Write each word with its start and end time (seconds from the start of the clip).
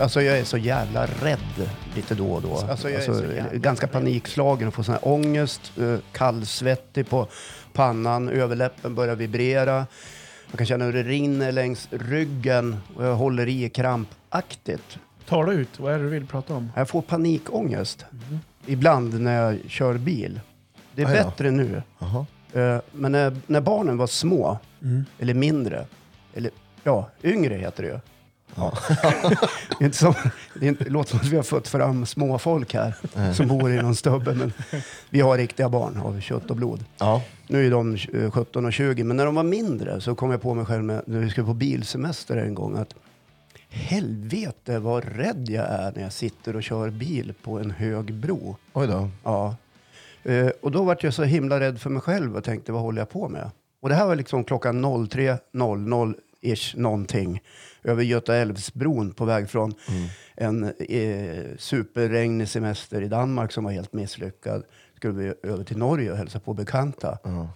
Alltså 0.00 0.22
jag 0.22 0.38
är 0.38 0.44
så 0.44 0.58
jävla 0.58 1.06
rädd 1.06 1.68
lite 1.94 2.14
då 2.14 2.32
och 2.32 2.42
då. 2.42 2.56
Alltså 2.56 2.90
jag 2.90 3.02
är 3.02 3.06
så 3.52 3.58
ganska 3.58 3.86
panikslagen 3.86 4.68
och 4.68 4.74
får 4.74 4.82
sån 4.82 4.92
här 4.94 5.08
ångest, 5.08 5.72
eh, 5.78 5.96
kallsvettig 6.12 7.08
på 7.08 7.28
pannan, 7.72 8.28
överläppen 8.28 8.94
börjar 8.94 9.16
vibrera. 9.16 9.86
Jag 10.50 10.58
kan 10.58 10.66
känna 10.66 10.84
hur 10.84 10.92
det 10.92 11.02
rinner 11.02 11.52
längs 11.52 11.88
ryggen 11.90 12.76
och 12.96 13.04
jag 13.04 13.14
håller 13.16 13.48
i 13.48 13.68
krampaktigt. 13.68 14.98
Tala 15.28 15.52
ut, 15.52 15.80
vad 15.80 15.92
är 15.94 15.98
det 15.98 16.04
du 16.04 16.10
vill 16.10 16.26
prata 16.26 16.54
om? 16.54 16.72
Jag 16.76 16.88
får 16.88 17.02
panikångest 17.02 18.04
ibland 18.66 19.20
när 19.20 19.42
jag 19.42 19.58
kör 19.70 19.94
bil. 19.94 20.40
Det 20.94 21.02
är 21.02 21.06
Ah, 21.06 21.14
ja. 21.14 21.24
bättre 21.24 21.50
nu. 21.50 21.82
Jaha. 21.98 22.26
Eh, 22.52 22.78
Men 22.92 23.12
när, 23.12 23.36
när 23.46 23.60
barnen 23.60 23.96
var 23.96 24.06
små, 24.06 24.58
eller 25.18 25.34
mindre, 25.34 25.86
eller 26.34 26.50
ja, 26.82 27.08
yngre 27.22 27.54
heter 27.54 27.82
det 27.82 27.88
ju. 27.88 27.98
Ja. 28.56 28.72
det, 29.02 29.80
är 29.80 29.84
inte 29.84 29.96
som, 29.96 30.14
det, 30.54 30.66
inte, 30.66 30.84
det 30.84 30.90
låter 30.90 31.10
som 31.10 31.18
att 31.18 31.26
vi 31.26 31.36
har 31.36 31.42
fått 31.42 31.68
fram 31.68 32.06
små 32.06 32.38
folk 32.38 32.74
här 32.74 32.94
som 33.32 33.48
bor 33.48 33.72
i 33.72 33.82
någon 33.82 33.96
stubbe, 33.96 34.34
men 34.34 34.52
vi 35.10 35.20
har 35.20 35.38
riktiga 35.38 35.68
barn 35.68 36.00
av 36.04 36.20
kött 36.20 36.50
och 36.50 36.56
blod. 36.56 36.84
Ja. 36.98 37.22
Nu 37.46 37.66
är 37.66 37.70
de 37.70 37.96
eh, 38.12 38.30
17 38.30 38.64
och 38.64 38.72
20, 38.72 39.04
men 39.04 39.16
när 39.16 39.24
de 39.24 39.34
var 39.34 39.42
mindre 39.42 40.00
så 40.00 40.14
kom 40.14 40.30
jag 40.30 40.42
på 40.42 40.54
mig 40.54 40.64
själv 40.64 40.84
med, 40.84 41.02
när 41.06 41.18
vi 41.18 41.30
skulle 41.30 41.46
på 41.46 41.54
bilsemester 41.54 42.36
en 42.36 42.54
gång 42.54 42.76
att 42.76 42.94
helvete 43.68 44.78
vad 44.78 45.04
rädd 45.04 45.48
jag 45.48 45.66
är 45.66 45.92
när 45.94 46.02
jag 46.02 46.12
sitter 46.12 46.56
och 46.56 46.62
kör 46.62 46.90
bil 46.90 47.34
på 47.42 47.58
en 47.58 47.70
hög 47.70 48.14
bro. 48.14 48.56
Oj 48.72 48.86
då. 48.86 49.08
Ja. 49.24 49.56
Eh, 50.22 50.48
och 50.60 50.70
då 50.70 50.82
var 50.82 50.98
jag 51.00 51.14
så 51.14 51.22
himla 51.22 51.60
rädd 51.60 51.80
för 51.80 51.90
mig 51.90 52.02
själv 52.02 52.36
och 52.36 52.44
tänkte, 52.44 52.72
vad 52.72 52.82
håller 52.82 53.00
jag 53.00 53.10
på 53.10 53.28
med? 53.28 53.50
Och 53.80 53.88
det 53.88 53.94
här 53.94 54.06
var 54.06 54.16
liksom 54.16 54.44
klockan 54.44 54.80
03.00-ish 56.42 56.76
någonting 56.78 57.40
över 57.84 58.02
Göta 58.02 58.34
älvsbron 58.36 59.12
på 59.14 59.24
väg 59.24 59.50
från 59.50 59.74
en 60.34 60.64
eh, 60.64 61.44
superregnig 61.58 62.48
semester 62.48 63.02
i 63.02 63.08
Danmark 63.08 63.52
som 63.52 63.64
var 63.64 63.70
helt 63.72 63.92
misslyckad. 63.92 64.62
Skulle 64.96 65.14
vi 65.14 65.34
över 65.50 65.64
till 65.64 65.78
Norge 65.78 66.10
och 66.10 66.16
hälsa 66.16 66.40
på 66.40 66.54
bekanta. 66.54 67.18
Ja. 67.24 67.48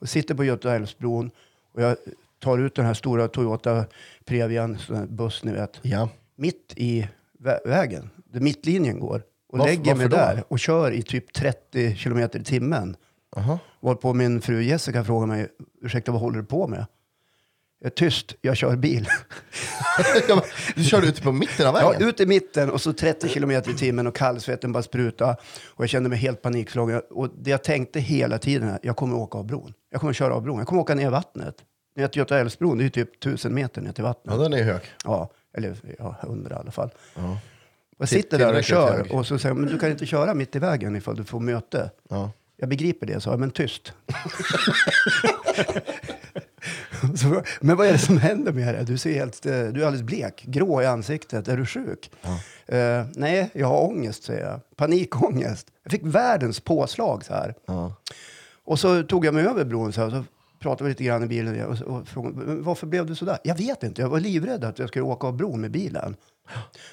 Och 0.00 0.08
sitter 0.08 0.34
på 0.34 0.44
Göta 0.44 0.74
älvsbron 0.74 1.30
och 1.74 1.82
jag 1.82 1.96
tar 2.38 2.58
ut 2.58 2.74
den 2.74 2.84
här 2.86 2.94
stora 2.94 3.28
Toyota 3.28 3.84
Previan, 4.24 4.78
buss 5.08 5.44
ni 5.44 5.52
vet 5.52 5.78
Ja. 5.82 6.08
mitt 6.36 6.72
i 6.76 7.08
vä- 7.40 7.58
vägen, 7.68 8.10
där 8.32 8.40
mittlinjen 8.40 9.00
går. 9.00 9.22
Och 9.48 9.58
Varför- 9.58 9.72
lägger 9.74 9.94
mig 9.94 10.08
där 10.08 10.44
och 10.48 10.58
kör 10.58 10.90
i 10.92 11.02
typ 11.02 11.32
30 11.32 11.94
kilometer 11.94 12.40
i 12.40 12.44
timmen. 12.44 12.96
Aha. 13.36 13.58
Varpå 13.80 14.12
min 14.14 14.40
fru 14.40 14.62
Jessica 14.62 15.04
frågar 15.04 15.26
mig, 15.26 15.48
ursäkta 15.82 16.12
vad 16.12 16.20
håller 16.20 16.38
du 16.38 16.44
på 16.44 16.66
med? 16.68 16.86
Jag 17.86 17.90
är 17.90 17.94
tyst, 17.94 18.34
jag 18.40 18.56
kör 18.56 18.76
bil. 18.76 19.08
Ja, 20.28 20.42
du 20.74 20.84
körde 20.84 21.06
ut 21.06 21.22
på 21.22 21.32
mitten 21.32 21.66
av 21.66 21.74
Ja, 21.80 21.90
vägen? 21.90 22.08
ut 22.08 22.20
i 22.20 22.26
mitten 22.26 22.70
och 22.70 22.80
så 22.80 22.92
30 22.92 23.28
kilometer 23.28 23.70
i 23.70 23.74
timmen 23.74 24.06
och 24.06 24.14
kallsvetten 24.16 24.72
bara 24.72 24.82
spruta. 24.82 25.36
Och 25.68 25.84
jag 25.84 25.88
kände 25.88 26.08
mig 26.08 26.18
helt 26.18 26.42
panikslagen. 26.42 27.02
Och 27.10 27.28
det 27.38 27.50
jag 27.50 27.64
tänkte 27.64 28.00
hela 28.00 28.38
tiden 28.38 28.68
är, 28.68 28.78
jag 28.82 28.96
kommer 28.96 29.16
åka 29.16 29.38
av 29.38 29.46
bron. 29.46 29.72
Jag 29.90 30.00
kommer 30.00 30.12
köra 30.12 30.34
av 30.34 30.42
bron. 30.42 30.58
Jag 30.58 30.66
kommer 30.66 30.82
åka 30.82 30.94
ner 30.94 31.06
i 31.06 31.10
vattnet. 31.10 31.54
Ner 31.96 32.08
till 32.08 32.18
Göta 32.18 32.38
älvsbron, 32.38 32.78
det 32.78 32.82
är 32.82 32.84
ju 32.84 32.90
typ 32.90 33.16
1000 33.24 33.54
meter 33.54 33.80
ner 33.82 33.92
till 33.92 34.04
vattnet. 34.04 34.34
Ja, 34.36 34.42
den 34.42 34.52
är 34.52 34.62
hög. 34.62 34.80
Ja, 35.04 35.30
eller 35.56 35.76
ja, 35.98 36.16
100 36.22 36.56
i 36.56 36.58
alla 36.58 36.70
fall. 36.70 36.90
Ja. 37.14 37.38
Jag 37.98 38.08
sitter 38.08 38.38
där 38.38 38.54
och 38.56 38.64
kör 38.64 39.12
och 39.14 39.26
så 39.26 39.38
säger 39.38 39.54
men 39.54 39.68
du 39.72 39.78
kan 39.78 39.90
inte 39.90 40.06
köra 40.06 40.34
mitt 40.34 40.56
i 40.56 40.58
vägen 40.58 40.96
ifall 40.96 41.16
du 41.16 41.24
får 41.24 41.40
möte. 41.40 41.90
Ja. 42.10 42.30
Jag 42.56 42.68
begriper 42.68 43.06
det, 43.06 43.20
så 43.20 43.30
jag, 43.30 43.40
men 43.40 43.50
tyst. 43.50 43.92
så, 47.16 47.42
men 47.60 47.76
vad 47.76 47.86
är 47.86 47.92
det 47.92 47.98
som 47.98 48.18
händer 48.18 48.52
med 48.52 48.74
dig? 48.74 48.84
Du 48.84 48.98
ser 48.98 49.12
helt, 49.14 49.46
eh, 49.46 49.52
du 49.52 49.58
är 49.58 49.86
alldeles 49.86 50.02
blek, 50.02 50.44
grå 50.46 50.82
i 50.82 50.86
ansiktet. 50.86 51.48
Är 51.48 51.56
du 51.56 51.66
sjuk? 51.66 52.10
Eh, 52.66 53.04
nej, 53.14 53.50
jag 53.52 53.66
har 53.66 53.84
ångest, 53.84 54.22
säger 54.24 54.44
jag. 54.46 54.60
Panikångest. 54.76 55.66
Jag 55.82 55.92
fick 55.92 56.02
världens 56.04 56.60
påslag 56.60 57.24
så 57.24 57.32
här. 57.34 57.54
Ja. 57.66 57.94
Och 58.64 58.78
så 58.78 59.02
tog 59.02 59.24
jag 59.26 59.34
mig 59.34 59.44
över 59.46 59.64
bron 59.64 59.92
så 59.92 60.00
här, 60.00 60.06
och 60.06 60.12
så 60.12 60.24
pratade 60.60 60.84
vi 60.84 60.90
lite 60.90 61.04
grann 61.04 61.22
i 61.24 61.26
bilen 61.26 61.64
och, 61.66 61.82
och 61.82 62.08
frågade, 62.08 62.36
"Men 62.36 62.62
varför 62.62 62.86
blev 62.86 63.06
du 63.06 63.14
så 63.14 63.24
där? 63.24 63.38
Jag 63.44 63.54
vet 63.54 63.82
inte, 63.82 64.02
jag 64.02 64.08
var 64.08 64.20
livrädd 64.20 64.64
att 64.64 64.78
jag 64.78 64.88
skulle 64.88 65.04
åka 65.04 65.26
av 65.26 65.36
bron 65.36 65.60
med 65.60 65.70
bilen. 65.70 66.16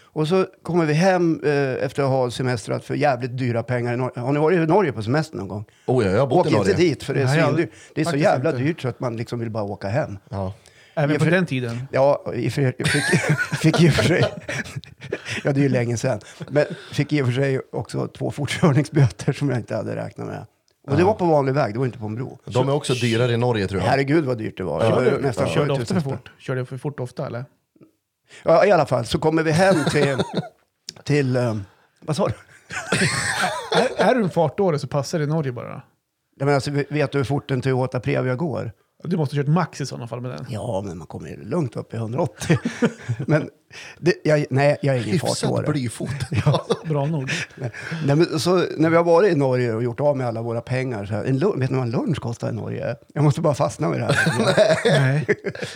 Och 0.04 0.28
så 0.28 0.46
kommer 0.64 0.86
vi 0.86 0.94
hem 0.94 1.42
eh, 1.44 1.52
efter 1.86 2.04
att 2.04 2.10
ha 2.10 2.32
semestrat 2.32 2.84
för 2.86 2.96
jävligt 2.96 3.38
dyra 3.38 3.64
pengar. 3.64 3.94
i 3.94 3.98
Nor- 3.98 4.20
Har 4.20 4.32
ni 4.34 4.40
varit 4.40 4.58
i 4.58 4.66
Norge 4.66 4.92
på 4.92 5.04
semester 5.04 5.38
någon 5.38 5.48
gång? 5.48 5.66
Oh, 5.86 6.06
ja, 6.06 6.12
jag 6.12 6.20
har 6.20 6.28
bott 6.28 6.40
Åk 6.40 6.46
i 6.46 6.50
inte 6.50 6.60
Norge. 6.60 6.74
dit 6.76 7.04
för 7.04 7.14
det 7.14 7.22
är, 7.22 7.26
Nej, 7.26 7.38
jag- 7.38 7.46
svindyrt. 7.48 7.70
det 7.96 8.02
är 8.02 8.06
så 8.06 8.10
faktiskt 8.12 8.26
jävla 8.30 8.50
inte. 8.50 8.62
dyrt 8.64 8.82
så 8.82 8.88
att 8.88 9.00
man 9.00 9.18
liksom 9.18 9.40
vill 9.40 9.50
bara 9.50 9.64
åka 9.64 9.88
hem. 9.88 10.18
Ja. 10.30 10.54
Även 10.96 11.18
på 11.18 11.24
för- 11.24 11.32
den 11.32 11.46
tiden. 11.46 11.88
Ja, 11.92 12.26
i 12.36 12.48
och 12.50 12.52
för, 12.54 12.62
jag 12.78 12.88
fick, 12.88 13.04
fick 13.60 13.82
i 13.82 13.90
och 13.90 13.94
för 13.94 14.04
sig... 14.04 14.24
ja, 15.44 15.52
det 15.54 15.60
är 15.60 15.64
ju 15.64 15.70
länge 15.70 15.98
sedan. 15.98 16.20
Men 16.50 16.66
fick 16.94 17.14
i 17.14 17.22
och 17.22 17.26
för 17.26 17.34
sig 17.34 17.62
också 17.72 18.08
två 18.08 18.32
fortkörningsböter 18.32 19.34
som 19.34 19.50
jag 19.50 19.58
inte 19.60 19.76
hade 19.76 19.96
räknat 19.96 20.28
med. 20.28 20.46
Och 20.88 20.98
det 20.98 21.04
var 21.04 21.14
på 21.14 21.26
vanlig 21.26 21.54
väg, 21.54 21.74
det 21.74 21.80
var 21.80 21.86
inte 21.86 21.98
på 21.98 22.06
en 22.06 22.16
bro. 22.16 22.40
De 22.46 22.70
är 22.70 22.74
också 22.74 22.94
dyrare 22.94 23.32
i 23.34 23.38
Norge 23.38 23.68
tror 23.68 23.82
jag. 23.82 23.88
Herregud 23.90 24.26
vad 24.26 24.38
dyrt 24.38 24.58
det 24.58 24.64
var. 24.64 24.80
Det 24.84 24.90
var 24.90 25.04
Körde, 25.06 25.18
nästan 25.28 25.48
körde 25.48 25.74
7000 25.76 25.82
ofta 25.82 25.94
för 25.94 26.02
spänn. 26.02 26.18
fort? 26.18 26.32
Körde 26.40 26.66
för 26.66 26.78
fort 26.78 27.00
ofta 27.00 27.26
eller? 27.28 27.46
Ja, 28.44 28.66
i 28.66 28.72
alla 28.72 28.86
fall 28.86 29.06
så 29.06 29.20
kommer 29.20 29.44
vi 29.44 29.52
hem 29.52 29.76
till... 29.92 30.18
till 31.04 31.38
um, 31.38 31.66
vad 32.00 32.16
sa 32.16 32.28
du? 32.28 32.34
är, 33.78 34.10
är 34.10 34.16
du 34.16 34.24
en 34.24 34.30
fartåre 34.30 34.80
så 34.80 34.88
passar 34.88 35.18
det 35.18 35.24
i 35.24 35.28
Norge 35.28 35.52
bara. 35.52 35.82
Jag 36.36 36.46
menar, 36.46 36.56
alltså, 36.56 36.72
vet 36.72 37.12
du 37.12 37.18
hur 37.18 37.26
fort 37.26 37.52
en 37.52 37.62
Toyota 37.62 38.00
Previa 38.00 38.36
går? 38.36 38.72
Du 39.04 39.18
måste 39.18 39.36
ha 39.36 39.44
kört 39.44 39.48
max 39.54 39.82
i 39.82 39.86
sådana 39.86 40.08
fall 40.08 40.22
med 40.22 40.32
den. 40.32 40.46
Ja, 40.50 40.82
men 40.86 40.98
man 40.98 41.08
kommer 41.08 41.30
ju 41.30 41.44
lugnt 41.44 41.76
upp 41.76 41.94
i 41.94 41.98
180. 41.98 42.58
men 43.28 43.50
det, 44.00 44.14
jag, 44.24 44.46
nej, 44.50 44.78
jag 44.82 44.96
är 44.96 45.00
ingen 45.00 45.12
Hyfsat 45.14 45.40
fartåre. 45.40 45.72
blyfot. 45.72 46.10
Bra 46.86 47.06
nog. 47.06 47.32
Nej, 48.06 48.16
men 48.16 48.40
så, 48.40 48.66
när 48.78 48.90
vi 48.90 48.96
har 48.98 49.04
varit 49.04 49.34
i 49.34 49.36
Norge 49.36 49.74
och 49.74 49.84
gjort 49.84 50.00
av 50.00 50.18
med 50.18 50.28
alla 50.28 50.42
våra 50.42 50.62
pengar, 50.62 51.06
så 51.06 51.14
här, 51.14 51.24
en 51.24 51.38
lunch, 51.40 51.58
vet 51.58 51.70
ni 51.70 51.76
vad 51.78 51.86
en 51.86 51.92
lunch 51.92 52.20
kostar 52.20 52.50
i 52.50 52.52
Norge? 52.52 52.96
Jag 53.14 53.24
måste 53.24 53.42
bara 53.42 53.54
fastna 53.54 53.90
med 53.90 54.00
det 54.00 54.06
här. 54.06 54.34
Nej. 54.86 55.26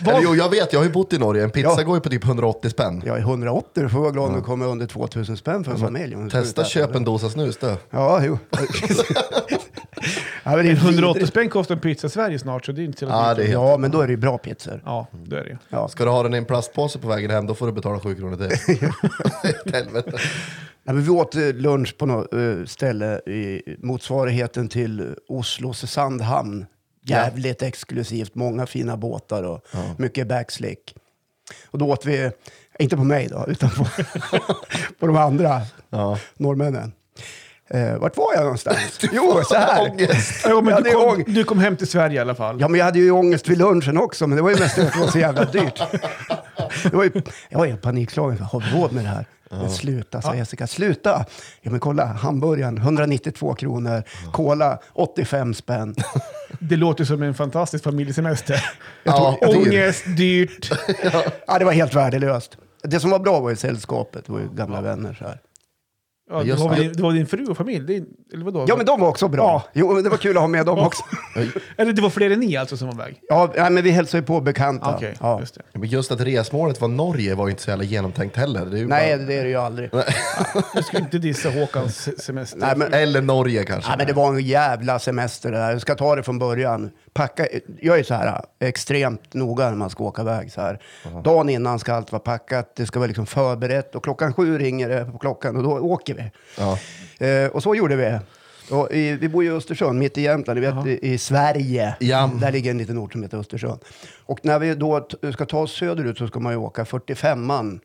Eller, 0.00 0.20
jo, 0.22 0.34
jag 0.34 0.50
vet, 0.50 0.72
jag 0.72 0.80
har 0.80 0.84
ju 0.84 0.92
bott 0.92 1.12
i 1.12 1.18
Norge. 1.18 1.44
En 1.44 1.50
pizza 1.50 1.74
Ja. 1.78 1.82
går 1.82 1.96
ju 1.96 2.00
på 2.00 2.08
typ 2.08 2.24
180 2.24 2.70
spänn. 2.70 3.02
Är 3.06 3.18
180, 3.18 3.68
du 3.82 3.88
får 3.88 4.00
vara 4.00 4.10
glad 4.10 4.28
om 4.28 4.34
du 4.34 4.40
kommer 4.42 4.66
under 4.66 4.86
2000 4.86 5.36
spänn 5.36 5.64
för 5.64 5.72
en 5.72 5.78
familj. 5.78 6.16
Testa 6.30 6.64
köp 6.64 6.94
en 6.94 7.04
dosa 7.04 7.30
snus 7.30 7.56
då. 7.60 7.76
Ja, 7.90 8.24
jo. 8.24 8.38
Ja, 10.44 10.56
men 10.56 10.64
det 10.64 10.70
är 10.70 10.76
180 10.76 11.14
vidrigt. 11.14 11.28
spänn 11.28 11.48
kostar 11.48 11.74
en 11.74 11.80
pizza 11.80 12.06
i 12.06 12.10
Sverige 12.10 12.38
snart 12.38 12.66
så 12.66 12.72
det 12.72 12.82
är 12.82 12.84
inte 12.84 12.98
så 12.98 13.04
Ja, 13.04 13.34
det 13.34 13.44
är. 13.44 13.52
Ja, 13.52 13.76
men 13.78 13.90
då 13.90 14.00
är 14.00 14.06
det 14.06 14.10
ju 14.10 14.16
bra 14.16 14.38
pizzor. 14.38 14.82
Ja, 14.84 15.06
det 15.12 15.36
är 15.36 15.44
det 15.44 15.50
ju. 15.50 15.56
Ja. 15.68 15.88
Ska 15.88 16.04
du 16.04 16.10
ha 16.10 16.22
den 16.22 16.34
i 16.34 16.38
en 16.38 16.44
plastpåse 16.44 16.98
på 16.98 17.08
vägen 17.08 17.30
hem, 17.30 17.46
då 17.46 17.54
får 17.54 17.66
du 17.66 17.72
betala 17.72 18.00
7 18.00 18.14
kronor 18.14 18.36
till. 18.36 18.76
Helvete. 19.72 20.12
Ja, 20.84 20.92
men 20.92 21.02
vi 21.02 21.10
åt 21.10 21.34
eh, 21.34 21.52
lunch 21.52 21.98
på 21.98 22.06
något 22.06 22.34
eh, 22.34 22.64
ställe 22.66 23.18
i 23.18 23.62
motsvarigheten 23.78 24.68
till 24.68 25.14
Oslos 25.28 25.90
Sandhamn. 25.90 26.66
Jävligt 27.02 27.62
exklusivt, 27.62 28.34
många 28.34 28.66
fina 28.66 28.96
båtar 28.96 29.42
och 29.42 29.60
mycket 29.98 30.26
backslick. 30.26 30.94
Och 31.66 31.78
då 31.78 31.88
åt 31.88 32.06
vi, 32.06 32.30
inte 32.78 32.96
på 32.96 33.04
mig 33.04 33.28
då, 33.28 33.44
utan 33.48 33.70
på, 33.70 33.86
på 34.98 35.06
de 35.06 35.16
andra 35.16 35.60
norrmännen. 36.36 36.92
Eh, 37.70 37.96
vart 37.98 38.16
var 38.16 38.34
jag 38.34 38.42
någonstans? 38.42 38.98
Jo, 39.12 39.40
så 39.44 39.54
här. 39.54 39.92
Ja, 40.48 40.60
men 40.60 40.76
du, 40.76 40.82
det 40.82 40.90
kom, 40.90 41.24
du 41.26 41.44
kom 41.44 41.58
hem 41.58 41.76
till 41.76 41.86
Sverige 41.86 42.16
i 42.16 42.18
alla 42.18 42.34
fall. 42.34 42.60
Ja, 42.60 42.68
men 42.68 42.78
jag 42.78 42.84
hade 42.84 42.98
ju 42.98 43.10
ångest 43.10 43.48
vid 43.48 43.58
lunchen 43.58 43.98
också, 43.98 44.26
men 44.26 44.36
det 44.36 44.42
var 44.42 44.50
ju 44.50 44.56
mest 44.56 44.74
för 44.74 44.82
att 44.82 44.92
det 44.92 44.98
var 45.00 45.06
så 45.06 45.18
jävla 45.18 45.44
dyrt. 45.44 45.82
Det 46.82 46.96
var 46.96 47.04
ju, 47.04 47.10
jag 47.48 47.58
var 47.58 47.66
helt 47.66 47.82
panikslagen. 47.82 48.38
Har 48.38 48.60
vi 48.60 48.80
råd 48.80 48.92
med 48.92 49.04
det 49.04 49.08
här? 49.08 49.26
Men 49.50 49.70
sluta, 49.70 50.22
sa 50.22 50.34
Jessica. 50.34 50.66
Sluta! 50.66 51.24
Ja, 51.62 51.70
men 51.70 51.80
kolla. 51.80 52.04
Hamburgaren, 52.06 52.78
192 52.78 53.54
kronor. 53.54 54.02
Cola, 54.32 54.78
85 54.92 55.54
spänn. 55.54 55.94
Det 56.60 56.76
låter 56.76 57.04
som 57.04 57.22
en 57.22 57.34
fantastisk 57.34 57.84
familjesemester. 57.84 58.64
Ja, 59.04 59.38
Ångest, 59.40 60.04
dyrt. 60.16 60.70
Ja, 61.46 61.58
det 61.58 61.64
var 61.64 61.72
helt 61.72 61.94
värdelöst. 61.94 62.56
Det 62.82 63.00
som 63.00 63.10
var 63.10 63.18
bra 63.18 63.40
var 63.40 63.50
ju 63.50 63.56
sällskapet. 63.56 64.24
Det 64.26 64.32
var 64.32 64.40
ju 64.40 64.48
gamla 64.54 64.80
vänner. 64.80 65.14
Så 65.18 65.24
här. 65.24 65.38
Ja, 66.30 66.42
det, 66.42 66.54
var 66.54 66.68
väl, 66.68 66.92
det 66.92 67.02
var 67.02 67.12
din 67.12 67.26
fru 67.26 67.46
och 67.46 67.56
familj? 67.56 67.86
Det, 67.86 68.04
eller 68.34 68.44
vadå? 68.44 68.64
Ja, 68.68 68.76
men 68.76 68.86
de 68.86 69.00
var 69.00 69.08
också 69.08 69.28
bra. 69.28 69.62
Jo, 69.72 69.94
men 69.94 70.04
det 70.04 70.10
var 70.10 70.16
kul 70.16 70.36
att 70.36 70.40
ha 70.40 70.48
med 70.48 70.66
dem 70.66 70.78
också. 70.78 71.02
Eller 71.76 71.92
det 71.92 72.02
var 72.02 72.10
fler 72.10 72.30
än 72.30 72.40
ni 72.40 72.56
alltså 72.56 72.76
som 72.76 72.86
var 72.86 72.94
iväg? 72.94 73.20
Ja, 73.28 73.52
nej, 73.56 73.70
men 73.70 73.84
vi 73.84 73.90
hälsade 73.90 74.20
ju 74.20 74.26
på 74.26 74.40
bekanta. 74.40 74.94
Okej, 74.96 75.14
ja. 75.20 75.40
just 75.40 75.54
det. 75.54 75.62
Men 75.72 75.88
just 75.88 76.12
att 76.12 76.20
resmålet 76.20 76.80
var 76.80 76.88
Norge 76.88 77.34
var 77.34 77.46
ju 77.46 77.50
inte 77.50 77.62
så 77.62 77.70
jävla 77.70 77.84
genomtänkt 77.84 78.36
heller. 78.36 78.66
Det 78.66 78.76
är 78.76 78.80
ju 78.80 78.86
Nej, 78.88 79.16
bara... 79.16 79.26
det 79.26 79.34
är 79.34 79.44
det 79.44 79.50
ju 79.50 79.56
aldrig. 79.56 79.90
Du 80.74 80.82
ska 80.82 80.98
inte 80.98 81.18
dissa 81.18 81.50
Håkans 81.50 81.96
se- 82.02 82.18
semester. 82.18 82.58
Nej, 82.58 82.76
men, 82.76 82.92
Eller 82.92 83.22
Norge 83.22 83.64
kanske. 83.64 83.90
Ja, 83.90 83.96
men 83.98 84.06
det 84.06 84.12
var 84.12 84.28
en 84.34 84.40
jävla 84.40 84.98
semester 84.98 85.52
det 85.52 85.58
där. 85.58 85.70
Jag 85.70 85.80
ska 85.80 85.94
ta 85.94 86.16
det 86.16 86.22
från 86.22 86.38
början. 86.38 86.90
Packa, 87.18 87.46
jag 87.80 87.98
är 87.98 88.02
så 88.02 88.14
här 88.14 88.44
extremt 88.58 89.34
noga 89.34 89.68
när 89.70 89.76
man 89.76 89.90
ska 89.90 90.04
åka 90.04 90.22
iväg. 90.22 90.52
Så 90.52 90.60
här. 90.60 90.82
Dagen 91.24 91.48
innan 91.48 91.78
ska 91.78 91.94
allt 91.94 92.12
vara 92.12 92.20
packat, 92.20 92.76
det 92.76 92.86
ska 92.86 92.98
vara 92.98 93.06
liksom 93.06 93.26
förberett 93.26 93.94
och 93.94 94.04
klockan 94.04 94.34
sju 94.34 94.58
ringer 94.58 94.88
det 94.88 95.04
på 95.04 95.18
klockan 95.18 95.56
och 95.56 95.62
då 95.62 95.70
åker 95.78 96.14
vi. 96.14 96.30
Ja. 96.58 96.78
Eh, 97.26 97.50
och 97.50 97.62
så 97.62 97.74
gjorde 97.74 97.96
vi. 97.96 98.18
I, 98.90 99.12
vi 99.12 99.28
bor 99.28 99.44
ju 99.44 99.50
i 99.50 99.52
Östersund, 99.52 99.98
mitt 99.98 100.18
i 100.18 100.22
Jämtland, 100.22 100.60
vet, 100.60 100.86
i, 100.86 101.12
i 101.12 101.18
Sverige. 101.18 101.96
Ja. 102.00 102.30
Där 102.40 102.52
ligger 102.52 102.70
en 102.70 102.78
liten 102.78 102.98
ort 102.98 103.12
som 103.12 103.22
heter 103.22 103.38
Östersund. 103.38 103.80
Och 104.24 104.40
när 104.42 104.58
vi 104.58 104.74
då 104.74 105.08
ska 105.32 105.46
ta 105.46 105.58
oss 105.58 105.72
söderut 105.72 106.18
så 106.18 106.26
ska 106.26 106.40
man 106.40 106.52
ju 106.52 106.58
åka 106.58 106.84
45 106.84 107.46
man 107.46 107.80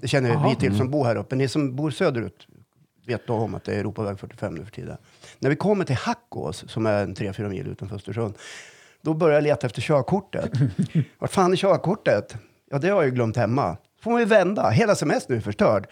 Det 0.00 0.08
känner 0.08 0.30
Jaha. 0.30 0.48
vi 0.48 0.56
till 0.56 0.76
som 0.76 0.90
bor 0.90 1.04
här 1.04 1.16
uppe. 1.16 1.36
Ni 1.36 1.48
som 1.48 1.76
bor 1.76 1.90
söderut 1.90 2.46
vet 3.06 3.26
då 3.26 3.34
om 3.34 3.54
att 3.54 3.64
det 3.64 3.74
är 3.74 3.78
Europaväg 3.78 4.18
45 4.18 4.54
nu 4.54 4.64
för 4.64 4.72
tiden. 4.72 4.96
När 5.38 5.50
vi 5.50 5.56
kommer 5.56 5.84
till 5.84 5.96
Hackås, 5.96 6.64
som 6.68 6.86
är 6.86 7.02
en 7.02 7.14
3-4 7.14 7.48
mil 7.48 7.66
utanför 7.66 7.96
Östersund, 7.96 8.34
då 9.02 9.14
börjar 9.14 9.34
jag 9.34 9.42
leta 9.44 9.66
efter 9.66 9.80
körkortet. 9.82 10.50
Vart 11.18 11.30
fan 11.32 11.52
är 11.52 11.56
körkortet? 11.56 12.36
Ja, 12.70 12.78
det 12.78 12.88
har 12.88 12.96
jag 12.96 13.04
ju 13.04 13.10
glömt 13.10 13.36
hemma. 13.36 13.76
Får 14.02 14.10
man 14.10 14.20
ju 14.20 14.26
vända. 14.26 14.70
Hela 14.70 14.94
semestern 14.94 15.36
är 15.36 15.40
förstörd. 15.40 15.86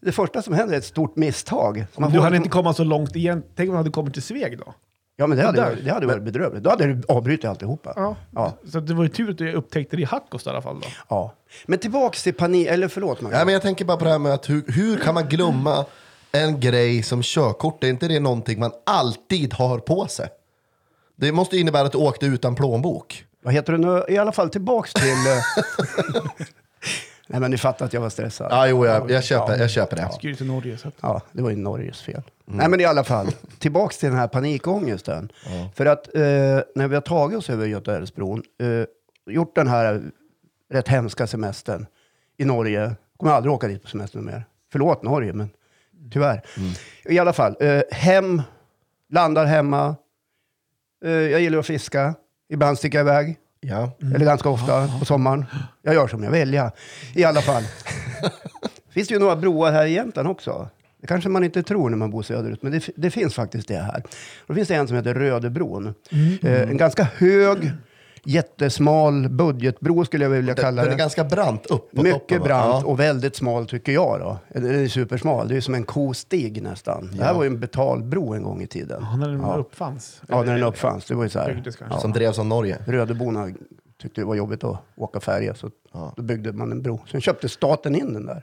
Det 0.00 0.12
första 0.12 0.42
som 0.42 0.54
händer 0.54 0.74
är 0.74 0.78
ett 0.78 0.84
stort 0.84 1.16
misstag. 1.16 1.84
Så 1.94 2.00
man 2.00 2.12
Du 2.12 2.20
hade 2.20 2.36
inte 2.36 2.48
kommit 2.48 2.76
så 2.76 2.84
långt 2.84 3.16
igen. 3.16 3.42
Tänk 3.56 3.68
om 3.68 3.72
du 3.72 3.76
hade 3.76 3.90
kommit 3.90 4.12
till 4.14 4.22
Sveg 4.22 4.58
då? 4.58 4.74
Ja, 5.16 5.26
men 5.26 5.38
det 5.38 5.44
hade, 5.46 5.60
varit- 5.60 5.84
det 5.84 5.90
hade 5.92 6.06
varit 6.06 6.22
bedrövligt. 6.22 6.62
Då 6.64 6.70
hade 6.70 6.86
du 6.86 7.02
avbrutit 7.08 7.44
alltihopa. 7.44 7.92
Ja. 7.96 8.16
Ja. 8.30 8.52
Så 8.72 8.80
det 8.80 8.94
var 8.94 9.02
ju 9.02 9.08
tur 9.08 9.30
att 9.30 9.38
du 9.38 9.52
upptäckte 9.52 9.96
det 9.96 10.02
i 10.02 10.04
Hackås 10.04 10.46
i 10.46 10.50
alla 10.50 10.62
fall 10.62 10.80
då. 10.80 10.86
ja. 11.08 11.34
Men 11.66 11.78
tillbaks 11.78 12.22
till 12.22 12.34
panik... 12.34 12.66
Eller 12.68 12.88
förlåt, 12.88 13.20
Magnus. 13.20 13.38
Ja, 13.38 13.44
men 13.44 13.52
jag 13.54 13.62
tänker 13.62 13.84
bara 13.84 13.96
på 13.96 14.04
det 14.04 14.10
här 14.10 14.18
med 14.18 14.32
att 14.34 14.50
hur, 14.50 14.64
hur 14.66 14.96
kan 14.96 15.14
man 15.14 15.28
glömma 15.28 15.84
en 16.32 16.60
grej 16.60 17.02
som 17.02 17.22
körkort? 17.22 17.84
Är 17.84 17.88
inte 17.88 18.08
det 18.08 18.20
någonting 18.20 18.60
man 18.60 18.72
alltid 18.86 19.52
har 19.54 19.78
på 19.78 20.06
sig? 20.06 20.28
Det 21.16 21.32
måste 21.32 21.56
ju 21.56 21.62
innebära 21.62 21.86
att 21.86 21.92
du 21.92 21.98
åkte 21.98 22.26
utan 22.26 22.54
plånbok. 22.54 23.26
Vad 23.42 23.54
heter 23.54 23.72
det 23.72 23.78
nu? 23.78 24.04
I 24.08 24.18
alla 24.18 24.32
fall 24.32 24.50
tillbaks 24.50 24.92
till... 24.92 25.02
eh, 25.04 26.32
Nej, 27.26 27.40
men 27.40 27.50
ni 27.50 27.58
fattar 27.58 27.86
att 27.86 27.92
jag 27.92 28.00
var 28.00 28.10
stressad. 28.10 28.48
Ja, 28.50 28.66
jo, 28.66 28.86
jag, 28.86 29.10
jag, 29.10 29.24
köper, 29.24 29.58
jag 29.58 29.70
köper 29.70 29.96
det. 29.96 30.12
Skulle 30.12 30.36
till 30.36 30.46
Norge. 30.46 30.78
Så 30.78 30.88
att... 30.88 30.94
Ja, 31.00 31.20
det 31.32 31.42
var 31.42 31.50
ju 31.50 31.56
Norges 31.56 32.00
fel. 32.02 32.22
Nej, 32.44 32.68
men 32.68 32.80
i 32.80 32.84
alla 32.84 33.04
fall, 33.04 33.26
tillbaks 33.58 33.98
till 33.98 34.08
den 34.08 34.18
här 34.18 34.28
panikångesten. 34.28 35.32
För 35.74 35.86
att 35.86 36.14
eh, 36.14 36.22
när 36.74 36.88
vi 36.88 36.94
har 36.94 37.00
tagit 37.00 37.38
oss 37.38 37.50
över 37.50 37.66
Göta 37.66 37.96
älvsbron, 37.96 38.42
eh, 38.60 39.32
gjort 39.34 39.54
den 39.54 39.68
här 39.68 40.02
rätt 40.72 40.88
hemska 40.88 41.26
semestern 41.26 41.86
i 42.36 42.44
Norge, 42.44 42.94
kommer 43.16 43.32
aldrig 43.32 43.52
åka 43.52 43.68
dit 43.68 43.82
på 43.82 43.88
semester 43.88 44.18
mer. 44.18 44.44
Förlåt 44.72 45.02
Norge, 45.02 45.32
men 45.32 45.50
tyvärr. 46.10 46.42
I 47.04 47.18
alla 47.18 47.32
fall, 47.32 47.56
eh, 47.60 47.82
hem, 47.90 48.42
landar 49.10 49.44
hemma. 49.44 49.96
Eh, 51.04 51.10
jag 51.10 51.40
gillar 51.40 51.58
att 51.58 51.66
fiska. 51.66 52.14
Ibland 52.48 52.78
sticker 52.78 52.98
jag 52.98 53.04
iväg. 53.04 53.36
Ja. 53.60 53.92
Eller 54.14 54.24
ganska 54.24 54.48
ofta 54.48 54.88
på 54.98 55.04
sommaren. 55.04 55.44
Jag 55.82 55.94
gör 55.94 56.08
som 56.08 56.22
jag 56.22 56.30
vill, 56.30 56.54
ja. 56.54 56.70
I 57.14 57.24
alla 57.24 57.40
fall. 57.40 57.62
finns 58.90 59.08
det 59.08 59.14
ju 59.14 59.20
några 59.20 59.36
broar 59.36 59.72
här 59.72 59.86
i 59.86 59.92
Jämtland 59.92 60.28
också. 60.28 60.68
Det 61.00 61.06
kanske 61.06 61.28
man 61.28 61.44
inte 61.44 61.62
tror 61.62 61.90
när 61.90 61.96
man 61.96 62.10
bor 62.10 62.22
söderut, 62.22 62.62
men 62.62 62.72
det, 62.72 62.88
det 62.96 63.10
finns 63.10 63.34
faktiskt 63.34 63.68
det 63.68 63.78
här. 63.78 64.02
Då 64.46 64.54
finns 64.54 64.68
det 64.68 64.74
en 64.74 64.88
som 64.88 64.96
heter 64.96 65.14
Rödebron. 65.14 65.94
Eh, 66.42 66.62
en 66.62 66.76
ganska 66.76 67.04
hög, 67.16 67.72
jättesmal 68.24 69.28
budgetbro 69.28 70.04
skulle 70.04 70.24
jag 70.24 70.30
vilja 70.30 70.54
Den, 70.54 70.64
kalla 70.64 70.82
den 70.82 70.86
är 70.92 70.96
det. 70.96 70.98
ganska 70.98 71.24
brant 71.24 71.66
upp 71.66 71.90
på 71.92 72.02
Mycket 72.02 72.20
toppen, 72.20 72.42
brant 72.42 72.82
Ja. 72.84 72.90
och 72.90 73.00
väldigt 73.00 73.36
smal 73.36 73.66
tycker 73.66 73.92
jag 73.92 74.20
då. 74.20 74.38
Den 74.60 74.84
är 74.84 74.88
supersmal. 74.88 75.48
Det 75.48 75.56
är 75.56 75.60
som 75.60 75.74
en 75.74 75.84
kostig 75.84 76.62
nästan. 76.62 77.10
Det 77.12 77.24
här 77.24 77.34
var 77.34 77.42
ju 77.42 77.46
en 77.46 77.60
betalbro 77.60 78.34
en 78.34 78.42
gång 78.42 78.62
i 78.62 78.66
tiden. 78.66 79.06
Ja, 79.10 79.16
när 79.16 79.28
den 79.28 79.40
Ja. 79.40 79.54
uppfanns. 79.56 80.22
Ja, 80.28 80.42
när 80.42 80.54
den 80.54 80.62
uppfanns. 80.62 81.04
Det 81.04 81.14
var 81.14 81.22
ju 81.22 81.28
så 81.30 81.38
här. 81.38 81.62
Kanske. 81.78 82.00
Som 82.00 82.12
drevs 82.12 82.38
av 82.38 82.46
Norge. 82.46 82.78
Rödeborna 82.86 83.48
tyckte 84.02 84.20
det 84.20 84.24
var 84.24 84.34
jobbigt 84.34 84.64
att 84.64 84.76
åka 84.96 85.20
färja, 85.20 85.54
så 85.54 85.70
Ja. 85.92 86.12
då 86.16 86.22
byggde 86.22 86.52
man 86.52 86.72
en 86.72 86.82
bro. 86.82 87.00
Sen 87.10 87.20
köpte 87.20 87.48
staten 87.48 87.94
in 87.94 88.12
den 88.14 88.26
där. 88.26 88.42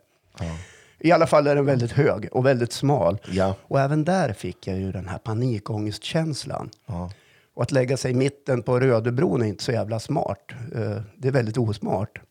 I 1.02 1.12
alla 1.12 1.28
fall 1.28 1.48
är 1.48 1.56
den 1.56 1.66
väldigt 1.66 1.92
hög 1.92 2.30
och 2.32 2.46
väldigt 2.46 2.72
smal. 2.74 3.18
Ja. 3.32 3.56
Och 3.68 3.80
även 3.80 4.04
där 4.04 4.34
fick 4.34 4.68
jag 4.68 4.78
ju 4.80 4.92
den 4.92 5.08
här 5.08 5.18
panikångestkänslan. 5.18 6.70
Ja. 6.86 7.12
Och 7.60 7.64
att 7.64 7.72
lägga 7.72 7.98
sig 7.98 8.12
i 8.12 8.14
mitten 8.14 8.64
på 8.64 8.80
Rödebron 8.80 9.42
är 9.42 9.46
inte 9.46 9.64
så 9.64 9.72
jävla 9.72 10.00
smart. 10.00 10.52
Eh, 10.76 11.02
Det 11.18 11.28
är 11.28 11.32
väldigt 11.32 11.58
osmart. 11.58 12.22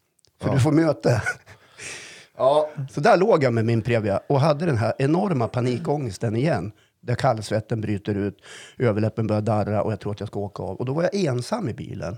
För 0.41 0.53
du 0.53 0.61
får 0.61 0.73
möte. 0.73 1.23
Ja. 2.37 2.71
Så 2.91 3.01
där 3.01 3.17
låg 3.17 3.45
jag 3.45 3.55
med 3.55 3.65
min 3.65 3.83
Previa 3.83 4.21
och 4.27 4.41
hade 4.41 4.67
den 4.67 4.77
här 4.77 4.93
enorma 4.99 5.49
panikångesten 5.49 6.37
igen. 6.37 6.73
Där 7.01 7.15
kallsvetten 7.15 7.81
bryter 7.81 8.15
ut, 8.15 8.35
överläppen 8.79 9.27
börjar 9.27 9.43
darra 9.43 9.83
och 9.83 9.93
jag 9.93 10.01
tror 10.01 10.13
att 10.13 10.21
jag 10.21 10.29
ska 10.29 10.41
åka 10.41 10.63
av. 10.63 10.77
Och 10.77 10.85
då 10.85 10.93
var 10.93 11.03
jag 11.03 11.15
ensam 11.15 11.69
i 11.69 11.75
bilen. 11.75 12.17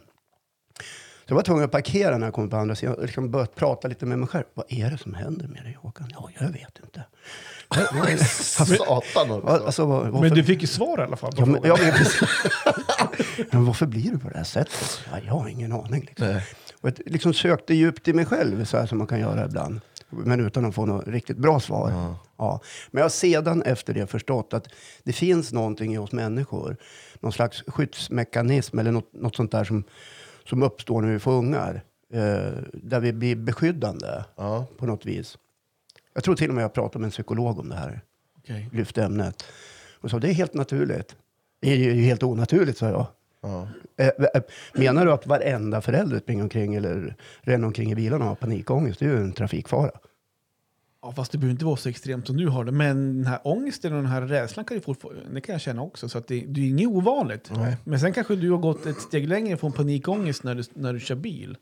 Så 1.30 1.32
jag 1.32 1.36
var 1.36 1.42
tvungen 1.42 1.64
att 1.64 1.70
parkera 1.70 2.18
när 2.18 2.26
jag 2.26 2.34
kom 2.34 2.50
på 2.50 2.56
andra 2.56 2.74
sidan 2.74 2.94
och 2.94 3.02
liksom 3.02 3.30
börjat 3.30 3.54
prata 3.54 3.88
lite 3.88 4.06
med 4.06 4.18
mig 4.18 4.28
själv. 4.28 4.44
Vad 4.54 4.66
är 4.68 4.90
det 4.90 4.98
som 4.98 5.14
händer 5.14 5.48
med 5.48 5.62
dig 5.64 5.78
Håkan? 5.82 6.10
Ja, 6.12 6.30
jag 6.40 6.48
vet 6.48 6.78
inte. 6.84 7.04
Satan 8.24 9.30
också. 9.30 9.42
Ja, 9.46 9.60
Alltså, 9.66 9.86
vad- 9.86 10.02
varför, 10.08 10.20
Men 10.28 10.34
du 10.34 10.44
fick 10.44 10.60
ju 10.60 10.66
svar 10.66 10.98
i 10.98 11.02
alla 11.02 11.16
fall 11.16 11.32
på 11.32 11.40
ja, 11.42 11.46
men, 11.46 11.60
ja, 11.64 11.76
men, 11.80 11.94
men 13.50 13.64
varför 13.64 13.86
blir 13.86 14.10
du 14.10 14.18
på 14.18 14.28
det 14.28 14.36
här 14.36 14.44
sättet? 14.44 15.00
Ja, 15.12 15.18
jag 15.26 15.32
har 15.32 15.48
ingen 15.48 15.72
aning. 15.72 16.00
Liksom. 16.00 16.26
Nej. 16.26 16.46
Och 16.80 16.88
jag 16.88 16.98
liksom 17.06 17.34
sökte 17.34 17.74
djupt 17.74 18.08
i 18.08 18.12
mig 18.12 18.24
själv, 18.26 18.64
så 18.64 18.76
här 18.78 18.86
som 18.86 18.98
man 18.98 19.06
kan 19.06 19.20
göra 19.20 19.44
ibland. 19.44 19.80
Men 20.10 20.46
utan 20.46 20.64
att 20.64 20.74
få 20.74 20.86
något 20.86 21.08
riktigt 21.08 21.36
bra 21.36 21.60
svar. 21.60 22.16
Ja. 22.38 22.60
Men 22.90 22.98
jag 23.00 23.04
har 23.04 23.10
sedan 23.10 23.62
efter 23.62 23.94
det 23.94 24.06
förstått 24.06 24.54
att 24.54 24.68
det 25.02 25.12
finns 25.12 25.52
någonting 25.52 25.94
i 25.94 25.98
oss 25.98 26.12
människor. 26.12 26.76
Någon 27.20 27.32
slags 27.32 27.64
skyddsmekanism 27.66 28.78
eller 28.78 28.92
något, 28.92 29.12
något 29.12 29.36
sånt 29.36 29.52
där 29.52 29.64
som, 29.64 29.84
som 30.50 30.62
uppstår 30.62 31.02
när 31.02 31.12
vi 31.12 31.18
får 31.18 31.32
ungar. 31.32 31.82
Eh, 32.12 32.52
där 32.72 33.00
vi 33.00 33.12
blir 33.12 33.36
beskyddande 33.36 34.06
Ja. 34.36 34.66
på 34.78 34.86
något 34.86 35.06
vis. 35.06 35.38
Jag 36.14 36.24
tror 36.24 36.34
till 36.34 36.48
och 36.48 36.54
med 36.54 36.64
jag 36.64 36.72
pratade 36.72 36.98
med 36.98 37.06
en 37.06 37.10
psykolog 37.10 37.58
om 37.58 37.68
det 37.68 37.74
här. 37.76 38.00
Okej. 38.38 38.68
Lyfte 38.72 39.02
ämnet. 39.04 39.44
Och 40.00 40.10
sa 40.10 40.18
det 40.18 40.28
är 40.28 40.32
helt 40.32 40.54
naturligt. 40.54 41.16
Det 41.60 41.70
är 41.72 41.76
ju 41.76 41.92
helt 41.92 42.22
onaturligt, 42.22 42.78
sa 42.78 42.88
jag. 42.88 43.06
Ja. 43.42 43.68
Eh, 43.96 44.06
eh, 44.06 44.42
Menar 44.74 45.06
du 45.06 45.12
att 45.12 45.26
varenda 45.26 45.80
förälder 45.80 46.18
springer 46.18 46.42
omkring 46.42 46.74
eller 46.74 47.16
ränner 47.40 47.66
omkring 47.66 47.92
i 47.92 47.94
bilarna 47.94 48.24
och 48.24 48.28
har 48.28 48.34
panikångest? 48.34 48.98
Det 49.00 49.04
är 49.06 49.10
ju 49.10 49.16
en 49.16 49.32
trafikfara. 49.32 49.90
Ja, 51.02 51.12
fast 51.12 51.32
det 51.32 51.38
behöver 51.38 51.52
inte 51.52 51.64
vara 51.64 51.76
så 51.76 51.88
extremt 51.88 52.26
som 52.26 52.36
du 52.36 52.48
har 52.48 52.64
det. 52.64 52.72
Men 52.72 53.16
den 53.16 53.26
här 53.26 53.40
ångesten 53.44 53.92
och 53.92 54.02
den 54.02 54.10
här 54.10 54.22
rädslan 54.22 54.64
kan, 54.64 54.76
ju 54.76 54.94
det 55.34 55.40
kan 55.40 55.52
jag 55.52 55.60
känna 55.60 55.82
också. 55.82 56.08
Så 56.08 56.18
att 56.18 56.26
det, 56.26 56.44
det 56.48 56.60
är 56.60 56.68
inget 56.68 56.88
ovanligt. 56.88 57.50
Nej. 57.54 57.76
Men 57.84 58.00
sen 58.00 58.12
kanske 58.12 58.36
du 58.36 58.50
har 58.50 58.58
gått 58.58 58.86
ett 58.86 59.00
steg 59.00 59.28
längre 59.28 59.56
från 59.56 59.72
panikångest 59.72 60.44
när 60.44 60.54
du, 60.54 60.62
när 60.74 60.92
du 60.92 61.00
kör 61.00 61.14
bil. 61.14 61.56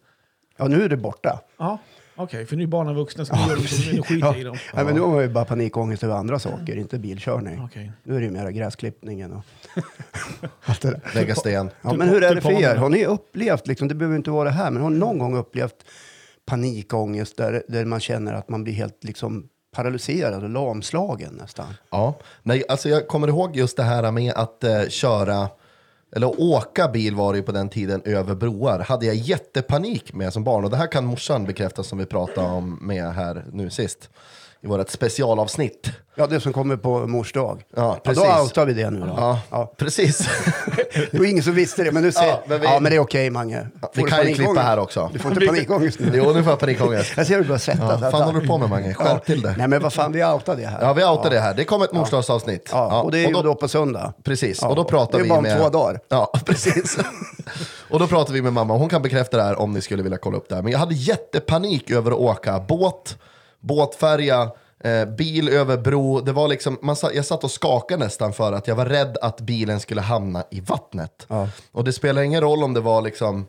Ja, 0.57 0.69
nu 0.69 0.83
är 0.83 0.89
det 0.89 0.97
borta. 0.97 1.41
Ja, 1.59 1.79
okej. 2.17 2.47
för 2.47 2.57
nu 2.57 2.63
är 2.63 2.67
barnen 2.67 2.95
vuxna 2.95 3.25
så 3.25 3.35
nu 3.37 3.55
nu 3.93 4.03
skiter 4.03 4.27
Ja. 4.27 4.37
i 4.37 4.43
dem. 4.43 4.57
Nej, 4.75 4.85
men 4.85 4.95
nu 4.95 5.01
har 5.01 5.09
man 5.09 5.23
ju 5.23 5.29
bara 5.29 5.45
panikångest 5.45 6.03
över 6.05 6.15
andra 6.15 6.39
saker, 6.39 6.77
inte 6.77 6.99
bilkörning. 6.99 7.61
Okej. 7.65 7.93
Nu 8.03 8.15
är 8.17 8.19
det 8.21 8.25
ju 8.25 8.33
mera 8.33 8.53
gräsklippningen 8.53 9.33
och 9.33 9.45
allt 10.65 10.83
det 10.83 10.91
där. 10.91 11.01
Lägga 11.15 11.35
sten. 11.35 11.71
Ja, 11.83 11.93
men 11.93 12.09
hur 12.09 12.25
är 12.25 12.35
det 12.35 12.41
för 12.41 12.63
er? 12.63 12.77
Har 12.77 12.89
ni 12.89 13.05
upplevt, 13.07 13.67
liksom, 13.67 13.89
det 13.89 13.95
behöver 13.95 14.17
inte 14.17 14.31
vara 14.31 14.45
det 14.45 14.55
här, 14.55 14.71
men 14.71 14.83
har 14.83 14.91
ni 14.91 14.99
någon 14.99 15.19
gång 15.19 15.37
upplevt 15.37 15.85
panikångest 16.49 17.37
där, 17.37 17.63
där 17.69 17.85
man 17.85 18.01
känner 18.01 18.33
att 18.33 18.49
man 18.49 18.65
blir 18.65 18.75
helt 18.75 19.05
liksom, 19.05 19.49
paralyserad 19.77 20.45
och 20.45 20.51
lamslagen 20.51 21.35
nästan? 21.35 21.67
Ja, 21.91 22.15
nej, 22.43 22.65
alltså 22.69 22.89
jag 22.89 23.09
kommer 23.09 23.29
ihåg 23.29 23.57
just 23.57 23.77
det 23.77 23.83
här 23.83 24.13
med 24.13 24.33
att 24.33 24.65
eh, 24.65 24.89
köra, 24.89 25.49
eller 26.17 26.41
åka 26.41 26.89
bil 26.89 27.15
var 27.15 27.33
det 27.33 27.39
ju 27.39 27.43
på 27.43 27.53
den 27.53 27.69
tiden, 27.69 28.03
över 28.05 28.35
broar. 28.35 28.79
Hade 28.79 29.07
jag 29.07 29.15
jättepanik 29.15 30.13
med 30.13 30.33
som 30.33 30.45
barn. 30.45 30.65
Och 30.65 30.71
det 30.71 30.77
här 30.77 30.87
kan 30.87 31.05
morsan 31.05 31.45
bekräfta 31.45 31.83
som 31.83 31.99
vi 31.99 32.07
pratade 32.07 32.47
om 32.49 32.79
med 32.83 33.15
här 33.15 33.45
nu 33.53 33.71
sist. 33.71 34.11
I 34.63 34.67
vårt 34.67 34.91
specialavsnitt. 34.91 35.91
Ja, 36.15 36.27
det 36.27 36.41
som 36.41 36.53
kommer 36.53 36.77
på 36.77 37.07
mors 37.07 37.33
dag. 37.33 37.63
Ja, 37.77 37.83
Ja, 37.83 37.95
då 37.95 38.01
precis. 38.23 38.41
outar 38.43 38.67
vi 38.67 38.73
det 38.75 38.91
nu 38.91 39.01
då. 39.01 39.15
Ja, 39.17 39.41
Ja. 39.51 39.75
precis. 39.79 40.29
Det 41.11 41.19
var 41.19 41.25
ingen 41.27 41.43
som 41.45 41.55
visste 41.55 41.85
det, 41.85 41.93
men 41.93 42.03
nu 42.03 42.13
säger 42.13 42.29
Ja, 42.33 42.41
men 42.47 42.61
vi- 42.61 42.67
ja, 42.67 42.81
men 42.81 42.91
det 42.91 42.97
är 42.97 43.01
okej 43.01 43.31
Mange. 43.31 43.67
vi 43.75 44.01
Får 44.01 44.07
du 44.09 44.11
kan 44.17 44.27
ju 44.29 44.35
klippa 44.35 44.61
här 44.61 44.79
också. 44.79 45.11
Du 45.13 45.19
får 45.19 45.33
inte 45.33 45.47
panikångest 45.47 45.99
nu. 46.01 46.11
Jo, 46.15 46.33
nu 46.33 46.43
får 46.43 46.53
jag 46.53 46.59
panikångest. 46.59 47.13
Jag 47.17 47.27
ser 47.27 47.39
du 47.39 47.45
börjar 47.45 47.59
svettas. 47.59 47.83
Ja, 47.91 47.97
vad 48.01 48.11
fan 48.11 48.23
håller 48.23 48.41
du 48.41 48.47
på 48.47 48.59
med 48.59 48.71
Mange? 48.71 48.95
Skärp 48.95 49.25
till 49.25 49.43
det. 49.43 49.55
Nej, 49.59 49.69
men 49.69 49.83
vad 49.83 49.93
fan, 49.93 50.13
vi 50.13 50.25
outar 50.25 50.57
det 50.57 50.67
här. 50.67 50.79
Ja, 50.83 50.93
vi 50.93 51.05
outar 51.05 51.31
det 51.31 51.41
här. 51.41 51.55
Det 51.55 51.65
kommer 51.65 51.85
ett 51.85 51.93
morsdagsavsnitt. 51.93 52.69
Ja, 52.73 53.03
och 53.03 53.11
det 53.13 53.19
är 53.19 53.27
ju 53.27 53.33
då- 53.33 53.43
då, 53.43 53.55
på 53.55 53.69
söndag. 53.69 54.13
Precis, 54.25 54.63
och 54.63 54.77
då 54.77 54.85
pratar 54.85 55.13
det 55.19 55.23
är 55.23 55.23
vi 55.23 55.29
bara 55.29 55.39
om 55.39 55.43
med... 55.45 55.59
två 55.61 55.69
dagar. 55.69 56.01
Ja, 56.09 56.33
precis. 56.47 56.99
och 57.91 57.99
då 57.99 58.07
pratar 58.07 58.33
vi 58.33 58.43
med 58.43 58.53
mamma, 58.53 58.75
hon 58.77 58.89
kan 58.89 59.03
bekräfta 59.03 59.37
det 59.37 59.43
här 59.43 59.59
om 59.61 59.73
ni 59.73 59.81
skulle 59.81 60.03
vilja 60.03 60.19
kolla 60.19 60.37
upp 60.37 60.49
det 60.49 60.55
här. 60.55 60.63
Men 60.63 60.73
jag 60.73 60.79
hade 60.79 60.95
jättepanik 60.95 61.91
över 61.91 62.11
att 62.11 62.19
åka 62.19 62.61
båt, 62.61 63.17
båtfärja, 63.61 64.51
eh, 64.85 65.05
bil 65.05 65.49
över 65.49 65.77
bro. 65.77 66.21
Det 66.21 66.33
var 66.33 66.49
liksom, 66.49 66.79
man 66.83 66.97
sa, 66.97 67.13
jag 67.13 67.25
satt 67.25 67.45
och 67.45 67.51
skakade 67.51 68.05
nästan 68.05 68.33
för 68.33 68.53
att 68.53 68.69
jag 68.69 68.75
var 68.77 68.87
rädd 68.87 69.17
att 69.23 69.41
bilen 69.41 69.81
skulle 69.81 70.01
hamna 70.01 70.45
i 70.51 70.61
vattnet. 70.61 71.27
Ja. 71.29 71.49
Och 71.73 71.85
det 71.85 71.93
spelar 71.93 72.23
ingen 72.23 72.41
roll 72.41 72.65
om 72.65 72.75
det 72.75 72.81
var 72.81 73.03
liksom 73.03 73.47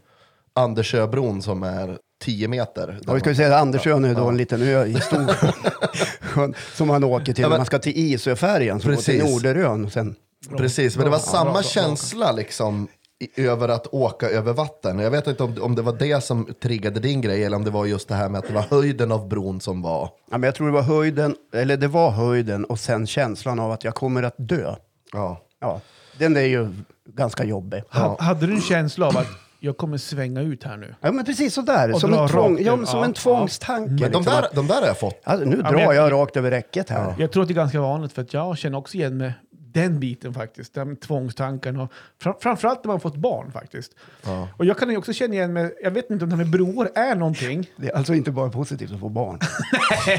Andersöbron 0.53 1.41
som 1.41 1.63
är 1.63 1.97
10 2.23 2.47
meter. 2.47 2.99
Ja, 3.07 3.13
vi 3.13 3.19
ska 3.19 3.29
ju 3.29 3.35
säga 3.35 3.55
att 3.55 3.61
Andersön 3.61 4.05
är 4.05 4.15
då 4.15 4.27
en 4.27 4.37
liten 4.37 4.61
ö 4.61 4.85
i 4.85 4.95
Storsjön 5.01 6.53
som 6.75 6.87
man 6.87 7.03
åker 7.03 7.33
till 7.33 7.41
Ja, 7.41 7.49
men- 7.49 7.57
man 7.59 7.65
ska 7.65 7.79
till 7.79 7.93
Isöfärjan 7.95 8.79
som 8.79 8.95
går 8.95 9.01
till. 9.01 9.23
Norderön. 9.23 9.85
Och 9.85 9.91
sen, 9.91 10.15
Precis, 10.57 10.95
men 10.95 11.05
det 11.05 11.11
var 11.11 11.19
samma 11.19 11.63
känsla 11.63 12.31
liksom 12.31 12.87
över 13.35 13.69
att 13.69 13.87
åka 13.87 14.29
över 14.29 14.53
vatten. 14.53 14.99
Jag 14.99 15.11
vet 15.11 15.27
inte 15.27 15.43
om, 15.43 15.55
om 15.61 15.75
det 15.75 15.81
var 15.81 15.93
det 15.93 16.23
som 16.23 16.47
triggade 16.61 16.99
din 16.99 17.21
grej 17.21 17.43
eller 17.43 17.57
om 17.57 17.63
det 17.63 17.71
var 17.71 17.85
just 17.85 18.07
det 18.07 18.15
här 18.15 18.29
med 18.29 18.39
att 18.39 18.47
det 18.47 18.53
var 18.53 18.61
höjden 18.69 19.11
av 19.11 19.27
bron 19.27 19.61
som 19.61 19.81
var... 19.81 20.09
ja, 20.31 20.37
men 20.37 20.43
jag 20.43 20.55
tror 20.55 20.67
det 20.67 20.73
var 20.73 20.81
höjden, 20.81 21.35
eller 21.53 21.77
det 21.77 21.87
var 21.87 22.11
höjden 22.11 22.65
och 22.65 22.79
sen 22.79 23.07
känslan 23.07 23.59
av 23.59 23.71
att 23.71 23.83
jag 23.83 23.95
kommer 23.95 24.23
att 24.23 24.35
dö. 24.37 24.75
Ja. 25.13 25.41
Ja, 25.61 25.81
den 26.17 26.37
är 26.37 26.41
ju 26.41 26.69
ganska 27.05 27.43
jobbig. 27.43 27.83
Ha, 27.91 28.17
hade 28.21 28.47
du 28.47 28.53
en 28.53 28.61
känsla 28.61 29.07
av 29.07 29.17
att 29.17 29.27
jag 29.59 29.77
kommer 29.77 29.97
svänga 29.97 30.41
ut 30.41 30.63
här 30.63 30.77
nu. 30.77 30.95
Ja, 31.01 31.11
men 31.11 31.25
precis 31.25 31.53
sådär. 31.53 31.93
Och 31.93 31.99
Som, 32.01 32.13
en, 32.13 32.27
tvång, 32.29 32.53
rakt 32.55 32.65
ja, 32.65 32.75
men 32.75 32.85
som 32.87 32.99
Ja, 32.99 33.05
en 33.05 33.11
ja. 33.15 33.21
tvångstanke. 33.21 33.89
Men 33.89 33.97
de 33.97 34.05
liksom, 34.05 34.23
där, 34.23 34.41
att- 34.43 34.55
de 34.55 34.67
där 34.67 34.79
har 34.81 34.87
jag 34.87 34.99
fått. 34.99 35.21
Alltså, 35.23 35.49
nu 35.49 35.55
Ja, 35.63 35.69
drar 35.71 35.85
men- 35.87 35.95
jag 35.95 36.11
rakt 36.11 36.37
över 36.37 36.51
räcket 36.51 36.89
här. 36.89 37.15
Jag 37.17 37.31
tror 37.31 37.41
att 37.43 37.47
det 37.49 37.51
är 37.53 37.55
ganska 37.55 37.81
vanligt 37.81 38.13
för 38.13 38.21
att 38.21 38.33
jag 38.33 38.57
känner 38.57 38.77
också 38.77 38.97
igen 38.97 39.17
mig 39.17 39.33
den 39.73 39.99
biten 39.99 40.33
faktiskt. 40.33 40.73
Den 40.73 40.95
tvångstanken 40.95 41.79
och 41.79 41.91
fram, 42.17 42.33
framförallt 42.39 42.83
när 42.83 42.91
man 42.91 42.99
fått 42.99 43.15
barn 43.15 43.51
faktiskt. 43.51 43.95
Ja. 44.25 44.47
Och 44.57 44.65
jag 44.65 44.77
kan 44.77 44.89
ju 44.89 44.97
också 44.97 45.13
känna 45.13 45.33
igen 45.33 45.53
mig, 45.53 45.75
jag 45.83 45.91
vet 45.91 46.09
inte 46.09 46.23
om 46.23 46.29
det 46.29 46.35
här 46.35 46.43
med 46.43 46.51
broar 46.51 46.89
är 46.95 47.15
någonting. 47.15 47.69
Det 47.75 47.89
är 47.89 47.97
alltså 47.97 48.13
inte 48.13 48.31
bara 48.31 48.49
positivt 48.49 48.91
att 48.91 48.99
få 48.99 49.09
barn. 49.09 49.39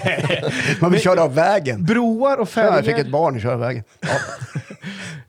Man 0.80 0.92
vill 0.92 1.00
köra 1.00 1.22
av 1.22 1.34
vägen. 1.34 1.84
Broar 1.84 2.36
och 2.36 2.48
Ja, 2.54 2.62
jag 2.62 2.76
fick 2.76 2.84
färger, 2.84 3.04
ett 3.04 3.10
barn 3.10 3.34
och 3.34 3.40
köra 3.40 3.54
av 3.54 3.60
vägen. 3.60 3.84
Ja. 4.00 4.08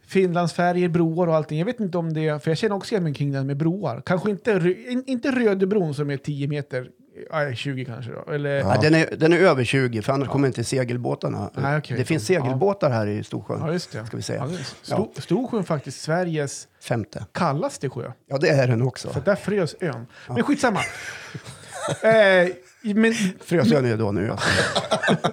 Finlandsfärger, 0.08 0.90
broar 0.90 1.28
och 1.28 1.36
allting. 1.36 1.60
Jag 1.60 1.66
vet 1.66 1.80
inte 1.80 1.98
om 1.98 2.13
det, 2.13 2.44
för 2.44 2.51
jag 2.51 2.58
känner 2.58 2.75
också 2.75 2.94
igen 2.94 3.04
mig 3.04 3.13
kring 3.13 3.32
det 3.32 3.38
här 3.38 3.46
med 3.46 3.58
broar. 3.58 4.01
Kanske 4.06 4.30
inte, 4.30 4.75
inte 5.06 5.32
Rödebron 5.32 5.94
som 5.94 6.10
är 6.10 6.18
10 6.18 6.48
meter, 6.48 6.88
nej, 7.32 7.56
20 7.56 7.86
kanske 7.86 8.12
då. 8.12 8.32
Eller, 8.32 8.50
Ja, 8.60 8.78
den, 8.82 8.96
är, 8.96 9.10
den 9.18 9.34
är 9.34 9.38
över 9.38 9.63
20, 9.63 10.01
för 10.01 10.13
annars 10.13 10.28
kommer 10.28 10.48
inte 10.48 10.63
segelbåtarna. 10.63 11.50
Nej, 11.54 11.78
okej. 11.78 11.98
Det 11.98 12.06
finns 12.06 12.25
segelbåtar 12.25 12.90
här 12.90 13.08
i 13.08 13.24
Storsjön. 13.24 13.60
Ja, 13.62 13.74
just 13.74 13.92
det. 13.92 14.06
Ska 14.06 14.18
vi 14.18 14.24
säga. 14.24 14.40
Ja, 14.40 14.48
det 14.48 14.56
är- 14.60 14.63
Sto, 15.12 15.12
Storsjön 15.22 15.60
är 15.60 15.63
faktiskt 15.63 16.01
Sveriges 16.01 16.68
Femte. 16.82 17.25
kallaste 17.32 17.90
sjö. 17.90 18.12
Ja, 18.28 18.38
det 18.38 18.50
är 18.50 18.68
den 18.68 18.82
också. 18.82 19.10
För 19.10 19.22
där 19.22 19.36
frös 19.36 19.75
ön. 19.80 20.08
Men 20.28 20.44
skitsamma. 20.44 20.80
eh, 22.04 22.50
men, 22.96 23.13
Frösön 23.46 23.86
är 23.86 23.98
då 23.98 24.12
nu. 24.12 24.25
Ja. 24.25 24.40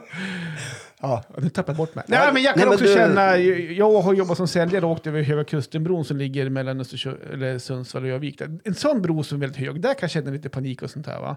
Ja, 1.00 1.22
Nu 1.38 1.48
tappade 1.48 1.72
jag 1.72 1.76
bort 1.76 1.94
mig. 1.94 2.04
Nej, 2.08 2.32
men 2.32 2.42
jag 2.42 2.54
kan 2.54 2.60
Nej, 2.68 2.74
också 2.74 2.84
du- 2.84 2.94
känna, 2.94 3.36
jag 3.38 4.00
har 4.02 4.14
jobbat 4.14 4.36
som 4.36 4.48
säljare 4.48 4.84
och 4.86 4.92
åkt 4.92 5.06
över 5.06 5.22
Höga 5.22 5.44
Kustenbron 5.44 6.04
som 6.04 6.16
ligger 6.16 6.50
mellan 6.50 6.80
Östersjö, 6.80 7.14
eller 7.32 7.58
Sundsvall 7.58 8.04
och. 8.12 8.20
Där- 8.20 8.58
En 8.64 8.74
sån 8.74 9.02
bro 9.02 9.22
som 9.22 9.36
är 9.36 9.40
väldigt 9.40 9.58
hög, 9.60 9.80
där 9.80 9.88
kan 9.94 9.98
jag 10.00 10.10
känna 10.10 10.30
lite 10.30 10.48
panik 10.48 10.82
och 10.82 10.90
sånt 10.90 11.06
här. 11.06 11.20
Va? 11.20 11.36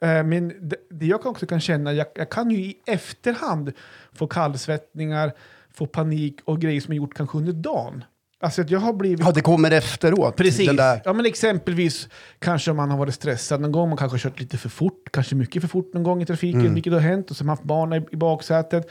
Eh, 0.00 0.24
Men 0.24 0.48
det, 0.68 0.76
det 0.90 1.06
jag 1.06 1.26
också 1.26 1.46
kan 1.46 1.60
känna, 1.60 1.92
jag, 1.92 2.06
jag 2.14 2.30
kan 2.30 2.50
ju 2.50 2.56
i 2.58 2.74
efterhand 2.86 3.72
få 4.12 4.26
kallsvettningar, 4.26 5.32
få 5.74 5.86
panik 5.86 6.40
och 6.44 6.60
grejer 6.60 6.80
som 6.80 6.94
jag 6.94 6.96
gjort 7.02 7.14
kanske 7.14 7.38
under 7.38 7.52
dagen. 7.52 8.04
Alltså 8.40 8.62
att 8.62 8.70
jag 8.70 8.80
har 8.80 8.92
blivit... 8.92 9.20
ja, 9.20 9.32
det 9.32 9.40
kommer 9.40 9.70
efteråt. 9.70 10.36
Precis. 10.36 10.70
Ja, 11.04 11.12
men 11.12 11.26
exempelvis 11.26 12.08
kanske 12.38 12.70
om 12.70 12.76
man 12.76 12.90
har 12.90 12.98
varit 12.98 13.14
stressad 13.14 13.60
någon 13.60 13.72
gång, 13.72 13.88
man 13.88 13.98
kanske 13.98 14.14
har 14.14 14.20
kört 14.30 14.40
lite 14.40 14.56
för 14.58 14.68
fort, 14.68 15.08
kanske 15.12 15.34
mycket 15.34 15.62
för 15.62 15.68
fort 15.68 15.94
någon 15.94 16.02
gång 16.02 16.22
i 16.22 16.26
trafiken, 16.26 16.60
Mm. 16.60 16.74
vilket 16.74 16.92
har 16.92 17.00
hänt, 17.00 17.30
och 17.30 17.36
så 17.36 17.42
har 17.44 17.46
man 17.46 17.52
haft 17.52 17.62
barn 17.64 17.92
i, 17.92 18.06
i 18.12 18.16
baksätet. 18.16 18.90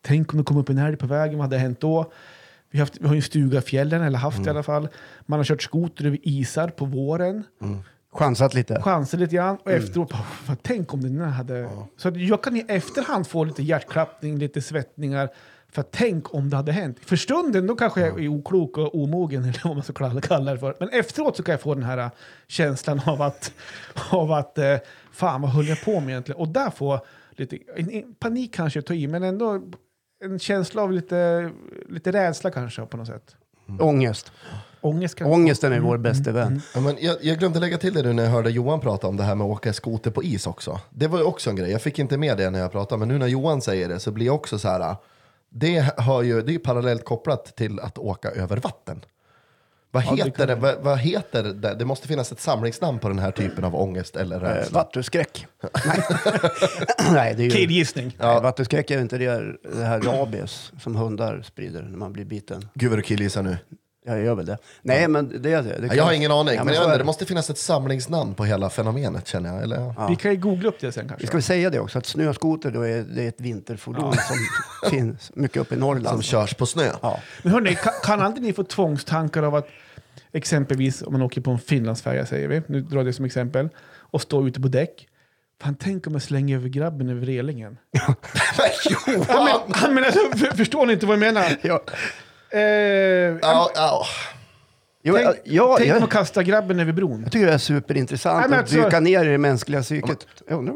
Tänk 0.00 0.32
om 0.32 0.38
det 0.38 0.44
kom 0.44 0.56
upp 0.56 0.68
en 0.68 0.78
älg 0.78 0.96
på 0.96 1.06
vägen, 1.06 1.38
vad 1.38 1.44
hade 1.44 1.58
hänt 1.58 1.80
då? 1.80 2.12
Vi 2.70 2.78
har, 2.78 2.86
haft, 2.86 2.98
vi 3.00 3.06
har 3.06 3.14
ju 3.14 3.18
en 3.18 3.22
stuga 3.22 3.58
i 3.58 3.62
fjällen, 3.62 4.02
eller 4.02 4.18
haft 4.18 4.36
Mm. 4.38 4.46
i 4.46 4.50
alla 4.50 4.62
fall. 4.62 4.88
Man 5.26 5.38
har 5.38 5.44
kört 5.44 5.62
skoter 5.62 6.04
över 6.06 6.18
isar 6.22 6.68
på 6.68 6.84
våren, 6.84 7.44
Chansat 8.16 8.54
lite. 8.54 8.82
chansat 8.82 9.20
lite 9.20 9.36
grann, 9.36 9.56
och 9.56 9.70
Mm. 9.70 9.82
efteråt, 9.82 10.10
bara, 10.46 10.56
tänk 10.62 10.94
om 10.94 11.02
den 11.02 11.20
här 11.20 11.30
hade... 11.30 11.70
Så 11.96 12.08
att 12.08 12.16
jag 12.16 12.42
kan 12.42 12.56
i 12.56 12.64
efterhand 12.68 13.26
få 13.26 13.44
lite 13.44 13.62
hjärtklappning, 13.62 14.38
lite 14.38 14.62
svettningar, 14.62 15.28
för 15.72 15.82
tänk 15.82 16.34
om 16.34 16.50
det 16.50 16.56
hade 16.56 16.72
hänt. 16.72 16.98
För 17.00 17.16
stunden 17.16 17.66
då 17.66 17.76
kanske 17.76 18.00
jag 18.00 18.24
är 18.24 18.28
oklok 18.28 18.78
och 18.78 18.94
omogen, 18.94 19.42
eller 19.44 19.60
vad 19.64 19.74
man 19.76 19.84
ska 19.84 20.20
kalla 20.20 20.52
det 20.52 20.58
för. 20.58 20.76
Men 20.80 20.88
efteråt 20.88 21.36
så 21.36 21.42
kan 21.42 21.52
jag 21.52 21.60
få 21.60 21.74
den 21.74 21.82
här 21.84 21.98
äh, 21.98 22.08
känslan 22.46 23.00
av 23.06 23.22
att, 23.22 23.52
av 24.10 24.32
att 24.32 24.58
äh, 24.58 24.76
fan 25.12 25.42
vad 25.42 25.50
höll 25.50 25.68
jag 25.68 25.84
på 25.84 26.00
med 26.00 26.08
egentligen? 26.08 26.40
Och 26.40 26.48
där 26.48 26.70
får 26.70 27.00
lite, 27.30 27.58
panik 28.18 28.54
kanske 28.54 28.78
jag 28.78 28.86
tar 28.86 28.94
i, 28.94 29.06
men 29.06 29.22
ändå 29.22 29.62
en 30.24 30.38
känsla 30.38 30.82
av 30.82 30.92
lite, 30.92 31.50
lite 31.88 32.12
rädsla 32.12 32.50
kanske 32.50 32.82
på 32.86 32.96
något 32.96 33.06
sätt. 33.06 33.36
Ångest. 33.80 34.32
Ångest 34.80 35.14
kan... 35.14 35.26
Ångesten 35.26 35.72
är 35.72 35.80
vår 35.80 35.98
bästa 35.98 36.32
vän. 36.32 36.62
Ja, 36.74 36.80
men 36.80 36.96
jag, 37.00 37.16
jag 37.22 37.38
glömde 37.38 37.60
lägga 37.60 37.78
till 37.78 37.94
det 37.94 38.02
nu 38.02 38.12
när 38.12 38.22
jag 38.24 38.30
hörde 38.30 38.50
Johan 38.50 38.80
prata 38.80 39.06
om 39.06 39.16
det 39.16 39.22
här 39.22 39.34
med 39.34 39.44
att 39.44 39.50
åka 39.50 39.72
skoter 39.72 40.10
på 40.10 40.22
is 40.22 40.46
också. 40.46 40.80
Det 40.90 41.06
var 41.06 41.18
ju 41.18 41.24
också 41.24 41.50
en 41.50 41.56
grej, 41.56 41.70
jag 41.70 41.82
fick 41.82 41.98
inte 41.98 42.18
med 42.18 42.36
det 42.36 42.50
när 42.50 42.58
jag 42.58 42.72
pratade, 42.72 42.98
men 42.98 43.08
nu 43.08 43.18
när 43.18 43.26
Johan 43.26 43.60
säger 43.62 43.88
det 43.88 44.00
så 44.00 44.10
blir 44.10 44.26
jag 44.26 44.34
också 44.34 44.58
så 44.58 44.68
här, 44.68 44.96
det, 45.50 45.94
hör 45.98 46.22
ju, 46.22 46.42
det 46.42 46.50
är 46.50 46.52
ju 46.52 46.58
parallellt 46.58 47.04
kopplat 47.04 47.56
till 47.56 47.80
att 47.80 47.98
åka 47.98 48.30
över 48.30 48.56
vatten. 48.56 49.04
Vad 49.90 50.04
Ja, 50.04 50.10
det 50.10 50.16
heter 50.16 50.30
kan 50.30 50.46
det? 50.48 50.54
Vad, 50.54 50.74
vad 50.82 50.98
heter 50.98 51.42
det? 51.42 51.74
Det 51.74 51.84
måste 51.84 52.08
finnas 52.08 52.32
ett 52.32 52.40
samlingsnamn 52.40 52.98
på 52.98 53.08
den 53.08 53.18
här 53.18 53.30
typen 53.30 53.64
av 53.64 53.76
ångest 53.76 54.16
eller 54.16 54.36
Eh, 54.36 54.40
rädsla. 54.40 54.78
vattuskräck. 54.78 55.46
Nej. 55.62 55.70
Nej, 57.12 57.34
det 57.34 57.42
är 57.42 57.44
ju... 57.44 57.50
Killgissning. 57.50 58.16
Nej, 58.20 58.40
vattuskräck 58.40 58.90
är 58.90 59.00
inte 59.00 59.18
det, 59.18 59.54
det 59.76 59.84
här 59.84 60.00
rabies 60.00 60.72
som 60.80 60.96
hundar 60.96 61.42
sprider 61.42 61.82
när 61.82 61.98
man 61.98 62.12
blir 62.12 62.24
biten. 62.24 62.68
Gud 62.74 62.90
vad 62.90 62.98
du 62.98 63.02
killgissar 63.02 63.42
nu. 63.42 63.56
Jag 64.06 64.20
gör 64.24 64.34
väl 64.34 64.46
det. 64.46 64.58
Nej, 64.82 65.08
men 65.08 65.42
det 65.42 65.52
är 65.52 65.62
det. 65.62 65.78
det 65.80 65.86
Ja, 65.86 65.94
jag 65.94 66.04
har 66.04 66.12
ingen 66.12 66.32
aning, 66.32 66.54
Ja, 66.54 66.64
men 66.64 66.74
så 66.74 66.80
jag 66.80 66.88
inte, 66.88 66.98
det. 66.98 67.04
måste 67.04 67.26
finnas 67.26 67.50
ett 67.50 67.58
samlingsnamn 67.58 68.34
på 68.34 68.44
hela 68.44 68.70
fenomenet 68.70 69.26
känner 69.26 69.54
jag. 69.54 69.62
Eller? 69.62 69.76
Ja. 69.96 70.06
Vi 70.08 70.16
kan 70.16 70.30
ju 70.30 70.36
googla 70.36 70.68
upp 70.68 70.80
det 70.80 70.92
sen 70.92 71.08
kanske. 71.08 71.22
Vi 71.22 71.26
ska 71.26 71.36
väl 71.36 71.42
säga 71.42 71.70
det 71.70 71.80
också, 71.80 71.98
att 71.98 72.06
snöskoter 72.06 72.70
då 72.70 72.82
är, 72.82 73.02
det 73.02 73.22
är 73.22 73.28
ett 73.28 73.40
vinterfordon 73.40 74.12
som 74.12 74.90
finns 74.90 75.30
mycket 75.34 75.56
uppe 75.56 75.74
i 75.74 75.78
Norrland. 75.78 76.08
Som 76.08 76.22
körs 76.22 76.54
på 76.54 76.66
snö. 76.66 76.90
Ja. 77.02 77.20
Men 77.42 77.52
hörni, 77.52 77.74
kan, 77.74 77.92
kan 78.02 78.20
aldrig 78.20 78.42
ni 78.46 78.52
få 78.52 78.64
tvångstankar 78.64 79.42
av 79.42 79.54
att 79.54 79.68
exempelvis 80.32 81.02
om 81.02 81.12
man 81.12 81.22
åker 81.22 81.40
på 81.40 81.50
en 81.50 81.58
Finlandsfärja 81.58 82.26
säger 82.26 82.48
vi, 82.48 82.62
nu 82.66 82.80
drar 82.80 82.96
jag 82.96 83.06
det 83.06 83.12
som 83.12 83.24
exempel, 83.24 83.68
och 84.10 84.22
står 84.22 84.48
ute 84.48 84.60
på 84.60 84.68
däck. 84.68 85.08
Fan, 85.62 85.76
tänk 85.80 86.06
om 86.06 86.12
jag 86.12 86.22
slänger 86.22 86.56
över 86.56 86.68
grabben 86.68 87.08
över 87.08 87.26
relingen. 87.26 87.78
Men 87.92 88.16
Ja, 88.84 89.12
Johan! 89.12 89.60
men, 89.82 89.94
men 89.94 90.04
alltså, 90.04 90.20
för, 90.38 90.56
förstår 90.56 90.86
ni 90.86 90.92
inte 90.92 91.06
vad 91.06 91.12
jag 91.12 91.20
menar? 91.20 91.56
Ja. 91.62 91.80
Eh, 92.50 92.60
Ja, 92.60 93.70
ja. 93.74 94.06
Jo, 95.08 95.14
tänk 95.16 95.36
ja, 95.44 95.74
tänk 95.78 95.90
jag, 95.90 96.02
att 96.02 96.10
kasta 96.10 96.42
grabben 96.42 96.80
över 96.80 96.92
bron. 96.92 97.22
jag 97.22 97.32
tycker 97.32 97.46
det 97.46 97.52
är 97.52 97.58
superintressant 97.58 98.40
Nej, 98.40 98.48
men 98.48 98.58
att 98.58 98.64
alltså- 98.64 98.82
dyka 98.84 99.00
ner 99.00 99.24
i 99.24 99.28
det 99.28 99.38
mänskliga 99.38 99.82
psyket. 99.82 100.18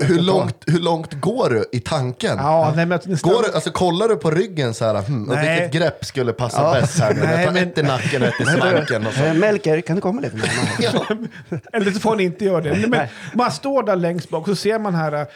Hur, 0.01 0.21
långt, 0.21 0.65
hur 0.67 0.79
långt 0.81 1.13
går 1.21 1.51
du 1.51 1.65
i 1.73 1.81
tanken? 1.81 2.37
Ja, 2.39 2.73
nej, 2.77 2.87
men 2.87 3.01
nästan, 3.07 3.33
Går 3.33 3.43
du, 3.43 3.53
alltså, 3.55 3.71
kollar 3.71 4.09
du 4.09 4.17
på 4.17 4.31
ryggen 4.31 4.75
så 4.75 4.85
här, 4.85 5.03
hmm, 5.03 5.29
och 5.31 5.37
vilket 5.39 5.73
grepp 5.73 6.05
skulle 6.05 6.33
passa 6.33 6.63
Ja. 6.63 6.81
bäst 6.81 7.01
här 7.01 7.15
nu? 7.15 7.21
Nej, 7.21 7.31
Jag 7.37 7.45
tar 7.47 7.53
men- 7.53 7.69
ett 7.69 7.79
i 7.79 7.83
nacken 7.83 8.23
och 8.23 8.29
ett 8.29 8.41
i 8.41 8.45
svanken. 8.45 9.07
Och 9.07 9.13
så. 9.13 9.25
Eh, 9.25 9.35
Melker, 9.35 9.81
kan 9.81 9.97
du 9.97 10.03
komma 10.03 10.21
lite 10.21 10.37
närmare? 10.37 11.29
Eller 11.73 11.91
så 11.91 12.01
får 12.01 12.17
ni 12.17 12.23
inte 12.23 12.45
göra 12.45 12.61
det. 12.61 12.87
Men 12.89 13.09
man 13.35 13.53
står 13.53 13.83
där 13.83 13.97
längst 13.97 14.31
bak 14.31 14.41
och 14.49 14.49
så 14.49 14.57
ser 14.63 14.79
man 14.79 14.95
här, 14.95 15.13
eh, 15.13 15.27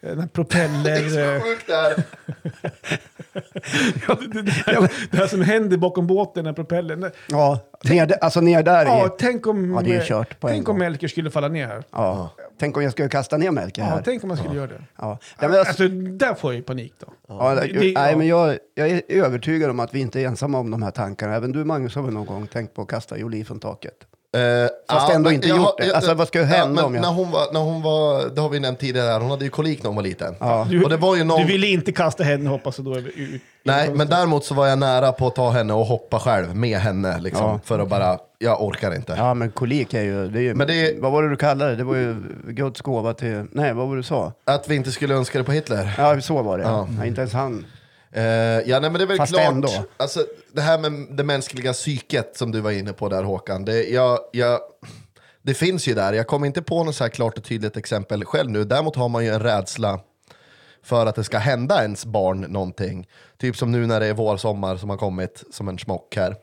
den 0.00 0.20
här 0.20 0.26
propeller... 0.28 1.34
eh, 1.36 1.40
Sjukt 1.42 1.66
där. 1.66 2.02
ja, 2.26 2.34
det, 2.52 2.70
det, 2.88 2.98
det, 5.10 5.16
här 5.18 5.26
som 5.26 5.40
händer 5.42 5.76
bakom 5.76 6.06
båten, 6.06 6.32
den 6.34 6.46
här 6.46 6.52
propellern. 6.52 7.10
Ja, 7.28 7.58
ner, 7.84 8.24
alltså 8.24 8.40
ner 8.40 8.62
där 8.62 8.84
Ja, 8.86 9.06
i. 9.06 9.10
tänk 9.18 9.46
om, 9.46 9.74
Ja, 9.74 9.80
det 9.82 9.96
är 9.96 10.04
kört 10.04 10.40
på 10.40 10.48
en 10.48 10.54
tänk 10.54 10.68
om. 10.68 10.78
Melker 10.78 11.08
skulle 11.08 11.30
falla 11.30 11.48
ner 11.48 11.66
här. 11.66 11.84
Ja. 11.90 12.30
Tänk 12.58 12.76
om 12.76 12.82
jag 12.82 12.92
skulle 12.92 13.08
kasta 13.08 13.36
ner 13.36 13.50
Melker 13.50 13.82
Ja, 13.82 13.88
här. 13.88 14.02
tänk 14.04 14.22
om 14.24 14.28
man 14.28 14.36
skulle 14.36 14.54
göra 14.54 14.66
det. 14.66 14.82
Ja. 14.98 15.18
Ja, 15.40 15.48
men 15.48 15.58
alltså, 15.58 15.68
Alltså, 15.82 15.88
där 15.98 16.34
får 16.34 16.52
jag 16.52 16.56
ju 16.56 16.62
panik 16.62 16.94
då. 16.98 17.06
ja, 17.28 17.54
det- 17.54 17.66
det- 17.66 17.78
nej, 17.78 18.10
ja. 18.10 18.16
men 18.16 18.26
jag, 18.26 18.58
jag 18.74 18.88
är 18.90 19.02
övertygad 19.08 19.70
om 19.70 19.80
att 19.80 19.94
vi 19.94 20.00
inte 20.00 20.20
är 20.20 20.26
ensamma 20.26 20.58
om 20.58 20.70
de 20.70 20.82
här 20.82 20.90
tankarna. 20.90 21.34
Även 21.34 21.52
du 21.52 21.64
Magnus 21.64 21.94
har 21.94 22.02
väl 22.02 22.12
någon 22.14 22.26
gång 22.26 22.46
tänkt 22.46 22.74
på 22.74 22.82
att 22.82 22.88
kasta 22.88 23.18
Jolie 23.18 23.44
från 23.44 23.60
taket? 23.60 23.94
Eh, 24.36 24.40
Fast 24.90 25.10
ändå 25.12 25.28
men 25.28 25.34
inte 25.34 25.48
jag 25.48 25.56
gjort 25.58 25.78
det. 25.78 25.86
jag- 25.86 25.96
Alltså, 25.96 26.14
vad 26.14 26.28
ska 26.28 26.38
ja, 26.38 26.44
hända 26.44 26.74
men 26.74 26.84
om 26.84 26.94
jag- 26.94 27.02
När 27.02 27.08
hon, 27.12 27.30
var, 27.30 27.52
när 27.52 27.60
hon 27.60 27.82
var, 27.82 28.28
det 28.34 28.40
har 28.40 28.48
vi 28.48 28.60
nämnt 28.60 28.78
tidigare, 28.80 29.06
här, 29.08 29.20
hon 29.20 29.30
hade 29.30 29.44
ju 29.44 29.50
kolik 29.50 29.82
när 29.82 29.88
hon 29.88 29.96
var 29.96 30.02
liten. 30.02 30.34
Ja. 30.40 30.66
Du, 30.70 30.82
Och 30.84 30.90
det 30.90 30.96
var 30.96 31.16
ju 31.16 31.24
någon... 31.24 31.40
du 31.40 31.46
ville 31.46 31.66
inte 31.66 31.92
kasta 31.92 32.24
henne 32.24 32.50
hoppas 32.50 32.78
jag 32.78 32.84
då 32.84 32.94
över- 32.96 33.12
ut. 33.16 33.42
Nej, 33.62 33.90
men 33.94 34.06
däremot 34.08 34.44
så 34.44 34.54
var 34.54 34.66
jag 34.66 34.78
nära 34.78 35.12
på 35.12 35.26
att 35.26 35.34
ta 35.34 35.50
henne 35.50 35.72
och 35.72 35.84
hoppa 35.86 36.18
själv 36.18 36.56
med 36.56 36.78
henne. 36.78 37.18
Liksom, 37.20 37.44
Ja. 37.46 37.60
För 37.64 37.78
att 37.78 37.88
bara, 37.88 38.18
jag 38.38 38.62
orkar 38.62 38.94
inte. 38.94 39.14
Ja, 39.18 39.34
men 39.34 39.50
kolik 39.50 39.94
är 39.94 40.02
ju... 40.02 40.28
Det 40.28 40.38
är 40.38 40.42
ju 40.42 40.54
Men 40.54 40.66
det 40.66 40.74
är- 40.74 41.00
Vad 41.00 41.12
var 41.12 41.22
det 41.22 41.28
du 41.30 41.36
kallade 41.36 41.70
det? 41.70 41.76
Det 41.76 41.84
var 41.84 41.96
ju 41.96 42.16
Guds 42.48 42.80
gåva 42.80 43.12
till... 43.14 43.44
Nej, 43.52 43.72
vad 43.72 43.86
var 43.88 43.94
det 43.94 43.98
du 43.98 44.02
sa? 44.06 44.32
Att 44.44 44.68
vi 44.68 44.74
inte 44.76 44.92
skulle 44.92 45.14
önska 45.14 45.38
det 45.38 45.44
på 45.44 45.52
Hitler. 45.52 45.94
Ja, 45.98 46.20
så 46.20 46.42
var 46.42 46.58
det. 46.58 46.64
Ja. 46.64 46.88
Ja. 46.98 47.04
inte 47.06 47.20
ens 47.20 47.32
han. 47.32 47.66
Eh, 48.12 48.22
ja, 48.22 48.80
nej, 48.80 48.90
men 48.90 48.92
det 48.92 49.02
är 49.02 49.06
väl 49.06 49.16
Fast 49.16 49.32
klart. 49.32 49.52
ändå. 49.52 49.68
Alltså, 49.96 50.26
det 50.52 50.60
här 50.60 50.78
med 50.78 51.16
det 51.16 51.24
mänskliga 51.24 51.72
psyket 51.72 52.36
som 52.36 52.52
du 52.52 52.60
var 52.60 52.70
inne 52.70 52.92
på 52.92 53.08
där 53.08 53.22
Håkan. 53.22 53.64
Det, 53.64 53.84
jag, 53.84 54.18
jag, 54.32 54.60
det 55.42 55.54
finns 55.54 55.88
ju 55.88 55.94
där. 55.94 56.12
Jag 56.12 56.26
kommer 56.26 56.46
inte 56.46 56.62
på 56.62 56.84
något 56.84 56.94
så 56.96 57.04
här 57.04 57.08
klart 57.08 57.38
och 57.38 57.44
tydligt 57.44 57.76
exempel 57.76 58.24
själv 58.24 58.50
nu. 58.50 58.64
Däremot 58.64 58.96
har 58.96 59.08
man 59.08 59.24
ju 59.24 59.30
en 59.30 59.40
rädsla 59.40 60.00
för 60.82 61.06
att 61.06 61.14
det 61.14 61.24
ska 61.24 61.38
hända 61.38 61.82
ens 61.82 62.04
barn 62.06 62.40
någonting. 62.40 63.06
Typ 63.38 63.56
som 63.56 63.72
nu 63.72 63.86
när 63.86 64.00
det 64.00 64.06
är 64.06 64.14
vår, 64.14 64.36
sommar 64.36 64.76
som 64.76 64.90
har 64.90 64.96
kommit 64.96 65.44
som 65.52 65.68
en 65.68 65.78
smock 65.78 66.16
här. 66.16 66.36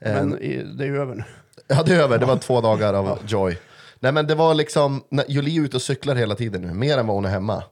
Eh, 0.00 0.12
Men 0.12 0.38
i, 0.42 0.62
det 0.78 0.84
är 0.84 0.88
ju 0.88 1.00
över 1.00 1.14
nu. 1.14 1.24
Ja, 1.68 1.82
det 1.82 1.94
är 1.94 2.00
över. 2.00 2.18
Det 2.18 2.26
var 2.26 2.36
två 2.36 2.60
dagar 2.70 2.94
av 2.94 3.18
joy. 3.26 3.58
Nej, 4.00 4.12
men 4.12 4.26
det 4.26 4.34
var 4.34 4.54
liksom, 4.54 5.04
Julie 5.28 5.60
är 5.60 5.64
ute 5.64 5.76
och 5.76 5.82
cyklar 5.82 6.14
hela 6.14 6.34
tiden 6.34 6.62
nu, 6.62 6.74
mer 6.74 6.98
än 6.98 7.06
vad 7.06 7.16
hon 7.16 7.24
är 7.24 7.28
hemma. 7.30 7.62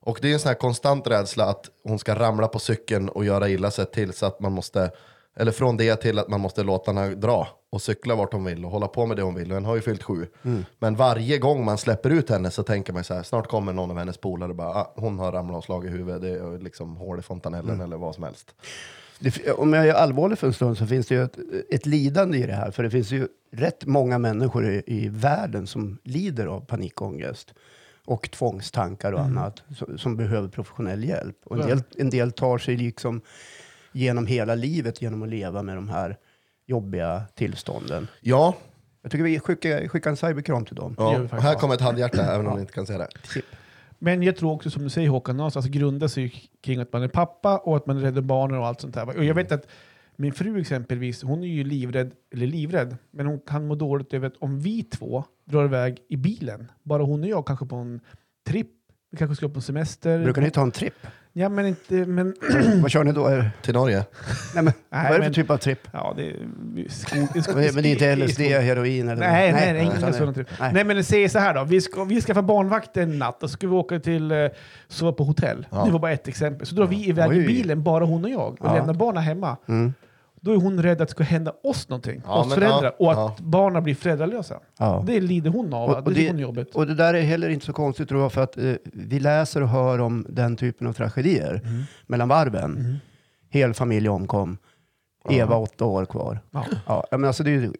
Och 0.00 0.18
det 0.22 0.28
är 0.28 0.32
en 0.32 0.40
sån 0.40 0.48
här 0.48 0.54
konstant 0.54 1.06
rädsla 1.06 1.44
att 1.44 1.70
hon 1.84 1.98
ska 1.98 2.14
ramla 2.14 2.48
på 2.48 2.58
cykeln 2.58 3.08
och 3.08 3.24
göra 3.24 3.48
illa 3.48 3.70
sig 3.70 3.86
till 3.86 4.12
så 4.12 4.26
att 4.26 4.40
man 4.40 4.52
måste, 4.52 4.90
eller 5.36 5.52
från 5.52 5.76
det 5.76 5.96
till 5.96 6.18
att 6.18 6.28
man 6.28 6.40
måste 6.40 6.62
låta 6.62 6.92
henne 6.92 7.14
dra 7.14 7.48
och 7.70 7.82
cykla 7.82 8.14
vart 8.14 8.32
hon 8.32 8.44
vill 8.44 8.64
och 8.64 8.70
hålla 8.70 8.88
på 8.88 9.06
med 9.06 9.16
det 9.16 9.22
hon 9.22 9.34
vill. 9.34 9.50
Och 9.50 9.54
hon 9.54 9.64
har 9.64 9.74
ju 9.74 9.80
fyllt 9.80 10.02
sju. 10.02 10.26
Men 10.78 10.96
varje 10.96 11.38
gång 11.38 11.64
man 11.64 11.78
släpper 11.78 12.10
ut 12.10 12.30
henne 12.30 12.50
så 12.50 12.62
tänker 12.62 12.92
man 12.92 13.04
så 13.04 13.14
här, 13.14 13.22
snart 13.22 13.48
kommer 13.48 13.72
någon 13.72 13.90
av 13.90 13.98
hennes 13.98 14.18
polare 14.18 14.54
bara, 14.54 14.68
ah, 14.68 14.92
hon 14.96 15.18
har 15.18 15.32
ramlat 15.32 15.56
och 15.56 15.64
slagit 15.64 15.90
i 15.90 15.92
huvudet, 15.92 16.22
det 16.22 16.28
är 16.28 16.58
liksom 16.58 16.96
hål 16.96 17.18
i 17.18 17.22
fontanellen 17.22 17.80
eller 17.80 17.96
vad 17.96 18.14
som 18.14 18.24
helst. 18.24 18.54
Det, 19.18 19.52
om 19.52 19.72
jag 19.72 19.88
är 19.88 19.94
allvarlig 19.94 20.38
för 20.38 20.46
en 20.46 20.52
stund 20.52 20.78
så 20.78 20.86
finns 20.86 21.06
det 21.06 21.14
ju 21.14 21.22
ett, 21.22 21.38
ett 21.70 21.86
lidande 21.86 22.38
i 22.38 22.46
det 22.46 22.52
här. 22.52 22.70
För 22.70 22.82
det 22.82 22.90
finns 22.90 23.10
ju 23.10 23.28
rätt 23.52 23.86
många 23.86 24.18
människor 24.18 24.70
i, 24.70 24.82
i 24.86 25.08
världen 25.08 25.66
som 25.66 25.98
lider 26.04 26.46
av 26.46 26.60
panikångest 26.60 27.54
och 28.04 28.30
tvångstankar 28.30 29.12
och 29.12 29.20
annat 29.20 29.62
som, 29.76 29.98
som 29.98 30.16
behöver 30.16 30.48
professionell 30.48 31.04
hjälp. 31.04 31.36
Och 31.44 31.60
en, 31.60 31.66
del, 31.68 31.82
en 31.98 32.10
del 32.10 32.32
tar 32.32 32.58
sig 32.58 32.76
liksom 32.76 33.20
genom 33.92 34.26
hela 34.26 34.54
livet 34.54 35.02
genom 35.02 35.22
att 35.22 35.28
leva 35.28 35.62
med 35.62 35.76
de 35.76 35.88
här 35.88 36.16
jobbiga 36.66 37.22
tillstånden. 37.34 38.08
Ja, 38.20 38.54
Jag 39.02 39.12
tycker 39.12 39.24
vi 39.24 39.40
skickar, 39.40 39.88
skickar 39.88 40.10
en 40.10 40.16
cyberkram 40.16 40.64
till 40.64 40.76
dem. 40.76 40.94
ja. 40.98 41.14
faktiskt. 41.14 41.42
här 41.42 41.54
kommer 41.54 41.74
ett 41.74 41.80
handhjärta, 41.80 42.34
även 42.34 42.46
om 42.46 42.54
ni 42.54 42.60
inte 42.60 42.72
kan 42.72 42.86
se 42.86 42.98
det. 42.98 43.08
Men 43.98 44.22
jag 44.22 44.36
tror 44.36 44.52
också 44.52 44.70
som 44.70 44.82
du 44.82 44.90
säger 44.90 45.08
Håkan, 45.08 45.36
någonstans 45.36 45.66
grundar 45.66 46.08
sig 46.08 46.50
kring 46.62 46.80
att 46.80 46.92
man 46.92 47.02
är 47.02 47.08
pappa 47.08 47.58
och 47.58 47.76
att 47.76 47.86
man 47.86 48.00
räddar 48.00 48.22
barnen 48.22 48.58
och 48.58 48.66
allt 48.66 48.80
sånt 48.80 48.94
där. 48.94 49.16
Och 49.16 49.24
jag 49.24 49.34
vet 49.34 49.52
att 49.52 49.66
min 50.20 50.32
fru 50.32 50.60
exempelvis, 50.60 51.22
hon 51.22 51.42
är 51.42 51.46
ju 51.48 51.64
livrädd, 51.64 52.10
eller 52.34 52.46
livrädd, 52.46 52.96
men 53.10 53.26
hon 53.26 53.40
kan 53.40 53.66
må 53.66 53.74
dåligt 53.74 54.14
över 54.14 54.26
att 54.26 54.36
om 54.38 54.60
vi 54.60 54.82
två 54.82 55.24
drar 55.44 55.64
iväg 55.64 55.98
i 56.08 56.16
bilen, 56.16 56.70
bara 56.82 57.02
hon 57.02 57.22
och 57.22 57.28
jag 57.28 57.46
kanske 57.46 57.66
på 57.66 57.76
en 57.76 58.00
tripp, 58.48 58.70
vi 59.10 59.16
kanske 59.16 59.36
ska 59.36 59.48
på 59.48 59.54
en 59.54 59.62
semester. 59.62 60.24
Brukar 60.24 60.42
ni 60.42 60.50
ta 60.50 60.62
en 60.62 60.70
tripp? 60.70 61.06
Ja, 61.32 61.48
men 61.48 61.66
inte, 61.66 61.94
men 61.94 62.34
Vad 62.82 62.90
kör 62.90 63.04
ni 63.04 63.12
då? 63.12 63.44
Till 63.62 63.74
Norge. 63.74 64.04
Nej, 64.54 64.64
men, 64.64 64.72
vad 64.90 65.00
är 65.00 65.08
det 65.08 65.14
för 65.14 65.20
men- 65.20 65.32
typ 65.32 65.50
av 65.50 65.56
tripp? 65.56 65.88
ja, 65.92 66.14
det 66.16 66.30
är 66.30 66.36
skog, 66.88 67.28
det 67.32 67.38
är 67.38 67.42
skog, 67.42 67.56
Men 67.74 67.82
det 67.82 67.88
är 67.88 67.92
inte 67.92 68.16
LSD, 68.26 68.40
heroin 68.40 69.08
eller? 69.08 69.20
Nej, 69.20 69.52
nej, 69.52 69.72
nej, 69.72 69.82
ingen 69.82 70.00
det- 70.00 70.12
sån 70.12 70.34
tripp. 70.34 70.46
nej. 70.60 70.72
Nej. 70.72 70.84
men 70.84 71.04
säg 71.04 71.28
så 71.28 71.38
här 71.38 71.54
då, 71.54 71.64
vi 71.64 71.80
ska, 71.80 72.04
vi 72.04 72.20
ska 72.20 72.34
få 72.34 72.42
barnvakt 72.42 72.96
en 72.96 73.18
natt 73.18 73.42
och 73.42 73.50
så 73.50 73.52
ska 73.56 73.66
vi 73.66 73.72
åka 73.74 74.00
till, 74.00 74.30
eh, 74.32 74.48
sova 74.88 75.12
på 75.12 75.24
hotell. 75.24 75.66
Ja. 75.70 75.84
Det 75.84 75.90
var 75.92 75.98
bara 75.98 76.12
ett 76.12 76.28
exempel. 76.28 76.66
Så 76.66 76.74
drar 76.74 76.86
vi 76.86 77.08
iväg 77.08 77.30
Oj. 77.30 77.38
i 77.44 77.46
bilen, 77.46 77.82
bara 77.82 78.04
hon 78.04 78.24
och 78.24 78.30
jag, 78.30 78.50
och 78.52 78.58
Ja. 78.60 78.74
lämnar 78.74 78.94
barnen 78.94 79.22
hemma. 79.22 79.56
Mm. 79.68 79.94
Då 80.42 80.52
är 80.52 80.56
hon 80.56 80.82
rädd 80.82 81.00
att 81.00 81.08
det 81.08 81.12
ska 81.12 81.24
hända 81.24 81.52
oss 81.64 81.88
någonting, 81.88 82.22
Ja, 82.26 82.40
oss 82.40 82.54
föräldrar, 82.54 82.82
ja, 82.84 82.90
och 82.98 83.12
att 83.12 83.18
ja. 83.18 83.36
barnen 83.38 83.82
blir 83.82 83.94
föräldralösa. 83.94 84.60
Ja. 84.78 85.02
Det 85.06 85.20
lider 85.20 85.50
hon 85.50 85.74
av, 85.74 85.88
Och- 85.90 85.94
det 85.96 86.02
och 86.02 86.12
det- 86.12 86.28
hon 86.28 86.36
är 86.38 86.42
jobbigt. 86.42 86.74
Och 86.74 86.86
det 86.86 86.94
där 86.94 87.14
är 87.14 87.20
heller 87.22 87.48
inte 87.48 87.66
så 87.66 87.72
konstigt 87.72 88.08
tror 88.08 88.20
jag, 88.22 88.32
för 88.32 88.42
att 88.42 88.56
eh, 88.58 88.72
vi 88.84 89.20
läser 89.20 89.62
och 89.62 89.68
hör 89.68 89.98
om 90.00 90.26
den 90.28 90.56
typen 90.56 90.86
av 90.86 90.92
tragedier 90.92 91.60
Mm. 91.64 91.82
mellan 92.06 92.28
varven. 92.28 92.96
Hel 93.50 93.74
familj 93.74 94.08
omkom. 94.08 94.58
Eva 95.28 95.56
åtta 95.56 95.84
år 95.84 96.04
kvar. 96.06 96.40
Ja. 96.50 96.64
Ja, 96.86 97.04
men 97.10 97.24
alltså 97.24 97.42
det 97.42 97.50
är 97.50 97.60
ju 97.60 97.72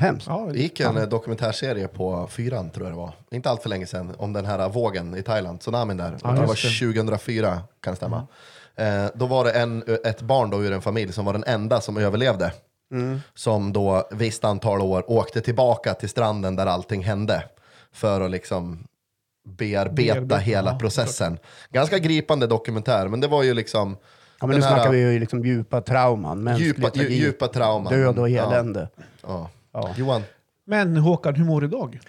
jättehemskt. 0.00 0.26
Ja, 0.28 0.48
Det 0.52 0.58
gick 0.58 0.80
en 0.80 1.08
dokumentärserie 1.08 1.88
på 1.88 2.26
fyran, 2.30 2.70
tror 2.70 2.86
jag 2.86 2.92
det 2.92 2.98
var. 3.00 3.12
Inte 3.30 3.50
allt 3.50 3.62
för 3.62 3.68
länge 3.68 3.86
sedan, 3.86 4.14
om 4.18 4.32
den 4.32 4.44
här 4.46 4.68
vågen 4.68 5.16
i 5.16 5.22
Thailand, 5.22 5.60
tsunamin 5.60 5.96
där. 5.96 6.16
Ja, 6.22 6.30
det 6.30 6.40
var 6.40 6.48
just 6.48 6.78
2004, 6.80 7.62
kan 7.80 7.92
det 7.92 7.96
stämma. 7.96 8.26
Eh, 8.76 9.06
då 9.14 9.26
var 9.26 9.44
det 9.44 9.50
en, 9.52 9.82
ett 10.04 10.22
barn 10.22 10.50
då 10.50 10.64
ur 10.64 10.72
en 10.72 10.82
familj 10.82 11.12
som 11.12 11.24
var 11.24 11.32
den 11.32 11.44
enda 11.44 11.80
som 11.80 11.96
överlevde. 11.96 12.52
Mm. 12.92 13.20
Som 13.34 13.72
då, 13.72 14.08
visst 14.12 14.44
antal 14.44 14.80
år, 14.80 15.10
åkte 15.10 15.40
tillbaka 15.40 15.94
till 15.94 16.08
stranden 16.08 16.56
där 16.56 16.66
allting 16.66 17.04
hände. 17.04 17.42
För 17.92 18.20
att 18.20 18.30
liksom 18.30 18.84
bearbeta 19.48 19.94
Bearbeta, 20.14 20.36
hela 20.36 20.70
ja, 20.72 20.78
processen. 20.78 21.38
Ganska 21.70 21.98
gripande 21.98 22.46
dokumentär, 22.46 23.08
men 23.08 23.20
det 23.20 23.28
var 23.28 23.42
ju 23.42 23.54
liksom 23.54 23.96
Ja, 24.40 24.46
men 24.46 24.56
nu 24.56 24.62
här- 24.62 24.74
snackar 24.74 24.90
vi 24.90 24.98
ju 24.98 25.18
liksom 25.18 25.44
djupa 25.44 25.80
trauman, 25.80 26.42
mänsklig 26.44 26.66
djupa, 26.66 26.90
djupa 27.02 27.48
trauman. 27.48 27.92
död 27.92 28.18
och 28.18 28.28
Ja, 28.30 28.46
elände. 28.46 28.88
Ja. 29.22 29.48
Ja. 29.72 29.94
Johan, 29.96 30.22
Men 30.64 30.96
Håkan, 30.96 31.34
hur 31.34 31.44
mår 31.44 31.60
du 31.60 31.66
idag? 31.66 32.00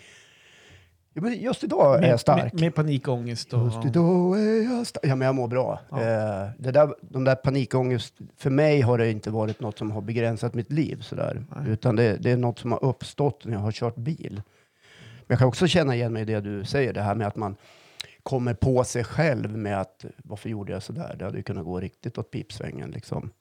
Ja, 1.14 1.22
men 1.22 1.34
just 1.34 1.64
idag 1.64 2.04
är 2.04 2.10
jag 2.10 2.20
stark. 2.20 2.54
Med, 2.54 2.62
med 2.62 2.76
panikångest 2.76 3.54
och... 3.54 3.66
Just 3.66 3.86
idag 3.86 4.40
är 4.40 4.64
jag 4.64 4.88
stark. 4.88 5.06
Ja, 5.06 5.16
men 5.16 5.26
jag 5.26 5.36
mår 5.36 5.48
bra. 5.48 5.80
Ja. 5.92 6.02
Eh, 6.02 6.50
det 6.58 6.72
där, 6.72 6.96
de 7.02 7.24
där 7.24 7.36
panikångest, 7.36 8.14
för 8.38 8.50
mig 8.50 8.82
har 8.82 8.98
det 8.98 9.12
inte 9.12 9.30
varit 9.30 9.60
något 9.60 9.78
som 9.78 9.92
har 9.92 10.02
begränsat 10.02 10.54
mitt 10.54 10.72
liv 10.72 11.02
sådär. 11.02 11.46
Nej. 11.56 11.70
Utan 11.70 11.96
det, 11.96 12.18
det 12.18 12.32
är 12.32 12.38
något 12.38 12.60
som 12.60 12.72
har 12.72 12.84
uppstått 12.84 13.46
när 13.46 13.54
jag 13.54 13.60
har 13.60 13.72
kört 13.72 13.96
bil. 13.96 14.42
Men 15.18 15.26
jag 15.28 15.40
kan 15.40 15.48
också 15.48 15.68
känna 15.68 15.96
igen 15.96 16.14
mig 16.14 16.22
i 16.22 16.26
det 16.26 16.42
du 16.42 16.66
säger, 16.66 16.94
det 16.94 17.02
här 17.02 17.16
med 17.16 17.28
att 17.28 17.36
man 17.36 17.56
kommer 18.24 18.54
på 18.54 18.84
sig 18.84 19.04
själv 19.04 19.58
med 19.58 19.82
att 19.82 20.06
varför 20.18 20.50
gjorde 20.50 20.74
jag 20.74 20.84
sådär? 20.84 21.16
Det 21.20 21.26
hade 21.26 21.38
ju 21.38 21.44
kunnat 21.44 21.66
gå 21.66 21.80
riktigt 21.80 22.18
åt 22.18 22.32
pipsvängen. 22.32 22.92
Liksom. 22.92 23.32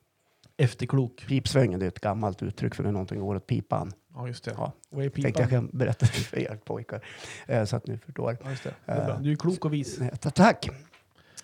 Efterklok. 0.57 1.25
Pipsvängen 1.27 1.79
det 1.79 1.85
är 1.85 1.87
ett 1.87 1.99
gammalt 1.99 2.43
uttryck 2.43 2.75
för 2.75 2.83
när 2.83 2.91
någonting 2.91 3.19
går 3.19 3.35
åt 3.35 3.47
pipan. 3.47 3.91
Ja, 4.15 4.27
just 4.27 4.43
det. 4.43 4.53
Ja. 4.57 4.71
Vad 4.89 5.05
är 5.05 5.09
Tänkte 5.09 5.41
jag 5.41 5.49
pipan? 5.49 5.49
kan 5.49 5.69
berätta 5.79 6.05
för 6.05 6.39
er 6.39 6.59
pojkar, 6.65 7.01
eh, 7.47 7.63
så 7.65 7.75
att 7.75 7.87
ni 7.87 7.97
förstår. 7.97 8.37
Ja, 8.43 8.49
just 8.49 8.63
det. 8.63 8.73
det 8.85 8.91
är 8.91 9.05
bra. 9.05 9.17
Du 9.21 9.31
är 9.31 9.35
klok 9.35 9.65
och 9.65 9.73
vis. 9.73 10.01
Eh, 10.01 10.07
ta- 10.15 10.29
Tack! 10.29 10.67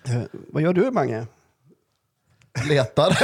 Eh, 0.04 0.22
vad 0.32 0.62
gör 0.62 0.72
du, 0.72 0.90
Mange? 0.90 1.26
letar. 2.68 3.18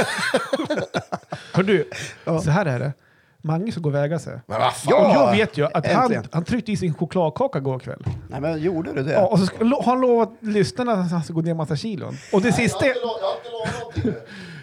Hör 1.53 1.63
du, 1.63 1.89
Ja. 2.25 2.41
så 2.41 2.49
här 2.49 2.65
är 2.65 2.79
det. 2.79 2.93
Mange 3.41 3.71
ska 3.71 3.81
gå 3.81 3.89
och 3.89 3.95
väga 3.95 4.19
sig. 4.19 4.39
Men 4.47 4.59
vad 4.59 4.73
fan. 4.75 4.87
Ja, 4.89 5.07
och 5.09 5.15
jag 5.15 5.31
vet 5.37 5.57
ju 5.57 5.65
att 5.65 5.87
han, 5.87 6.01
äntligen. 6.03 6.27
han 6.31 6.43
tryckte 6.43 6.71
i 6.71 6.77
sin 6.77 6.93
chokladkaka 6.93 7.59
igår 7.59 7.79
kväll. 7.79 8.03
Nej, 8.29 8.41
men 8.41 8.61
gjorde 8.61 8.93
du 8.93 9.03
det? 9.03 9.13
Ja, 9.13 9.27
och 9.27 9.39
så 9.39 9.45
ska, 9.45 9.63
lo- 9.63 9.81
har 9.81 9.91
han 9.91 10.01
lovat 10.01 10.29
lyssnarna 10.39 10.91
att 10.91 11.11
han 11.11 11.23
ska 11.23 11.33
gå 11.33 11.41
ner 11.41 11.53
massa 11.53 11.75
kilon. 11.75 12.17
Och 12.33 12.41
det 12.41 12.51
sista, 12.51 12.85
Jag 12.85 12.93
har 12.93 12.95
inte 12.95 13.05
lo- 13.05 13.17
jag 13.21 13.27
har 13.27 13.35
inte 13.37 13.49
lovat 13.51 13.95
någonting 13.95 14.21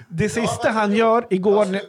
det 0.08 0.28
sista 0.28 0.70
han 0.70 0.92
gör 0.92 1.26
igår 1.30 1.64
när, 1.66 1.82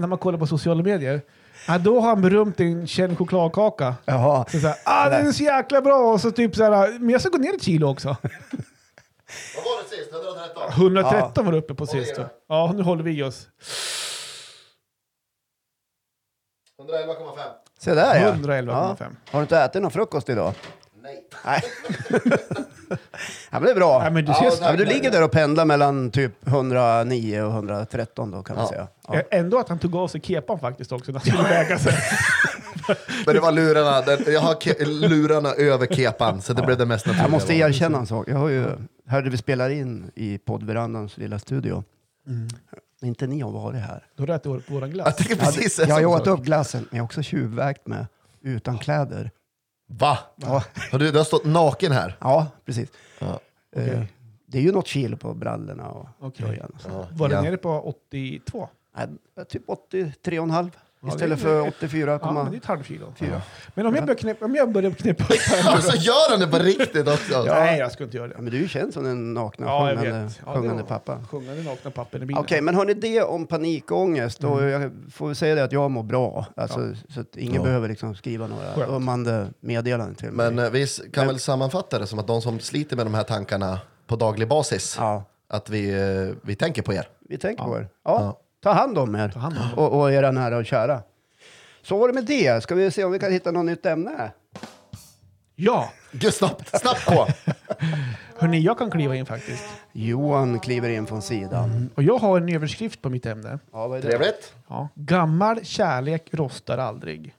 när 0.00 0.06
man 0.08 0.18
kollar 0.18 0.38
på 0.38 0.46
sociala 0.46 0.82
medier, 0.82 1.22
ja, 1.72 1.78
då 1.78 2.00
har 2.00 2.08
han 2.08 2.22
berömt 2.22 2.60
en 2.60 2.86
känd 2.86 3.18
chokladkaka. 3.18 3.94
Jaha. 4.04 4.44
Så 4.48 4.60
så 4.60 4.66
här, 4.66 4.76
ah, 4.84 5.08
den 5.08 5.26
är 5.26 5.32
så 5.32 5.42
jäkla 5.42 5.80
bra! 5.80 6.12
Och 6.12 6.20
så 6.20 6.30
typ 6.30 6.56
så 6.56 6.64
här, 6.64 6.98
men 6.98 7.10
jag 7.10 7.20
ska 7.20 7.30
gå 7.30 7.38
ner 7.38 7.54
ett 7.54 7.62
kilo 7.62 7.88
också. 7.88 8.08
Vad 9.56 9.64
var 9.64 9.82
det 9.82 9.88
sist? 9.88 10.12
113? 10.12 10.70
113 10.72 11.44
var 11.44 11.52
det 11.52 11.58
uppe 11.58 11.74
på 11.74 11.86
sist. 11.86 12.14
det. 12.14 12.28
Ja, 12.48 12.72
nu 12.76 12.82
håller 12.82 13.02
vi 13.02 13.22
oss. 13.22 13.48
111,5. 16.78 17.38
Se 17.78 17.94
där 17.94 18.20
ja. 18.20 18.32
111,5. 18.32 19.16
Har 19.30 19.40
du 19.40 19.42
inte 19.42 19.58
ätit 19.58 19.82
någon 19.82 19.90
frukost 19.90 20.28
idag? 20.28 20.54
Nej. 21.02 21.28
Nej. 21.44 21.62
ja, 22.90 22.96
men 23.50 23.62
det 23.62 23.70
är 23.70 23.74
bra. 23.74 23.98
Nej, 24.02 24.10
men 24.12 24.24
du 24.24 24.32
Ja, 24.32 24.44
Ja, 24.60 24.68
men 24.68 24.76
du 24.76 24.84
ligger 24.84 25.10
där 25.10 25.24
och 25.24 25.30
pendlar 25.32 25.64
mellan 25.64 26.10
typ 26.10 26.46
109 26.48 27.42
och 27.42 27.50
113 27.52 28.30
då 28.30 28.42
kan 28.42 28.56
man 28.56 28.64
Ja. 28.64 28.68
säga. 28.70 28.88
Ja. 29.08 29.22
Ändå 29.38 29.58
att 29.58 29.68
han 29.68 29.78
tog 29.78 29.96
av 29.96 30.08
sig 30.08 30.20
kepan 30.20 30.58
faktiskt 30.58 30.92
också 30.92 31.12
när 31.12 31.18
han 31.20 31.26
skulle 31.26 31.48
väga 31.48 31.78
sig. 31.78 31.92
Men 33.26 33.34
det 33.34 33.40
var 33.40 33.52
lurarna. 33.52 34.30
Jag 34.32 34.40
har 34.40 34.54
ke- 34.54 34.84
lurarna 34.84 35.52
över 35.52 35.86
kepan, 35.86 36.42
så 36.42 36.52
det 36.52 36.62
blev 36.62 36.78
det 36.78 36.86
mest 36.86 37.06
naturliga. 37.06 37.24
Jag 37.24 37.30
måste 37.30 37.54
erkänna 37.54 37.98
en 37.98 38.06
sak. 38.06 38.28
Jag 38.28 38.36
har 38.36 38.48
ju, 38.48 38.66
här 39.08 39.22
där 39.22 39.30
vi 39.30 39.36
spelar 39.36 39.70
in 39.70 40.10
i 40.14 40.38
poddverandans 40.38 41.16
lilla 41.16 41.38
studio. 41.38 41.84
Inte 43.02 43.26
ni 43.26 43.40
har 43.40 43.50
varit 43.50 43.80
här. 43.80 44.04
Då 44.16 44.26
du 44.26 44.38
på 44.38 44.50
våran 44.50 44.80
Jag 44.88 44.90
glass. 44.90 45.16
tänker 45.16 45.36
precis 45.36 45.78
Jag 45.78 45.86
har 45.86 46.00
samma 46.02 46.14
åt 46.16 46.26
upp 46.26 46.40
glassen, 46.44 46.80
men 46.90 46.96
jag 46.96 47.02
har 47.02 47.06
också 47.06 47.22
tjuvvägt 47.22 47.86
med 47.86 48.06
utan 48.42 48.78
kläder. 48.78 49.30
Va? 49.98 50.18
Ja, 50.36 50.64
Har 50.92 50.98
du, 50.98 51.10
du 51.12 51.18
har 51.18 51.24
stått 51.24 51.44
naken 51.44 51.92
här? 51.92 52.16
ja 52.20 52.46
precis. 52.64 52.90
Ja. 53.18 53.40
Eh, 53.76 54.02
Det 54.46 54.58
är 54.58 54.62
ju 54.62 54.72
något 54.72 54.86
kilo 54.86 55.16
på 55.16 55.34
brallorna 55.34 55.88
och 55.88 56.06
Okej. 56.20 56.46
tröjan. 56.46 56.70
och 56.74 56.80
så. 56.80 56.88
Ja. 56.88 57.06
Var 57.12 57.28
det 57.28 57.34
Ja. 57.34 57.42
nere 57.42 57.56
på 57.56 57.70
82? 57.80 58.68
Nej, 58.96 59.06
typ 59.48 59.62
83,5 59.68 60.70
Ja, 60.74 60.80
istället 61.08 61.40
för 61.40 61.56
Ja, 61.58 61.70
84,4. 61.80 62.32
men 62.34 62.50
det 62.50 62.56
är 62.56 62.58
ett 62.58 62.64
halvkilo. 62.66 63.12
Men 63.74 63.86
om 63.86 63.94
jag 63.94 64.04
börjar 64.06 64.18
knäppa, 64.18 64.44
om 64.44 64.54
jag 64.54 64.72
börjar 64.72 64.90
knäppa 64.90 65.24
upp 65.24 65.40
Alltså 65.66 65.96
gör 65.96 66.30
han 66.30 66.40
det 66.40 66.46
på 66.46 66.58
riktigt 66.58 67.08
också? 67.08 67.44
Nej, 67.44 67.78
jag 67.78 67.92
ska 67.92 68.04
inte 68.04 68.16
göra 68.16 68.26
Ja, 68.28 68.36
det. 68.36 68.42
men 68.42 68.50
du 68.52 68.58
är 68.58 68.62
ju 68.62 68.68
känd 68.68 68.92
som 68.94 69.04
den 69.04 69.34
nakna 69.34 69.66
Ja, 69.66 69.88
sjungande. 69.88 70.30
Ja, 70.46 70.54
sjungande 70.54 70.82
pappa. 70.82 71.18
Sjungande 71.30 71.62
nakna 71.62 71.90
pappen 71.90 72.22
i 72.22 72.26
bilen. 72.26 72.42
Okej, 72.42 72.60
men 72.60 72.74
hörni, 72.74 72.94
det 72.94 73.22
om 73.22 73.46
panikångest. 73.46 74.44
Och 74.44 74.62
jag 74.62 74.90
får 75.12 75.34
säga 75.34 75.54
det 75.54 75.64
att 75.64 75.72
jag 75.72 75.90
mår 75.90 76.02
bra. 76.02 76.46
Alltså, 76.56 76.92
Så 77.08 77.20
att 77.20 77.36
ingen 77.36 77.54
Ja. 77.54 77.62
behöver 77.62 77.88
liksom 77.88 78.14
skriva 78.14 78.46
några 78.46 78.86
ömmande 78.96 79.46
meddelanden 79.60 80.14
till 80.14 80.30
mig. 80.30 80.50
Men 80.52 80.64
eh, 80.64 80.70
vi 80.70 80.86
kan 81.12 81.26
väl 81.26 81.38
sammanfatta 81.38 81.98
det 81.98 82.06
som 82.06 82.18
att 82.18 82.26
de 82.26 82.42
som 82.42 82.60
sliter 82.60 82.96
med 82.96 83.06
de 83.06 83.14
här 83.14 83.22
tankarna 83.24 83.80
på 84.06 84.16
daglig 84.16 84.48
basis, 84.48 84.96
ja, 84.98 85.24
att 85.48 85.70
vi, 85.70 85.90
eh, 85.90 86.36
vi 86.42 86.54
tänker 86.56 86.82
på 86.82 86.92
er. 86.92 87.08
vi 87.28 87.38
tänker 87.38 87.62
Ja. 87.62 87.68
på 87.68 87.76
er. 87.78 87.88
Ja, 88.04 88.20
Ja. 88.20 88.40
Ta 88.62 88.72
hand 88.72 88.98
om 88.98 89.14
er 89.14 89.28
hand 89.28 89.58
om. 89.58 89.78
Och, 89.78 90.00
och 90.00 90.12
era 90.12 90.30
nära 90.30 90.56
och 90.56 90.66
kära. 90.66 91.02
Så 91.82 91.98
var 91.98 92.08
det 92.08 92.14
med 92.14 92.24
det. 92.24 92.62
Ska 92.62 92.74
vi 92.74 92.90
se 92.90 93.04
om 93.04 93.12
vi 93.12 93.18
kan 93.18 93.32
hitta 93.32 93.50
något 93.50 93.64
nytt 93.64 93.86
ämne? 93.86 94.32
Ja, 95.56 95.92
Gud, 96.12 96.34
snabbt, 96.34 96.80
snabbt 96.80 97.06
på! 97.06 97.26
hörni, 98.38 98.60
jag 98.60 98.78
kan 98.78 98.90
kliva 98.90 99.16
in 99.16 99.26
faktiskt. 99.26 99.64
Johan 99.92 100.60
kliver 100.60 100.88
in 100.88 101.06
från 101.06 101.22
sidan. 101.22 101.90
Och 101.94 102.02
jag 102.02 102.18
har 102.18 102.40
en 102.40 102.48
överskrift 102.48 103.02
på 103.02 103.10
mitt 103.10 103.26
ämne. 103.26 103.58
Ja, 103.72 103.88
vad 103.88 103.98
är 103.98 104.02
det? 104.02 104.08
Trevligt. 104.08 104.54
Ja. 104.68 104.88
Gammal 104.94 105.64
kärlek 105.64 106.28
rostar 106.30 106.78
aldrig. 106.78 107.34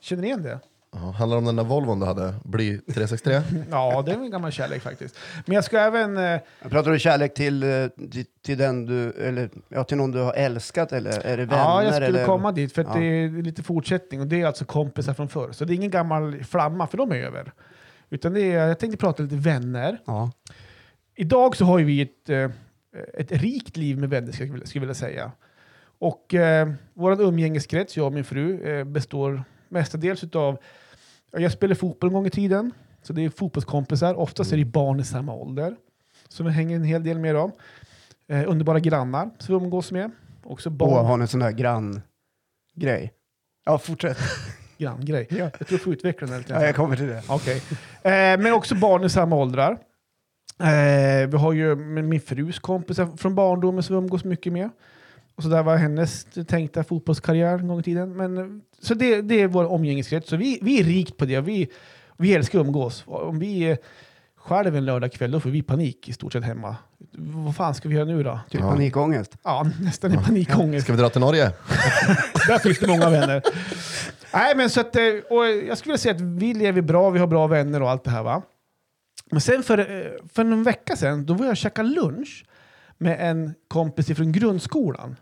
Känner 0.00 0.22
ni 0.22 0.28
igen 0.28 0.42
det? 0.42 0.60
Ja, 0.94 0.98
handlar 1.10 1.36
det 1.36 1.38
om 1.38 1.44
den 1.44 1.56
där 1.56 1.64
Volvon 1.64 2.00
du 2.00 2.06
hade? 2.06 2.34
Bly 2.44 2.78
363? 2.78 3.42
Ja, 3.70 4.02
det 4.06 4.12
är 4.12 4.16
en 4.16 4.30
gammal 4.30 4.52
kärlek 4.52 4.82
faktiskt. 4.82 5.18
Men 5.46 5.54
jag 5.54 5.64
ska 5.64 5.78
även... 5.78 6.16
Eh, 6.16 6.40
Pratar 6.68 6.90
du 6.90 6.98
kärlek 6.98 7.34
till, 7.34 7.62
eh, 7.62 7.86
till, 8.10 8.24
till 8.44 8.58
den 8.58 8.86
du, 8.86 9.10
eller 9.12 9.50
ja, 9.68 9.84
till 9.84 9.96
någon 9.96 10.10
du 10.12 10.18
har 10.18 10.32
älskat 10.32 10.92
eller 10.92 11.10
är 11.26 11.36
det 11.36 11.44
vänner? 11.44 11.62
ja, 11.62 11.82
jag 11.82 11.92
skulle 11.94 12.06
eller? 12.06 12.26
komma 12.26 12.52
dit 12.52 12.72
för 12.72 12.82
att 12.82 12.88
Ja. 12.94 13.00
det 13.00 13.04
är 13.06 13.42
lite 13.42 13.62
fortsättning 13.62 14.20
och 14.20 14.26
det 14.26 14.40
är 14.42 14.46
alltså 14.46 14.64
kompisar 14.64 15.14
från 15.14 15.28
förr. 15.28 15.52
Så 15.52 15.64
det 15.64 15.72
är 15.72 15.74
ingen 15.74 15.90
gammal 15.90 16.44
flamma, 16.44 16.86
för 16.86 16.98
de 16.98 17.12
är 17.12 17.16
över. 17.16 17.52
Utan 18.10 18.32
det 18.34 18.40
är, 18.52 18.66
jag 18.68 18.78
tänkte 18.78 18.96
prata 18.98 19.22
lite 19.22 19.36
vänner. 19.36 19.98
Ja. 20.04 20.30
Idag 21.16 21.56
så 21.56 21.64
har 21.64 21.78
ju 21.78 21.84
vi 21.84 22.00
ett, 22.02 22.28
eh, 22.30 22.50
ett 23.14 23.32
rikt 23.32 23.76
liv 23.76 23.98
med 23.98 24.10
vänner, 24.10 24.32
skulle 24.32 24.46
jag 24.48 24.52
vilja- 24.52 24.66
skulle 24.66 24.80
jag 24.80 24.86
vilja 24.86 24.94
säga. 24.94 25.32
Och 25.98 26.34
eh, 26.34 26.68
vår 26.94 27.20
umgängeskrets, 27.22 27.96
jag 27.96 28.06
och 28.06 28.12
min 28.12 28.24
fru, 28.24 28.62
eh, 28.78 28.84
består 28.84 29.44
mestadels 29.68 30.24
utav... 30.24 30.58
ja, 31.32 31.40
Jag 31.40 31.52
spelade 31.52 31.74
fotboll 31.74 32.10
en 32.10 32.14
gång 32.14 32.26
i 32.26 32.30
tiden, 32.30 32.72
så 33.02 33.12
det 33.12 33.24
är 33.24 33.30
fotbollskompisar. 33.30 34.14
Oftast 34.14 34.52
är 34.52 34.56
det 34.56 34.64
barn 34.64 35.00
i 35.00 35.04
samma 35.04 35.34
ålder 35.34 35.76
som 36.28 36.46
vi 36.46 36.52
hänger 36.52 36.76
en 36.76 36.84
hel 36.84 37.04
del 37.04 37.18
med 37.18 37.34
dem. 37.34 37.52
Eh, 38.28 38.44
underbara 38.50 38.80
grannar 38.80 39.30
som 39.38 39.58
vi 39.58 39.64
umgås 39.64 39.92
med. 39.92 40.10
Också 40.44 40.68
Och 40.68 40.72
barn, 40.72 41.06
har 41.06 41.16
ni 41.16 41.22
en 41.22 41.28
sån 41.28 41.40
där 41.40 41.50
grann-grej? 41.50 43.12
Ja, 43.64 43.78
fortsätt. 43.78 44.18
granngrej. 44.78 45.26
Ja. 45.30 45.36
Jag 45.36 45.52
tror 45.52 45.66
jag 45.72 45.80
får 45.80 45.92
utveckla 45.92 46.26
den 46.26 46.38
lite. 46.38 46.52
Ja, 46.52 46.64
jag 46.64 46.76
kommer 46.76 46.96
till 46.96 47.06
det. 47.06 47.22
Okej. 47.28 47.62
Eh, 48.02 48.12
men 48.12 48.52
också 48.52 48.74
barn 48.74 49.04
i 49.04 49.08
samma 49.10 49.36
åldrar. 49.36 49.78
Eh, 50.60 51.28
vi 51.28 51.36
har 51.36 51.52
ju 51.52 51.74
min 51.76 52.20
frus 52.20 52.58
kompisar 52.58 53.16
från 53.16 53.34
barndomen 53.34 53.82
som 53.82 53.96
vi 53.96 54.02
umgås 54.02 54.24
mycket 54.24 54.52
med. 54.52 54.70
Och 55.34 55.42
så 55.42 55.48
där 55.48 55.62
var 55.62 55.76
hennes 55.76 56.24
tänkta 56.46 56.84
fotbollskarriär 56.84 57.58
en 57.58 57.68
gång 57.68 57.80
i 57.80 57.82
tiden. 57.82 58.16
Men, 58.16 58.38
eh, 58.38 58.44
så 58.82 58.94
det, 58.94 59.22
det 59.22 59.40
är 59.42 59.46
vår 59.46 59.64
omgängeskrets. 59.64 60.28
Så 60.28 60.36
vi, 60.36 60.58
vi 60.62 60.80
är 60.80 60.84
rikt 60.84 61.16
på 61.16 61.24
det. 61.24 61.40
Vi, 61.40 61.68
vi 62.18 62.34
älskar 62.34 62.60
att 62.60 62.66
umgås. 62.66 63.02
Om 63.06 63.38
vi 63.38 63.70
eh, 63.70 63.76
själv 64.36 64.76
en 64.76 64.84
lördagkväll 64.84 65.30
då 65.30 65.40
får 65.40 65.50
vi 65.50 65.62
panik 65.62 66.08
i 66.08 66.12
stort 66.12 66.32
sett 66.32 66.44
hemma. 66.44 66.76
Vad 67.18 67.56
fan 67.56 67.74
ska 67.74 67.88
vi 67.88 67.94
göra 67.94 68.04
nu 68.04 68.22
då? 68.22 68.40
Typ 68.50 68.60
Ja. 68.60 68.70
panikångest. 68.70 69.36
Ja, 69.44 69.66
nästan 69.80 70.12
i 70.12 70.16
panikångest. 70.16 70.84
Ska 70.84 70.92
vi 70.92 70.98
dra 71.02 71.08
till 71.08 71.20
Norge? 71.20 71.44
Där 72.46 72.58
finns 72.58 72.78
det 72.78 72.86
många 72.86 73.10
vänner. 73.10 73.42
Nej, 74.34 74.56
men 74.56 74.70
så 74.70 74.80
att, 74.80 74.96
eh, 74.96 75.02
och 75.30 75.46
jag 75.46 75.78
skulle 75.78 75.92
vilja 75.92 75.98
säga 75.98 76.14
att 76.14 76.20
vi 76.20 76.54
lever 76.54 76.80
bra, 76.82 77.10
vi 77.10 77.18
har 77.18 77.26
bra 77.26 77.46
vänner 77.46 77.82
och 77.82 77.90
allt 77.90 78.04
det 78.04 78.10
här. 78.10 78.22
va. 78.22 78.42
Men 79.30 79.40
sen 79.40 79.62
för, 79.62 80.10
för 80.34 80.42
en 80.42 80.62
vecka 80.62 80.96
sedan, 80.96 81.26
då 81.26 81.34
var 81.34 81.44
jag 81.44 81.50
och 81.50 81.56
käkade 81.56 81.88
lunch 81.88 82.44
med 83.02 83.30
en 83.30 83.54
kompis 83.68 84.06
från 84.06 84.32
grundskolan. 84.32 85.16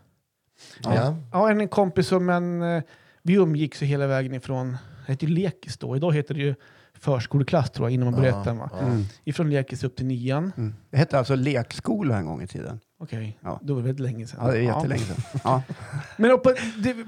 Ja. 0.83 1.15
Ja, 1.31 1.49
en 1.49 1.67
kompis 1.67 2.07
som 2.07 2.29
en, 2.29 2.61
eh, 2.61 2.83
vi 3.23 3.33
umgicks 3.33 3.81
ju 3.81 3.85
hela 3.85 4.07
vägen 4.07 4.33
ifrån, 4.33 4.77
det 5.05 5.11
hette 5.11 5.25
ju 5.25 5.31
lekis 5.31 5.77
då, 5.77 5.95
idag 5.95 6.13
heter 6.15 6.33
det 6.33 6.39
ju 6.39 6.55
förskoleklass 6.93 7.71
tror 7.71 7.87
jag, 7.87 7.93
innan 7.93 8.11
man 8.11 8.21
börjar 8.21 8.41
ettan. 8.41 8.57
Ja. 8.57 8.79
Mm. 8.79 9.03
Ifrån 9.23 9.49
lekis 9.49 9.83
upp 9.83 9.95
till 9.95 10.05
nian. 10.05 10.51
Mm. 10.57 10.75
Det 10.89 10.97
hette 10.97 11.17
alltså 11.17 11.35
lekskola 11.35 12.17
en 12.17 12.25
gång 12.25 12.41
i 12.41 12.47
tiden. 12.47 12.79
Okej, 12.99 13.37
Ja. 13.43 13.59
då 13.63 13.73
var 13.73 13.81
det 13.81 13.87
väldigt 13.87 14.03
länge 14.03 14.27
sedan. 14.27 14.39
Ja, 14.45 14.51
det 14.51 14.57
är 14.57 14.61
jättelänge 14.61 15.01
sedan. 15.01 15.39
Ja. 15.43 15.63
Men 16.17 16.31
på, 16.31 16.55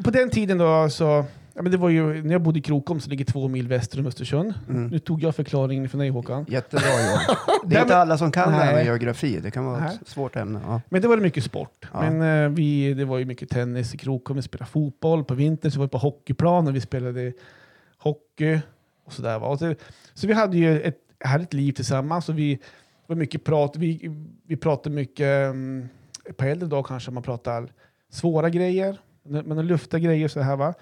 på 0.03 0.11
den 0.11 0.29
tiden 0.29 0.57
då 0.57 0.89
så, 0.89 1.25
ja, 1.53 1.61
men 1.61 1.71
det 1.71 1.77
var 1.77 1.89
ju, 1.89 2.23
när 2.23 2.31
jag 2.31 2.41
bodde 2.41 2.59
i 2.59 2.61
Krokom 2.61 2.99
som 2.99 3.11
ligger 3.11 3.25
två 3.25 3.47
mil 3.47 3.67
väster 3.67 3.99
om 3.99 4.07
Östersund. 4.07 4.53
Mm. 4.69 4.87
Nu 4.87 4.99
tog 4.99 5.23
jag 5.23 5.35
förklaringen 5.35 5.89
för 5.89 5.97
dig 5.97 6.09
Håkan. 6.09 6.45
Jättebra 6.49 6.87
jobb. 6.87 7.37
Det 7.65 7.75
är 7.75 7.81
inte 7.81 7.97
alla 7.97 8.17
som 8.17 8.31
kan 8.31 8.51
det 8.51 8.57
här 8.57 8.73
med 8.73 8.85
geografi. 8.85 9.39
Det 9.39 9.51
kan 9.51 9.65
vara 9.65 9.79
Nej. 9.79 9.97
ett 10.01 10.07
svårt 10.07 10.35
ämne. 10.35 10.61
Ja. 10.65 10.81
Men 10.89 11.01
det 11.01 11.07
var 11.07 11.17
mycket 11.17 11.43
sport. 11.43 11.85
Ja. 11.93 12.11
Men 12.11 12.43
eh, 12.43 12.49
vi, 12.49 12.93
det 12.93 13.05
var 13.05 13.17
ju 13.17 13.25
mycket 13.25 13.49
tennis 13.49 13.93
i 13.93 13.97
Krokom, 13.97 14.35
vi 14.35 14.41
spelade 14.41 14.71
fotboll. 14.71 15.23
På 15.23 15.33
vintern 15.33 15.71
så 15.71 15.79
var 15.79 15.85
vi 15.85 15.89
på 15.89 15.97
hockeyplan 15.97 16.67
och 16.67 16.75
vi 16.75 16.81
spelade 16.81 17.33
hockey 17.97 18.59
och 19.05 19.13
sådär. 19.13 19.39
Va? 19.39 19.47
Och 19.47 19.59
så, 19.59 19.75
så 20.13 20.27
vi 20.27 20.33
hade 20.33 20.57
ju 20.57 20.81
ett 20.81 20.97
härligt 21.19 21.53
liv 21.53 21.71
tillsammans 21.71 22.29
och 22.29 22.39
vi 22.39 22.59
var 23.07 23.15
mycket 23.15 23.43
prat. 23.43 23.75
Vi, 23.75 24.11
vi 24.47 24.57
pratade 24.57 24.95
mycket, 24.95 25.49
um, 25.49 25.89
på 26.37 26.45
äldre 26.45 26.67
dag 26.67 26.85
kanske 26.85 27.11
man 27.11 27.23
pratar 27.23 27.69
svåra 28.09 28.49
grejer, 28.49 28.97
men 29.23 29.45
men 29.45 29.67
lufta 29.67 29.99
grejer 29.99 30.27
så 30.27 30.39
här 30.39 30.55
va. 30.55 30.73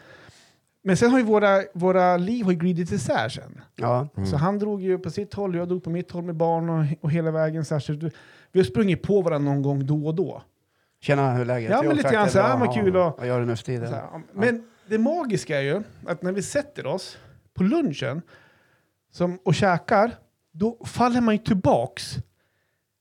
Men 0.84 0.98
sen 0.98 1.12
har 1.12 1.17
ju 1.17 1.24
våra, 1.26 1.63
våra 1.74 2.17
liv 2.17 2.46
har 2.46 2.52
ju 2.52 2.58
glidit 2.58 2.91
isär 2.91 3.30
sen. 3.30 3.62
Ja. 3.76 4.08
Mm. 4.17 4.30
Så 4.30 4.38
han 4.38 4.60
drog 4.60 4.82
ju 4.82 5.00
på 5.00 5.10
sitt 5.10 5.34
håll, 5.34 5.56
jag 5.56 5.67
drog 5.67 5.84
på 5.84 5.89
mitt 5.89 6.12
håll 6.12 6.24
med 6.24 6.36
barn 6.36 6.70
och, 6.70 6.86
och 7.02 7.12
hela 7.12 7.32
vägen. 7.32 7.65
Så 7.65 7.76
här, 7.76 8.12
vi 8.52 8.60
har 8.60 8.65
sprungit 8.65 9.02
på 9.02 9.22
varandra 9.22 9.52
någon 9.52 9.62
gång 9.62 9.86
då 9.86 10.08
och 10.08 10.15
då. 10.15 10.41
Tjena, 11.02 11.34
hur 11.34 11.41
är 11.41 11.46
läget? 11.46 11.72
Ja, 11.72 11.82
men 11.84 11.96
lite 11.96 12.12
grann 12.12 12.30
så 12.30 12.39
här, 12.39 12.58
vad 12.58 12.74
kul. 12.74 12.98
Och, 12.98 13.17
vad 13.17 13.28
gör 13.28 13.39
du 13.39 13.46
nu 13.46 13.56
för 13.56 13.63
tiden? 13.63 13.91
Ja. 13.91 14.22
Men 14.34 14.63
det 14.88 14.98
magiska 14.98 15.58
är 15.58 15.62
ju 15.62 15.84
att 16.06 16.22
när 16.22 16.32
vi 16.32 16.41
sätter 16.41 16.86
oss 16.86 17.17
på 17.54 17.63
lunchen 17.63 18.22
som, 19.12 19.39
och 19.44 19.56
käkar, 19.56 20.12
då 20.52 20.78
faller 20.86 21.22
man 21.22 21.36
ju 21.36 21.44
tillbaks 21.44 22.15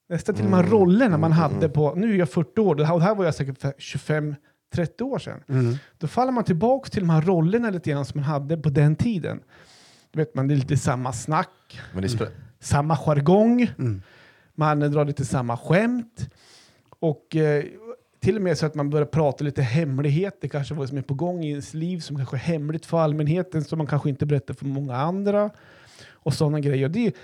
nästan 0.09 0.35
till 0.35 0.45
mm. 0.45 0.51
de 0.51 0.57
här 0.57 0.65
mm. 0.65 0.79
rollerna 0.79 1.19
man 1.19 1.33
mm. 1.33 1.43
hade 1.43 1.55
mm, 1.55 1.65
mm. 1.65 1.73
på, 1.73 1.95
nu 1.95 2.15
är 2.15 2.19
jag 2.19 2.31
40 2.31 2.61
år, 2.61 2.81
och 2.81 3.03
här 3.03 3.15
var 3.15 3.25
jag 3.25 3.35
säkert 3.35 3.75
25, 3.79 4.35
30 4.71 5.05
år 5.05 5.19
sedan. 5.19 5.43
Mm. 5.49 5.77
Då 5.99 6.07
faller 6.07 6.33
man 6.33 6.45
tillbaka 6.45 6.89
till 6.89 7.01
de 7.01 7.11
här 7.11 7.23
rollerna 7.23 7.71
lite 7.71 7.91
grann 7.91 8.05
som 8.05 8.21
man 8.21 8.31
hade 8.31 8.57
på 8.57 8.69
den 8.69 8.97
tiden. 8.97 9.41
Du 10.11 10.19
vet, 10.19 10.35
man 10.35 10.51
är 10.51 10.57
lite 10.57 10.77
samma 10.77 11.13
snack, 11.13 11.81
mm. 11.95 12.09
samma 12.61 12.97
jargong, 12.97 13.63
mm. 13.79 14.03
man 14.55 14.81
drar 14.81 15.05
lite 15.05 15.25
samma 15.25 15.57
skämt. 15.57 16.31
Och 17.01 17.37
eh, 17.37 17.65
till 18.21 18.37
och 18.37 18.43
med 18.43 18.59
så 18.59 18.67
att 18.67 18.75
man 18.75 18.91
börjar 18.91 19.07
prata 19.07 19.45
lite 19.45 19.63
hemligheter, 19.63 20.49
kanske 20.49 20.75
vad 20.75 20.89
som 20.89 20.99
är 20.99 21.03
på 21.03 21.15
gång 21.15 21.45
i 21.45 21.51
ens 21.51 21.75
liv 21.75 22.01
som 22.01 22.17
kanske 22.17 22.37
är 22.37 22.41
hemligt 22.41 22.87
för 22.87 23.01
allmänheten, 23.01 23.65
som 23.65 23.79
man 23.79 23.87
kanske 23.87 24.09
inte 24.09 24.27
berättar 24.27 24.55
för 24.55 24.67
många 24.67 24.97
andra. 24.97 25.51
Och 26.11 26.35
sådana 26.35 26.61
grejer. 26.61 26.89
Det, 26.89 27.15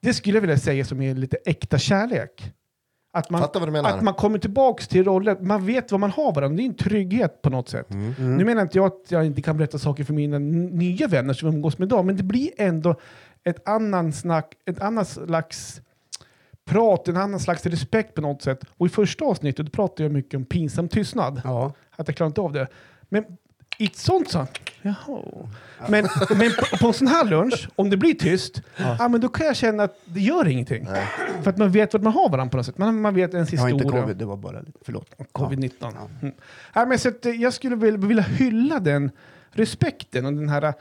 det 0.00 0.14
skulle 0.14 0.36
jag 0.36 0.40
vilja 0.40 0.58
säga 0.58 0.84
som 0.84 1.02
är 1.02 1.14
lite 1.14 1.36
äkta 1.44 1.78
kärlek. 1.78 2.52
Att 3.14 3.30
man, 3.30 3.40
Fattar 3.40 3.60
vad 3.60 3.68
du 3.68 3.72
menar. 3.72 3.90
att 3.90 4.02
man 4.02 4.14
kommer 4.14 4.38
tillbaks 4.38 4.88
till 4.88 5.04
rollen, 5.04 5.36
man 5.40 5.66
vet 5.66 5.90
vad 5.90 6.00
man 6.00 6.10
har 6.10 6.34
varandra, 6.34 6.56
det 6.56 6.62
är 6.62 6.66
en 6.66 6.74
trygghet 6.74 7.42
på 7.42 7.50
något 7.50 7.68
sätt. 7.68 7.90
Mm. 7.90 8.36
Nu 8.36 8.44
menar 8.44 8.62
inte 8.62 8.78
jag 8.78 8.86
att 8.86 9.04
jag 9.08 9.26
inte 9.26 9.42
kan 9.42 9.56
berätta 9.56 9.78
saker 9.78 10.04
för 10.04 10.12
mina 10.14 10.38
nya 10.38 11.06
vänner 11.06 11.34
som 11.34 11.50
vi 11.50 11.56
umgås 11.56 11.78
med 11.78 11.86
idag, 11.86 12.04
men 12.04 12.16
det 12.16 12.22
blir 12.22 12.50
ändå 12.56 12.94
ett 13.44 13.68
annan 13.68 14.12
snack, 14.12 14.54
ett 14.66 14.80
annat 14.80 15.08
slags 15.08 15.80
prat, 16.64 17.08
en 17.08 17.16
annan 17.16 17.40
slags 17.40 17.66
respekt 17.66 18.14
på 18.14 18.20
något 18.20 18.42
sätt. 18.42 18.64
Och 18.76 18.86
i 18.86 18.88
första 18.88 19.24
avsnittet 19.24 19.72
pratade 19.72 20.02
jag 20.02 20.12
mycket 20.12 20.34
om 20.34 20.44
pinsam 20.44 20.88
tystnad, 20.88 21.40
Ja. 21.44 21.72
att 21.96 22.08
jag 22.08 22.16
klarar 22.16 22.28
inte 22.28 22.40
av 22.40 22.52
det. 22.52 22.66
Men 23.08 23.24
i 23.78 23.84
ett 23.84 23.96
sånt 23.96 24.30
så, 24.30 24.46
jaha. 24.82 25.22
Men, 25.88 26.08
men 26.36 26.50
på, 26.52 26.76
på 26.80 26.86
en 26.86 26.92
sån 26.92 27.06
här 27.06 27.24
lunch, 27.24 27.68
om 27.76 27.90
det 27.90 27.96
blir 27.96 28.14
tyst, 28.14 28.62
ja. 28.76 29.08
men 29.08 29.20
då 29.20 29.28
kan 29.28 29.46
jag 29.46 29.56
känna 29.56 29.82
att 29.82 29.98
det 30.04 30.20
gör 30.20 30.48
ingenting. 30.48 30.84
Nej. 30.90 31.06
För 31.42 31.50
att 31.50 31.58
man 31.58 31.70
vet 31.72 31.92
vart 31.92 32.02
man 32.02 32.12
har 32.12 32.28
varandra 32.28 32.50
på 32.50 32.56
något 32.56 32.66
sätt. 32.66 32.78
Man, 32.78 33.00
man 33.00 33.14
vet 33.14 33.34
ens 33.34 33.52
Jag 33.52 33.60
har 33.60 33.68
historia. 33.68 33.86
inte 33.88 34.00
covid, 34.02 34.16
det 34.16 34.24
var 34.24 34.36
bara 34.36 34.60
lite. 34.60 34.78
Förlåt. 34.84 35.10
Covid-19. 35.32 35.70
Ja. 35.80 35.88
Mm. 36.22 36.34
Nej, 36.74 36.86
men 36.86 36.98
så 36.98 37.08
att, 37.08 37.26
eh, 37.26 37.32
jag 37.32 37.52
skulle 37.52 37.76
vilja, 37.76 37.98
vilja 38.06 38.22
hylla 38.22 38.78
den 38.80 39.10
respekten 39.50 40.26
och 40.26 40.32
den 40.32 40.48
här 40.48 40.62
eh, 40.62 40.72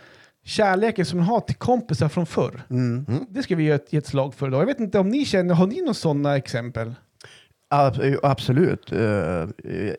kärleken 0.43 1.06
som 1.06 1.19
man 1.19 1.27
har 1.27 1.39
till 1.39 1.56
kompisar 1.56 2.10
från 2.10 2.25
förr. 2.25 2.62
Mm. 2.69 3.06
Det 3.30 3.43
ska 3.43 3.56
vi 3.56 3.63
ge 3.63 3.71
ett, 3.71 3.93
ge 3.93 3.97
ett 3.99 4.08
slag 4.08 4.34
för 4.34 4.47
idag. 4.47 4.62
Jag 4.62 4.65
vet 4.65 4.80
inte 4.80 4.99
om 4.99 5.10
ni 5.10 5.25
känner, 5.25 5.54
har 5.56 5.67
ni 5.67 5.80
några 5.82 5.93
sådana 5.93 6.38
exempel? 6.38 6.93
Ab- 7.69 8.19
Absolut. 8.23 8.91
Eh, 8.91 8.99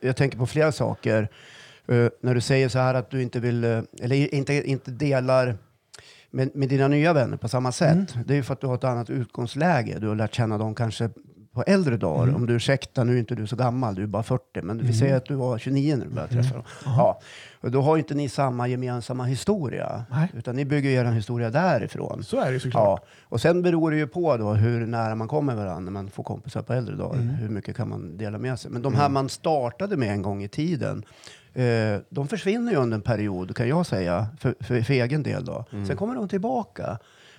Jag 0.03 0.17
tänker 0.17 0.39
på 0.39 0.47
flera 0.47 0.73
saker. 0.73 1.29
Eh, 1.89 2.09
När 2.21 2.35
du 2.35 2.41
säger 2.41 2.69
så 2.69 2.79
här 2.79 2.95
att 2.95 3.11
du 3.11 3.23
inte 3.23 3.41
vill, 3.41 3.65
eh, 3.65 3.81
eller 4.03 4.35
inte, 4.35 4.55
inte 4.71 4.91
delar 4.91 5.57
med, 6.31 6.57
med 6.57 6.69
dina 6.69 6.89
nya 6.89 7.13
vänner 7.13 7.37
på 7.37 7.49
samma 7.49 7.73
sätt. 7.73 8.15
Det 8.27 8.35
är 8.35 8.37
ju 8.37 8.43
för 8.43 8.53
att 8.53 8.61
du 8.61 8.67
har 8.67 8.75
ett 8.75 8.85
annat 8.85 9.11
utgångsläge. 9.11 9.99
Du 10.01 10.09
har 10.09 10.15
lärt 10.15 10.35
känna 10.35 10.59
dem 10.59 10.75
kanske 10.75 11.11
på 11.53 11.63
äldre 11.67 11.97
dagar. 11.97 12.35
Om 12.35 12.47
du 12.47 12.55
ursäktar, 12.55 13.05
nu 13.05 13.15
är 13.15 13.19
inte 13.19 13.35
du 13.35 13.47
så 13.47 13.57
gammal, 13.57 13.95
du 13.95 14.03
är 14.03 14.07
bara 14.07 14.23
40, 14.23 14.63
men 14.63 14.87
vi 14.87 14.93
säger 14.93 15.17
att 15.17 15.25
du 15.27 15.35
var 15.35 15.59
29 15.59 15.97
när 15.97 16.05
du 16.05 16.11
började 16.11 16.33
träffa 16.33 16.55
dem. 16.55 16.65
Ja. 16.85 17.21
Och 17.61 17.71
då 17.71 17.83
har 17.83 17.97
inte 17.99 18.15
ni 18.15 18.29
samma 18.29 18.69
gemensamma 18.69 19.25
historia, 19.25 20.05
Nej. 20.11 20.29
utan 20.35 20.57
ni 20.57 20.65
bygger 20.65 20.91
er 20.91 21.05
historia 21.13 21.51
därifrån. 21.51 22.25
Så 22.25 22.41
är 22.41 22.53
det 22.53 22.61
såklart. 22.61 23.01
Ja, 23.03 23.09
och 23.29 23.41
sen 23.41 23.63
beror 23.63 23.91
det 23.91 23.97
ju 23.97 24.07
på 24.07 24.37
då 24.37 24.53
hur 24.53 24.87
nära 24.87 25.15
man 25.15 25.29
kommer 25.29 25.55
varandra 25.55 25.81
när 25.81 25.91
man 25.91 26.11
får 26.11 26.23
kompisar 26.25 26.63
på 26.63 26.73
äldre 26.73 26.97
dagar. 26.97 27.19
Hur 27.41 27.49
mycket 27.49 27.77
kan 27.77 27.89
man 27.89 28.17
dela 28.17 28.39
med 28.39 28.59
sig? 28.59 28.71
Men 28.71 28.83
de 28.83 28.95
här 28.95 29.09
man 29.09 29.29
startade 29.29 29.97
med 29.97 30.09
en 30.13 30.23
gång 30.23 30.43
i 30.43 30.49
tiden, 30.49 31.05
eh, 31.55 32.01
de 32.09 32.29
försvinner 32.29 32.73
ju 32.73 32.79
under 32.79 32.95
en 32.95 33.03
period 33.03 33.57
kan 33.57 33.69
jag 33.69 33.87
säga, 33.87 34.27
för, 34.39 34.55
för, 34.61 34.83
för 34.83 34.95
egen 34.95 35.23
del 35.23 35.45
då. 35.45 35.65
Sen 35.71 35.97
kommer 35.97 36.15
de 36.15 36.29
tillbaka 36.29 36.99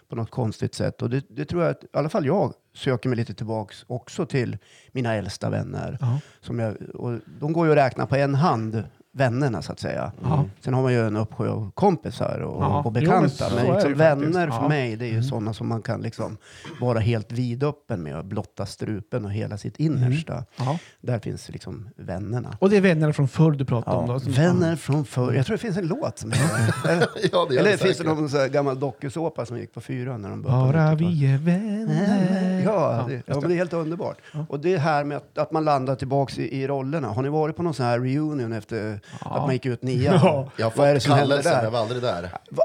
på 0.09 0.15
något 0.15 0.31
konstigt 0.31 0.75
sätt. 0.75 1.01
Och 1.01 1.09
det, 1.09 1.25
det 1.29 1.45
tror 1.45 1.63
jag 1.63 1.71
att 1.71 1.83
i 1.83 1.87
alla 1.93 2.09
fall 2.09 2.25
jag 2.25 2.53
söker 2.73 3.09
mig 3.09 3.17
lite 3.17 3.33
tillbaks 3.33 3.85
också 3.87 4.25
till 4.25 4.57
mina 4.91 5.13
äldsta 5.13 5.49
vänner. 5.49 5.97
Ja. 6.01 6.19
Som 6.41 6.59
jag, 6.59 6.81
och 6.93 7.19
de 7.39 7.53
går 7.53 7.65
ju 7.65 7.71
att 7.71 7.77
räkna 7.77 8.05
på 8.05 8.15
en 8.15 8.35
hand, 8.35 8.83
vännerna 9.15 9.61
så 9.61 9.71
att 9.71 9.79
säga. 9.79 10.11
Ja. 10.23 10.45
Sen 10.61 10.73
har 10.73 10.81
man 10.81 10.93
ju 10.93 11.07
en 11.07 11.15
uppsjö 11.17 11.49
av 11.49 11.71
kompisar 11.71 12.39
och, 12.39 12.63
Ja. 12.63 12.79
och 12.79 12.85
Jo, 12.85 12.91
men 12.91 12.93
bekanta. 13.03 13.49
så 13.49 13.55
men 13.55 13.65
är 13.65 13.73
liksom 13.73 13.93
vänner 13.93 14.47
för 14.47 14.55
Ja. 14.55 14.57
Mm. 14.57 14.69
mig, 14.69 14.95
det 14.95 15.05
är 15.05 15.11
ju 15.11 15.23
sådana 15.23 15.53
som 15.53 15.67
man 15.67 15.81
kan 15.81 16.01
liksom 16.01 16.37
vara 16.81 16.99
helt 16.99 17.31
vidöppen 17.31 18.03
med 18.03 18.17
och 18.17 18.25
blotta 18.25 18.65
strupen 18.65 19.25
och 19.25 19.31
hela 19.31 19.57
sitt 19.57 19.79
innersta. 19.79 20.45
Ja. 20.57 20.77
Där 21.01 21.19
finns 21.19 21.49
liksom 21.49 21.89
vännerna. 21.95 22.57
Och 22.59 22.69
det 22.69 22.77
är 22.77 22.81
vännerna 22.81 23.13
från 23.13 23.27
förr 23.27 23.51
du 23.51 23.65
pratar 23.65 23.93
om 23.95 24.07
då? 24.07 24.19
vänner 24.31 24.75
från 24.75 25.05
förr. 25.05 25.33
Jag 25.33 25.45
tror 25.45 25.53
det 25.57 25.61
finns 25.61 25.77
en 25.77 25.87
låt 25.87 26.17
som 26.19 26.31
heter 26.31 26.89
Eller, 26.91 27.07
Ja, 27.31 27.45
det 27.49 27.57
eller 27.57 27.71
det 27.71 27.77
finns 27.77 27.97
det 27.97 28.03
någon 28.03 28.29
sån 28.29 28.39
här 28.39 28.47
gammal 28.47 28.79
dokusåpa 28.79 29.45
som 29.45 29.57
gick 29.57 29.73
på 29.73 29.81
fyran 29.81 30.21
när 30.21 30.29
de 30.29 30.41
började 30.41 30.63
Bara 30.73 30.81
90-talet? 30.91 30.99
vi 31.01 31.25
är 31.33 31.37
vänner. 31.37 32.61
Ja, 32.65 33.05
det, 33.07 33.13
ja, 33.15 33.21
men 33.33 33.41
det. 33.41 33.47
det 33.47 33.53
är 33.53 33.57
helt 33.57 33.73
underbart. 33.73 34.17
Och 34.49 34.59
det 34.59 34.77
här 34.77 35.03
med 35.03 35.17
att, 35.17 35.37
att 35.37 35.51
man 35.51 35.65
landar 35.65 35.95
tillbaks 35.95 36.37
i, 36.39 36.61
i 36.61 36.67
rollerna. 36.67 37.07
Har 37.07 37.23
ni 37.23 37.29
varit 37.29 37.55
på 37.55 37.63
någon 37.63 37.73
sån 37.73 37.85
här 37.85 37.99
reunion 37.99 38.53
efter 38.53 38.99
att 39.19 39.41
man 39.41 39.53
gick 39.53 39.65
ut 39.65 39.81
nian? 39.81 40.19
Ja. 40.23 40.49
Jag 40.57 40.65
har 40.65 40.73
Vad 40.77 40.89
är 40.89 40.93
det 40.93 40.99
som 40.99 41.11
händer 41.11 41.27
kallelsen, 41.27 41.53
där? 41.53 41.63
jag 41.63 41.71
var 41.71 41.79
aldrig 41.79 42.01
där. 42.01 42.29
Va, 42.51 42.63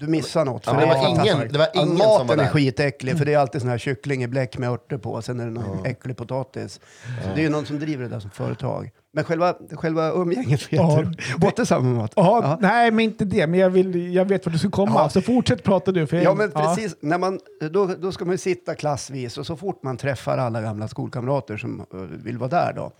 du 0.00 0.06
missar 0.06 0.44
något. 0.44 0.62
Ja, 0.66 0.72
för 0.72 0.78
men 0.80 0.88
det 0.88 0.94
var 0.94 1.08
ingen, 1.08 1.52
det 1.52 1.58
var 1.58 1.68
Ja, 1.74 1.82
ingen 1.82 1.96
som 1.98 2.06
var 2.06 2.18
maten 2.18 2.40
är 2.40 2.44
där. 2.44 2.50
skitäcklig, 2.50 3.18
för 3.18 3.24
det 3.24 3.34
är 3.34 3.38
alltid 3.38 3.60
sån 3.60 3.70
här 3.70 3.78
kyckling 3.78 4.22
i 4.22 4.28
bläck 4.28 4.58
med 4.58 4.70
örter 4.70 4.98
på, 4.98 5.22
sen 5.22 5.40
är 5.40 5.44
det 5.44 5.50
någon 5.50 5.86
äcklig 5.86 6.16
potatis. 6.16 6.80
Så 7.22 7.28
det 7.34 7.40
är 7.40 7.44
ju 7.44 7.48
någon 7.50 7.66
som 7.66 7.78
driver 7.78 8.02
det 8.02 8.08
där 8.10 8.20
som 8.20 8.30
företag. 8.30 8.90
Men 9.12 9.24
själva, 9.24 9.54
själva 9.72 10.10
umgänget, 10.10 10.62
vet 10.62 10.72
Ja? 10.72 11.04
Åt 11.42 11.56
det 11.56 11.66
samma 11.66 11.88
mat? 11.94 12.12
Ja, 12.16 12.40
Ja. 12.42 12.58
Nej, 12.60 12.90
men 12.90 13.04
inte 13.04 13.24
det. 13.24 13.46
Men 13.46 13.60
jag, 13.60 13.70
vill, 13.70 14.14
jag 14.14 14.24
vet 14.24 14.46
vart 14.46 14.52
du 14.52 14.58
ska 14.58 14.70
komma. 14.70 14.92
Ja. 14.94 15.08
Så 15.08 15.20
fortsätt 15.20 15.62
prata 15.62 15.92
du. 15.92 16.06
För 16.06 16.16
jag, 16.16 16.24
Ja, 16.24 16.34
men 16.34 16.50
precis. 16.50 16.96
När 17.00 17.18
man, 17.18 17.40
då, 17.70 17.86
då 17.86 18.12
ska 18.12 18.24
man 18.24 18.32
ju 18.34 18.38
sitta 18.38 18.74
klassvis 18.74 19.38
och 19.38 19.46
så 19.46 19.56
fort 19.56 19.82
man 19.82 19.96
träffar 19.96 20.38
alla 20.38 20.62
gamla 20.62 20.88
skolkamrater 20.88 21.56
som 21.56 21.80
eh, 21.80 21.98
vill 22.00 22.38
vara 22.38 22.50
där 22.50 22.72
då, 22.72 22.92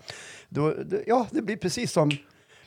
då 0.49 0.73
ja, 1.07 1.27
det 1.31 1.41
blir 1.41 1.57
precis 1.57 1.91
som... 1.91 2.11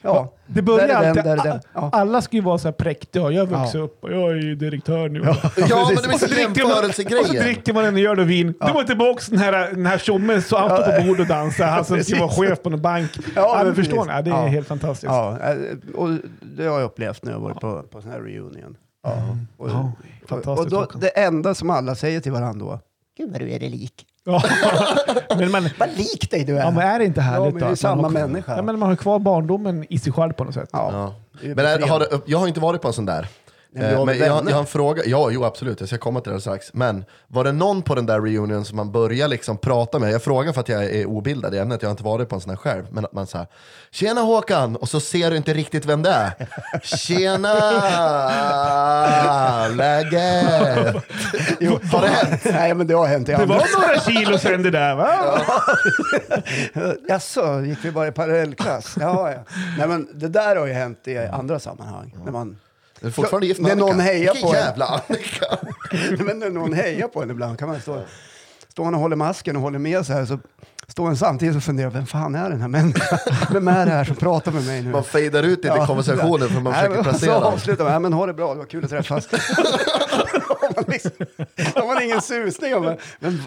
Ja, 0.05 0.33
Det 0.47 0.63
börjar 0.63 0.89
där 0.89 0.95
är 0.95 1.01
den, 1.01 1.09
alltid, 1.09 1.25
där 1.25 1.37
är 1.39 1.45
den. 1.45 1.61
Ja. 1.75 1.91
alla 1.93 2.23
ska 2.23 2.37
ju 2.37 2.43
vara 2.43 2.59
så 2.59 2.69
här 2.69 2.73
präktiga. 2.73 3.31
Jag 3.31 3.47
har 3.47 3.59
vuxit 3.59 3.75
Ja. 3.75 3.81
upp 3.81 4.05
och 4.05 4.13
jag 4.13 4.31
är 4.31 4.35
ju 4.37 4.55
direktör 4.55 5.09
nu. 5.09 5.19
Ja, 5.25 5.37
men 5.57 5.69
det 5.69 5.75
Och 5.75 5.87
blir 5.87 5.97
så 5.97 6.07
man- 6.07 6.15
Och 6.15 6.21
så 6.21 6.27
jämförelsegrejer. 6.41 7.43
dricker 7.45 7.73
man 7.75 7.85
en 7.85 7.97
öl 7.99 8.21
och 8.21 8.31
vin. 8.31 8.55
Du 8.67 8.73
var 8.73 8.85
tillbaka 8.85 9.23
den 9.31 9.39
här, 9.39 9.53
den 9.71 9.87
här 9.87 9.99
tjommen 9.99 10.43
så 10.43 10.57
han 10.59 10.69
står 10.83 11.01
på 11.01 11.07
bordet 11.07 11.21
och 11.21 11.27
dansar. 11.27 11.65
Han 11.67 11.85
som 11.85 12.01
ska 12.05 12.19
vara 12.19 12.31
chef 12.31 12.63
på 12.63 12.71
någon 12.71 12.83
bank. 12.83 13.11
Ja, 13.35 13.61
men 13.65 13.75
förstår 13.75 14.05
ni? 14.05 14.13
Ja, 14.13 14.23
det 14.23 14.31
är 14.31 14.35
Ja. 14.35 14.47
helt 14.47 14.69
fantastiskt. 14.69 15.13
Ja, 15.13 15.39
eh, 15.41 15.57
och 15.95 16.09
det 16.41 16.67
har 16.67 16.79
jag 16.81 16.87
upplevt 16.87 17.25
när 17.25 17.33
jag 17.33 17.41
varit 17.41 17.61
på, 17.61 17.83
på 17.91 18.03
sån 18.03 18.11
här 18.11 18.21
reunion. 18.21 18.77
Ja. 19.03 19.13
Och, 19.57 19.69
Ja, 19.71 19.93
och, 20.23 20.29
fantastiskt, 20.29 20.73
och 20.75 20.89
då, 20.93 20.99
det 20.99 21.09
enda 21.09 21.55
som 21.55 21.71
alla 21.71 21.95
säger 21.95 22.21
till 22.21 22.33
varandra 22.33 22.67
då, 22.67 22.81
Gud 23.17 23.31
vad 23.33 23.41
du 23.41 23.51
är 23.51 23.61
dig 23.61 23.69
lik. 23.71 24.07
Ja. 24.25 24.43
men 25.39 25.51
man, 25.51 25.69
Vad 25.79 25.89
lik 25.97 26.31
dig 26.31 26.45
du 26.45 26.57
är! 26.59 26.61
ja, 26.65 26.71
men 26.71 26.87
är 26.89 26.99
det 26.99 27.05
inte 27.05 27.21
härligt 27.21 27.45
Ja, 27.45 27.51
men 27.51 27.55
vi 27.55 27.61
är 27.61 27.65
att 27.65 27.69
man 27.71 27.77
samma 27.77 28.03
har- 28.03 28.11
människa. 28.11 28.57
Ja, 28.57 28.63
men 28.63 28.79
man 28.79 28.89
har 28.89 28.97
kvar 28.97 29.19
barndomen 29.19 29.85
i 29.89 29.99
sig 29.99 30.13
själv 30.13 30.33
på 30.33 30.45
något 30.45 30.55
sätt. 30.55 30.69
Ja. 30.73 30.89
Ja. 30.93 31.15
Men 31.55 31.67
är, 31.67 31.89
har 31.89 32.07
jag 32.27 32.39
har 32.39 32.49
inte 32.49 32.61
varit 32.61 32.83
på 32.83 32.89
en 32.89 32.95
sån 32.95 33.07
där. 33.07 33.29
Men 33.77 33.85
har 33.85 34.01
Eh, 34.01 34.05
men 34.05 34.19
jag, 34.19 34.49
jag 34.49 34.55
har 34.55 34.61
en 34.61 34.67
fråga, 34.67 35.03
ja 35.07 35.31
jo 35.31 35.45
absolut, 35.45 35.81
jag 35.81 35.89
ska 35.89 35.99
komma 35.99 36.21
till 36.21 36.33
det 36.33 36.41
strax. 36.41 36.75
Men 36.75 37.05
var 37.29 37.45
det 37.45 37.53
någon 37.53 37.83
på 37.83 37.95
den 37.95 38.07
där 38.07 38.21
reunion 38.21 38.65
som 38.65 38.77
man 38.77 38.93
börjar 38.93 39.29
liksom 39.29 39.59
prata 39.59 39.99
med? 39.99 40.13
Jag 40.13 40.23
frågar 40.23 40.53
för 40.53 40.61
att 40.61 40.69
jag 40.69 40.85
är 40.85 41.07
obildad 41.07 41.55
i 41.55 41.59
ämnet, 41.59 41.83
jag 41.83 41.89
har 41.89 41.91
inte 41.91 42.05
varit 42.05 42.29
på 42.29 42.35
en 42.35 42.41
sån 42.41 42.51
här 42.51 42.57
själv. 42.57 42.85
Men 42.91 43.05
att 43.05 43.13
man 43.13 43.27
säger 43.27 43.47
Tjena 43.91 44.21
Håkan! 44.21 44.77
Och 44.77 44.89
så 44.89 45.01
ser 45.01 45.31
du 45.31 45.37
inte 45.37 45.55
riktigt 45.55 45.85
vem 45.87 46.03
det 46.03 46.11
är. 46.11 46.33
Tjena! 46.83 47.55
Läget? 49.69 50.95
Har 51.93 52.01
det 52.01 52.09
hänt? 52.09 52.41
Nej, 52.45 52.75
men 52.75 52.87
det 52.87 52.95
har 52.95 53.07
hänt 53.07 53.29
i 53.29 53.33
Det 53.33 53.39
andra. 53.39 53.57
var 53.57 53.81
några 53.81 54.01
kilo 54.01 54.39
sen 54.39 54.63
det 54.63 54.71
där 54.71 54.95
va? 54.95 55.41
Jaså, 57.09 57.61
gick 57.61 57.79
vi 57.85 57.91
bara 57.91 58.09
i 58.09 58.13
parallellklass? 58.13 58.97
Ja, 59.01 59.31
ja. 59.33 59.39
Nej, 59.79 59.89
men 59.89 60.09
det 60.15 60.29
där 60.29 60.57
har 60.57 60.67
ju 60.67 60.73
hänt 60.73 61.09
i 61.09 61.19
andra 61.19 61.59
sammanhang. 61.59 62.17
När 62.25 62.33
man, 62.33 62.59
Du 63.05 63.09
är 63.09 63.13
fortfarande 63.13 63.47
gift 63.47 63.61
med 63.61 63.77
När 63.77 63.87
någon 63.87 64.01
hejar 64.01 64.35
på 64.35 64.47
en. 64.49 64.53
jävla 64.53 64.85
Annika! 64.87 65.47
men 66.25 66.39
när 66.39 66.51
någon 66.51 66.73
hejar 66.73 67.09
på 67.09 67.23
en 67.23 67.31
ibland 67.31 67.59
kan 67.59 67.69
man 67.69 67.81
stå, 67.81 68.03
står 68.69 68.85
man 68.85 68.95
och 68.95 69.01
håller 69.01 69.17
masken 69.17 69.57
och 69.57 69.63
håller 69.63 69.79
med 69.79 70.07
så 70.07 70.13
här 70.13 70.27
så 70.27 70.39
står 70.89 71.05
man 71.05 71.17
samtidigt 71.17 71.57
och 71.57 71.63
funderar, 71.63 71.91
vem 71.91 72.07
fan 72.07 72.35
är 72.35 72.51
den 72.51 72.61
här 72.61 72.69
människan? 72.69 73.19
Vem 73.53 73.69
är 73.69 73.87
det 73.87 73.93
här 73.93 74.05
som 74.05 74.17
pratar 74.17 74.53
med 74.53 74.67
mig 74.67 74.83
nu? 74.83 74.91
Man 74.91 75.05
fejdar 75.05 75.43
ut 75.43 75.65
i 75.65 75.69
konversationen 75.87 76.49
för 76.49 76.61
man 76.61 76.73
Nej, 76.73 76.83
försöker 76.83 77.03
placera 77.03 77.41
Så 77.41 77.47
avslutar 77.47 77.85
man, 77.85 77.93
ja, 77.93 77.99
men 77.99 78.13
ha 78.13 78.27
det 78.27 78.35
bra, 78.35 78.53
det 78.53 78.59
var 78.59 78.67
kul 78.67 78.85
att 78.85 78.91
träffas. 78.91 79.29
Då 80.49 80.73
man 80.77 80.85
liksom, 80.87 81.11
har 81.75 81.87
man 81.95 82.03
ingen 82.03 82.21
susning 82.23 82.75
om 82.75 82.97
men, 83.21 83.43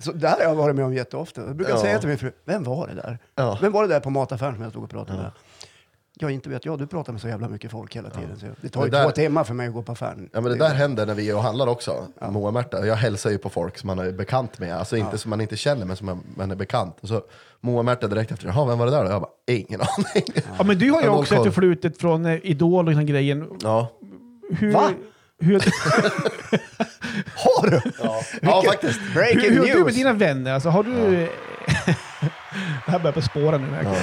så 0.00 0.12
där 0.12 0.30
har 0.30 0.40
jag 0.40 0.54
varit 0.54 0.76
med 0.76 0.84
om 0.84 0.94
jätteofta. 0.94 1.40
Jag 1.40 1.56
brukar 1.56 1.72
Ja. 1.74 1.80
säga 1.80 1.98
till 1.98 2.08
min 2.08 2.18
fru, 2.18 2.32
vem 2.44 2.64
var 2.64 2.86
det 2.86 2.94
där? 2.94 3.18
Ja. 3.34 3.58
Vem 3.62 3.72
var 3.72 3.82
det 3.82 3.88
där 3.94 4.00
på 4.00 4.10
mataffären 4.10 4.54
som 4.54 4.62
jag 4.62 4.70
stod 4.72 4.84
och 4.84 4.90
pratade 4.90 5.18
med? 5.18 5.30
Ja, 6.16 6.30
inte 6.30 6.48
vet 6.48 6.64
jag. 6.64 6.78
Du 6.78 6.86
pratar 6.86 7.12
med 7.12 7.22
så 7.22 7.28
jävla 7.28 7.48
mycket 7.48 7.70
folk 7.70 7.96
hela 7.96 8.10
tiden. 8.10 8.38
Så 8.40 8.46
det 8.60 8.68
tar 8.68 8.84
ju 8.84 8.90
Det 8.90 8.96
där- 8.96 9.04
två 9.04 9.10
timmar 9.10 9.44
för 9.44 9.54
mig 9.54 9.66
att 9.68 9.74
gå 9.74 9.82
på 9.82 9.92
affären. 9.92 10.28
Ja 10.32 10.40
men 10.40 10.52
det 10.52 10.58
där 10.58 10.74
händer 10.74 11.06
när 11.06 11.14
vi 11.14 11.30
är 11.30 11.36
och 11.36 11.42
handlar 11.42 11.66
också, 11.66 12.06
Moa 12.30 12.46
och 12.48 12.54
Märta. 12.54 12.86
Jag 12.86 12.94
hälsar 12.96 13.30
ju 13.30 13.38
på 13.38 13.50
folk 13.50 13.78
som 13.78 13.86
man 13.86 13.98
är 13.98 14.12
bekant 14.12 14.58
med, 14.58 14.76
alltså 14.76 14.96
inte 14.96 15.18
som 15.18 15.30
man 15.30 15.40
inte 15.40 15.56
känner 15.56 15.86
men 15.86 15.96
som 15.96 16.22
man, 16.36 16.50
är 16.50 16.56
bekant. 16.56 16.96
Och 17.00 17.08
så 17.08 17.22
Moa 17.60 17.78
och 17.78 17.84
Märta 17.84 18.06
direkt 18.06 18.32
efter, 18.32 18.46
jaha 18.46 18.64
vem 18.64 18.78
var 18.78 18.86
det 18.86 18.92
där 18.92 19.04
då? 19.04 19.10
Jag 19.10 19.20
bara, 19.22 19.30
ingen 19.46 19.80
aning. 19.80 20.24
Ja, 20.58 20.64
men 20.64 20.78
du 20.78 20.90
har 20.90 21.02
ju 21.02 21.08
också 21.08 21.34
ett 21.34 21.44
förflutet 21.44 21.98
från 21.98 22.26
eh, 22.26 22.38
Idol 22.42 22.88
och 22.88 22.94
den 22.94 23.06
grejen. 23.06 23.48
Ja, 23.62 23.92
Hur, 24.50 24.72
Va? 24.72 24.90
Hur, 25.38 25.54
Har 27.34 27.70
du? 27.70 27.80
ja. 28.02 28.20
ja 28.42 28.62
faktiskt. 28.66 29.00
Breaking 29.14 29.40
hur, 29.40 29.50
hur 29.50 29.56
har 29.58 29.66
du 29.66 29.74
med 29.74 29.84
news! 29.84 29.94
dina 29.94 30.12
vänner? 30.12 30.52
Alltså, 30.52 30.68
har 30.68 30.82
du... 30.82 30.92
det 32.86 32.90
här 32.92 32.98
börjar 32.98 33.12
på 33.12 33.22
spåra 33.22 33.58
nu. 33.58 33.66
Ja. 33.84 33.94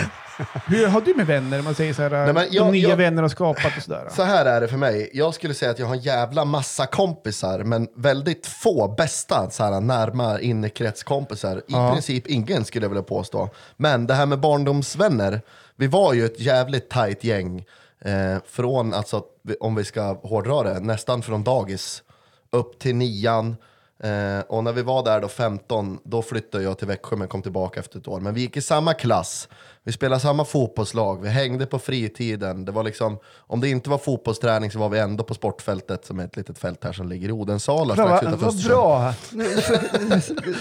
Hur 0.68 0.88
har 0.88 1.02
du 1.02 1.16
med 1.16 1.28
vänner? 1.28 1.62
Man 1.62 1.76
säger 1.76 1.94
så 1.94 2.02
här, 2.02 2.10
Nej, 2.10 2.34
men 2.34 2.36
de 2.50 2.56
jag- 2.56 2.72
nya 2.72 2.90
jag- 2.90 2.98
vänner 2.98 3.22
har 3.22 3.30
skapat 3.30 3.78
och 3.78 3.84
sådär. 3.84 4.08
Så 4.12 4.24
här 4.24 4.46
är 4.46 4.62
det 4.62 4.68
för 4.68 4.78
mig, 4.78 5.10
jag 5.14 5.34
skulle 5.34 5.54
säga 5.54 5.72
att 5.72 5.80
jag 5.80 5.86
har 5.88 5.96
en 5.96 6.02
jävla 6.02 6.46
massa 6.46 6.86
kompisar, 6.86 7.64
men 7.64 7.88
väldigt 7.96 8.48
få 8.48 8.88
bästa 8.98 9.50
så 9.50 9.64
här, 9.64 9.82
närma 9.82 10.40
innekretskompisar. 10.40 11.58
I 11.68 11.74
princip 11.94 12.28
ingen 12.28 12.66
skulle 12.66 12.86
jag 12.86 12.90
vilja 12.90 13.04
påstå. 13.04 13.50
Men 13.78 14.08
det 14.08 14.14
här 14.14 14.26
med 14.26 14.40
barndomsvänner, 14.40 15.42
vi 15.76 15.88
var 15.88 16.14
ju 16.14 16.26
ett 16.26 16.40
jävligt 16.40 16.90
tajt 16.90 17.24
gäng. 17.24 17.66
Eh, 18.06 18.38
från, 18.48 18.94
alltså, 18.94 19.24
om 19.60 19.76
vi 19.76 19.84
ska 19.86 20.14
hårdra 20.14 20.64
det, 20.64 20.80
nästan 20.80 21.22
från 21.22 21.44
dagis 21.44 22.04
upp 22.52 22.80
till 22.80 22.96
nian. 22.96 23.56
Eh, 24.04 24.40
och 24.48 24.64
när 24.64 24.72
vi 24.74 24.82
var 24.82 25.04
där 25.04 25.22
då 25.22 25.28
15, 25.28 26.00
då 26.04 26.22
flyttade 26.22 26.64
jag 26.64 26.78
till 26.78 26.88
Växjö 26.88 27.16
men 27.16 27.28
kom 27.28 27.42
tillbaka 27.42 27.80
efter 27.80 28.00
ett 28.00 28.08
år. 28.08 28.20
Men 28.20 28.34
vi 28.34 28.42
gick 28.42 28.58
i 28.58 28.62
samma 28.62 28.94
klass, 28.94 29.48
vi 29.84 29.92
spelade 29.92 30.22
samma 30.22 30.46
fotbollslag, 30.46 31.22
vi 31.22 31.30
hängde 31.30 31.66
på 31.66 31.80
fritiden. 31.80 32.66
Det 32.66 32.72
var 32.72 32.84
liksom, 32.84 33.20
om 33.38 33.62
det 33.62 33.70
inte 33.70 33.90
var 33.90 33.98
fotbollsträning 33.98 34.72
så 34.72 34.80
var 34.80 34.90
vi 34.90 35.00
ändå 35.00 35.24
på 35.24 35.34
sportfältet 35.34 36.06
som 36.06 36.20
är 36.20 36.26
ett 36.26 36.36
litet 36.36 36.58
fält 36.60 36.84
här 36.84 36.94
som 36.94 37.10
ligger 37.10 37.30
i 37.30 37.32
Odensala 37.32 37.94
strax 37.94 38.24
utanför 38.24 38.46
vad 38.46 38.64
bra! 38.64 39.14
Nu 39.32 39.46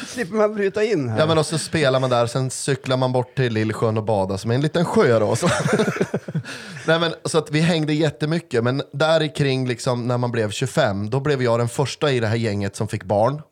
slipper 0.07 0.35
man 0.35 0.55
bryta 0.55 0.85
in 0.85 1.09
här. 1.09 1.19
Ja 1.19 1.27
men 1.27 1.39
och 1.39 1.47
så 1.47 1.59
spelar 1.59 2.01
man 2.01 2.11
där, 2.11 2.27
sen 2.27 2.51
cyklar 2.51 2.97
man 2.97 3.13
bort 3.13 3.37
till 3.37 3.53
Lillsjön 3.53 3.97
och 3.97 4.05
badar 4.05 4.37
som 4.37 4.51
är 4.51 4.55
en 4.55 4.61
liten 4.61 4.85
sjö 4.85 5.19
då. 5.19 5.37
Så, 5.37 5.49
Nej, 6.87 7.01
men, 7.01 7.15
så 7.25 7.39
att 7.39 7.51
vi 7.51 7.61
hängde 7.61 7.93
jättemycket, 7.93 8.65
men 8.65 8.83
där 8.93 9.35
kring 9.37 9.69
liksom, 9.69 10.09
när 10.09 10.19
man 10.19 10.33
blev 10.33 10.51
25, 10.51 11.11
då 11.11 11.21
blev 11.21 11.43
jag 11.43 11.61
den 11.61 11.69
första 11.69 12.11
i 12.11 12.21
det 12.21 12.27
här 12.27 12.37
gänget 12.37 12.77
som 12.77 12.89
fick 12.89 13.05
barn. 13.05 13.43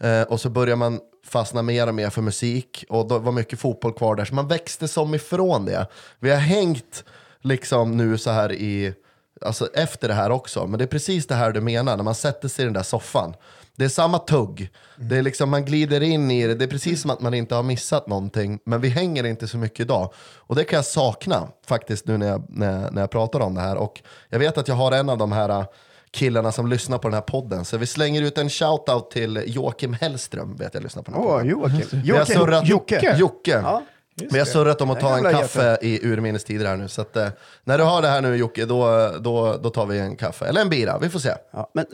Eh, 0.00 0.22
och 0.22 0.40
så 0.40 0.50
började 0.50 0.76
man 0.76 1.00
Fastnade 1.24 1.66
mer 1.66 1.86
och 1.86 1.94
mer 1.94 2.10
för 2.10 2.22
musik 2.22 2.84
och 2.88 3.08
det 3.08 3.18
var 3.18 3.32
mycket 3.32 3.60
fotboll 3.60 3.92
kvar 3.92 4.16
där, 4.16 4.24
så 4.24 4.34
man 4.34 4.48
växte 4.48 4.88
som 4.88 5.14
ifrån 5.14 5.64
det. 5.64 5.86
Vi 6.18 6.30
har 6.30 6.38
hängt 6.38 7.04
liksom 7.40 7.96
nu 7.96 8.18
så 8.18 8.30
här 8.30 8.52
i, 8.52 8.94
alltså 9.40 9.68
efter 9.74 10.08
det 10.08 10.14
här 10.14 10.30
också, 10.30 10.66
men 10.66 10.78
det 10.78 10.84
är 10.84 10.86
precis 10.86 11.26
det 11.26 11.34
här 11.34 11.52
du 11.52 11.60
menar, 11.60 11.96
när 11.96 12.04
man 12.04 12.14
sätter 12.14 12.48
sig 12.48 12.62
i 12.62 12.66
den 12.66 12.74
där 12.74 12.82
soffan. 12.82 13.34
Det 13.76 13.84
är 13.84 13.88
samma 13.88 14.18
tugg, 14.18 14.70
det 14.96 15.16
är 15.16 15.22
liksom, 15.22 15.50
man 15.50 15.64
glider 15.64 16.00
in 16.00 16.30
i 16.30 16.46
det, 16.46 16.54
det 16.54 16.64
är 16.64 16.68
precis 16.68 17.02
som 17.02 17.10
att 17.10 17.20
man 17.20 17.34
inte 17.34 17.54
har 17.54 17.62
missat 17.62 18.06
någonting, 18.06 18.58
men 18.64 18.80
vi 18.80 18.88
hänger 18.88 19.24
inte 19.24 19.48
så 19.48 19.58
mycket 19.58 19.80
idag. 19.80 20.12
Och 20.36 20.56
det 20.56 20.64
kan 20.64 20.76
jag 20.76 20.84
sakna 20.84 21.48
faktiskt 21.66 22.06
nu 22.06 22.18
när 22.18 22.26
jag, 22.26 22.44
när, 22.48 22.90
när 22.90 23.00
jag 23.00 23.10
pratar 23.10 23.40
om 23.40 23.54
det 23.54 23.60
här. 23.60 23.76
Och 23.76 24.02
jag 24.28 24.38
vet 24.38 24.58
att 24.58 24.68
jag 24.68 24.74
har 24.74 24.92
en 24.92 25.08
av 25.08 25.18
de 25.18 25.32
här 25.32 25.66
killarna 26.12 26.52
som 26.52 26.66
lyssnar 26.66 26.98
på 26.98 27.08
den 27.08 27.14
här 27.14 27.20
podden, 27.20 27.64
så 27.64 27.76
vi 27.76 27.86
slänger 27.86 28.22
ut 28.22 28.38
en 28.38 28.48
shout-out 28.48 29.10
till 29.10 29.42
Joakim 29.46 29.92
Hellström, 29.92 30.56
vet 30.56 30.74
jag 30.74 30.82
lyssnar 30.82 31.02
på 31.02 31.10
den 31.10 31.20
här 31.20 31.28
Åh, 31.28 31.32
podden. 31.32 31.48
Joakim. 31.48 32.00
Vi 32.04 32.10
har 32.10 32.24
surrat, 32.24 32.68
Jocke. 32.68 33.16
Jocke. 33.18 33.50
Ja. 33.50 33.82
Vi 34.30 34.38
har 34.38 34.46
surrat 34.46 34.80
om 34.80 34.90
att 34.90 35.00
ta 35.00 35.16
en 35.16 35.22
kaffe 35.34 35.78
i 35.82 36.06
urminnes 36.06 36.44
tider 36.44 36.66
här 36.66 36.76
nu. 36.76 36.88
Så 36.88 37.02
att, 37.02 37.16
eh, 37.16 37.28
när 37.64 37.78
du 37.78 37.84
har 37.84 38.02
det 38.02 38.08
här 38.08 38.20
nu 38.20 38.36
Jocke, 38.36 38.66
då, 38.66 39.10
då, 39.20 39.56
då 39.62 39.70
tar 39.70 39.86
vi 39.86 39.98
en 39.98 40.16
kaffe. 40.16 40.46
Eller 40.46 40.60
en 40.60 40.68
bira, 40.68 40.98
vi 40.98 41.08
får 41.08 41.18
se. 41.18 41.34
Ja, 41.50 41.70
men, 41.74 41.86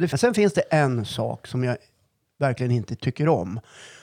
eh, 0.00 0.08
sen 0.08 0.34
finns 0.34 0.52
det 0.52 0.60
en 0.60 1.04
sak 1.04 1.46
som 1.46 1.64
jag 1.64 1.76
verkligen 2.38 2.72
inte 2.72 2.96
tycker 2.96 3.28
om. 3.28 3.60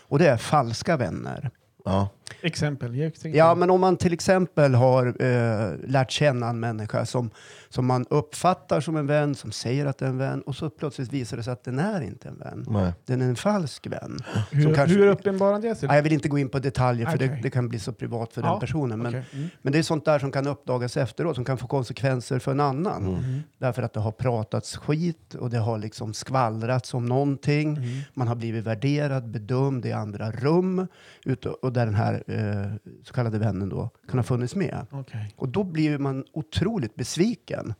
Och 0.07 0.19
det 0.19 0.27
är 0.27 0.37
falska 0.37 0.97
vänner. 0.97 1.49
Ja. 1.85 2.09
Exempel. 2.41 3.11
Ja, 3.23 3.55
men 3.55 3.69
om 3.69 3.81
man 3.81 3.97
till 3.97 4.13
exempel 4.13 4.75
har 4.75 5.05
eh, 5.21 5.73
lärt 5.87 6.11
känna 6.11 6.49
en 6.49 6.59
människa 6.59 7.05
som, 7.05 7.29
som 7.69 7.85
man 7.85 8.05
uppfattar 8.09 8.81
som 8.81 8.97
en 8.97 9.07
vän, 9.07 9.35
som 9.35 9.51
säger 9.51 9.85
att 9.85 9.97
det 9.97 10.05
är 10.05 10.09
en 10.09 10.17
vän, 10.17 10.41
och 10.41 10.55
så 10.55 10.69
plötsligt 10.69 11.13
visar 11.13 11.37
det 11.37 11.43
sig 11.43 11.53
att 11.53 11.63
den 11.63 11.79
är 11.79 12.01
inte 12.01 12.27
en 12.29 12.37
vän. 12.37 12.65
Nej. 12.67 12.93
Den 13.05 13.21
är 13.21 13.25
en 13.25 13.35
falsk 13.35 13.87
vän. 13.87 14.19
hur, 14.51 14.75
kanske- 14.75 14.95
hur 14.97 15.07
uppenbarar 15.07 15.59
det 15.59 15.75
sig? 15.75 15.87
Nej, 15.87 15.95
jag 15.97 16.03
vill 16.03 16.13
inte 16.13 16.29
gå 16.29 16.37
in 16.37 16.49
på 16.49 16.59
detaljer, 16.59 17.05
för 17.05 17.15
Okej. 17.17 17.27
det, 17.27 17.39
det 17.41 17.49
kan 17.49 17.69
bli 17.69 17.79
så 17.79 17.93
privat 17.93 18.33
för 18.33 18.41
Ja, 18.41 18.51
den 18.51 18.59
personen. 18.59 18.99
Men, 18.99 19.07
okej. 19.11 19.25
Mm. 19.33 19.49
men 19.61 19.73
det 19.73 19.79
är 19.79 19.83
sånt 19.83 20.05
där 20.05 20.19
som 20.19 20.31
kan 20.31 20.47
uppdagas 20.47 20.97
efteråt, 20.97 21.35
som 21.35 21.45
kan 21.45 21.57
få 21.57 21.67
konsekvenser 21.67 22.39
för 22.39 22.51
en 22.51 22.59
annan. 22.59 23.07
Mm. 23.07 23.39
Därför 23.57 23.83
att 23.83 23.93
det 23.93 23.99
har 23.99 24.11
pratats 24.11 24.77
skit 24.77 25.33
och 25.33 25.49
det 25.49 25.57
har 25.57 25.77
liksom 25.77 26.13
skvallrats 26.13 26.93
om 26.93 27.05
någonting. 27.05 27.77
Mm. 27.77 27.87
Man 28.13 28.27
har 28.27 28.35
blivit 28.35 28.63
värderad, 28.65 29.27
bedömd 29.29 29.85
i 29.85 29.91
andra 29.91 30.31
rum. 30.31 30.87
Ut, 31.25 31.45
och 31.45 31.73
där 31.73 31.85
den 31.85 31.95
här 31.95 32.14
eh, 32.27 32.93
så 33.03 33.13
kallade 33.13 33.39
vännen 33.39 33.69
då 33.69 33.89
kan 34.09 34.19
ha 34.19 34.23
funnits 34.23 34.55
med. 34.55 34.85
Okej. 34.91 35.33
Och 35.35 35.49
då 35.49 35.63
blir 35.63 35.97
man 35.97 36.25
otroligt 36.33 36.95
besviken. 36.95 37.73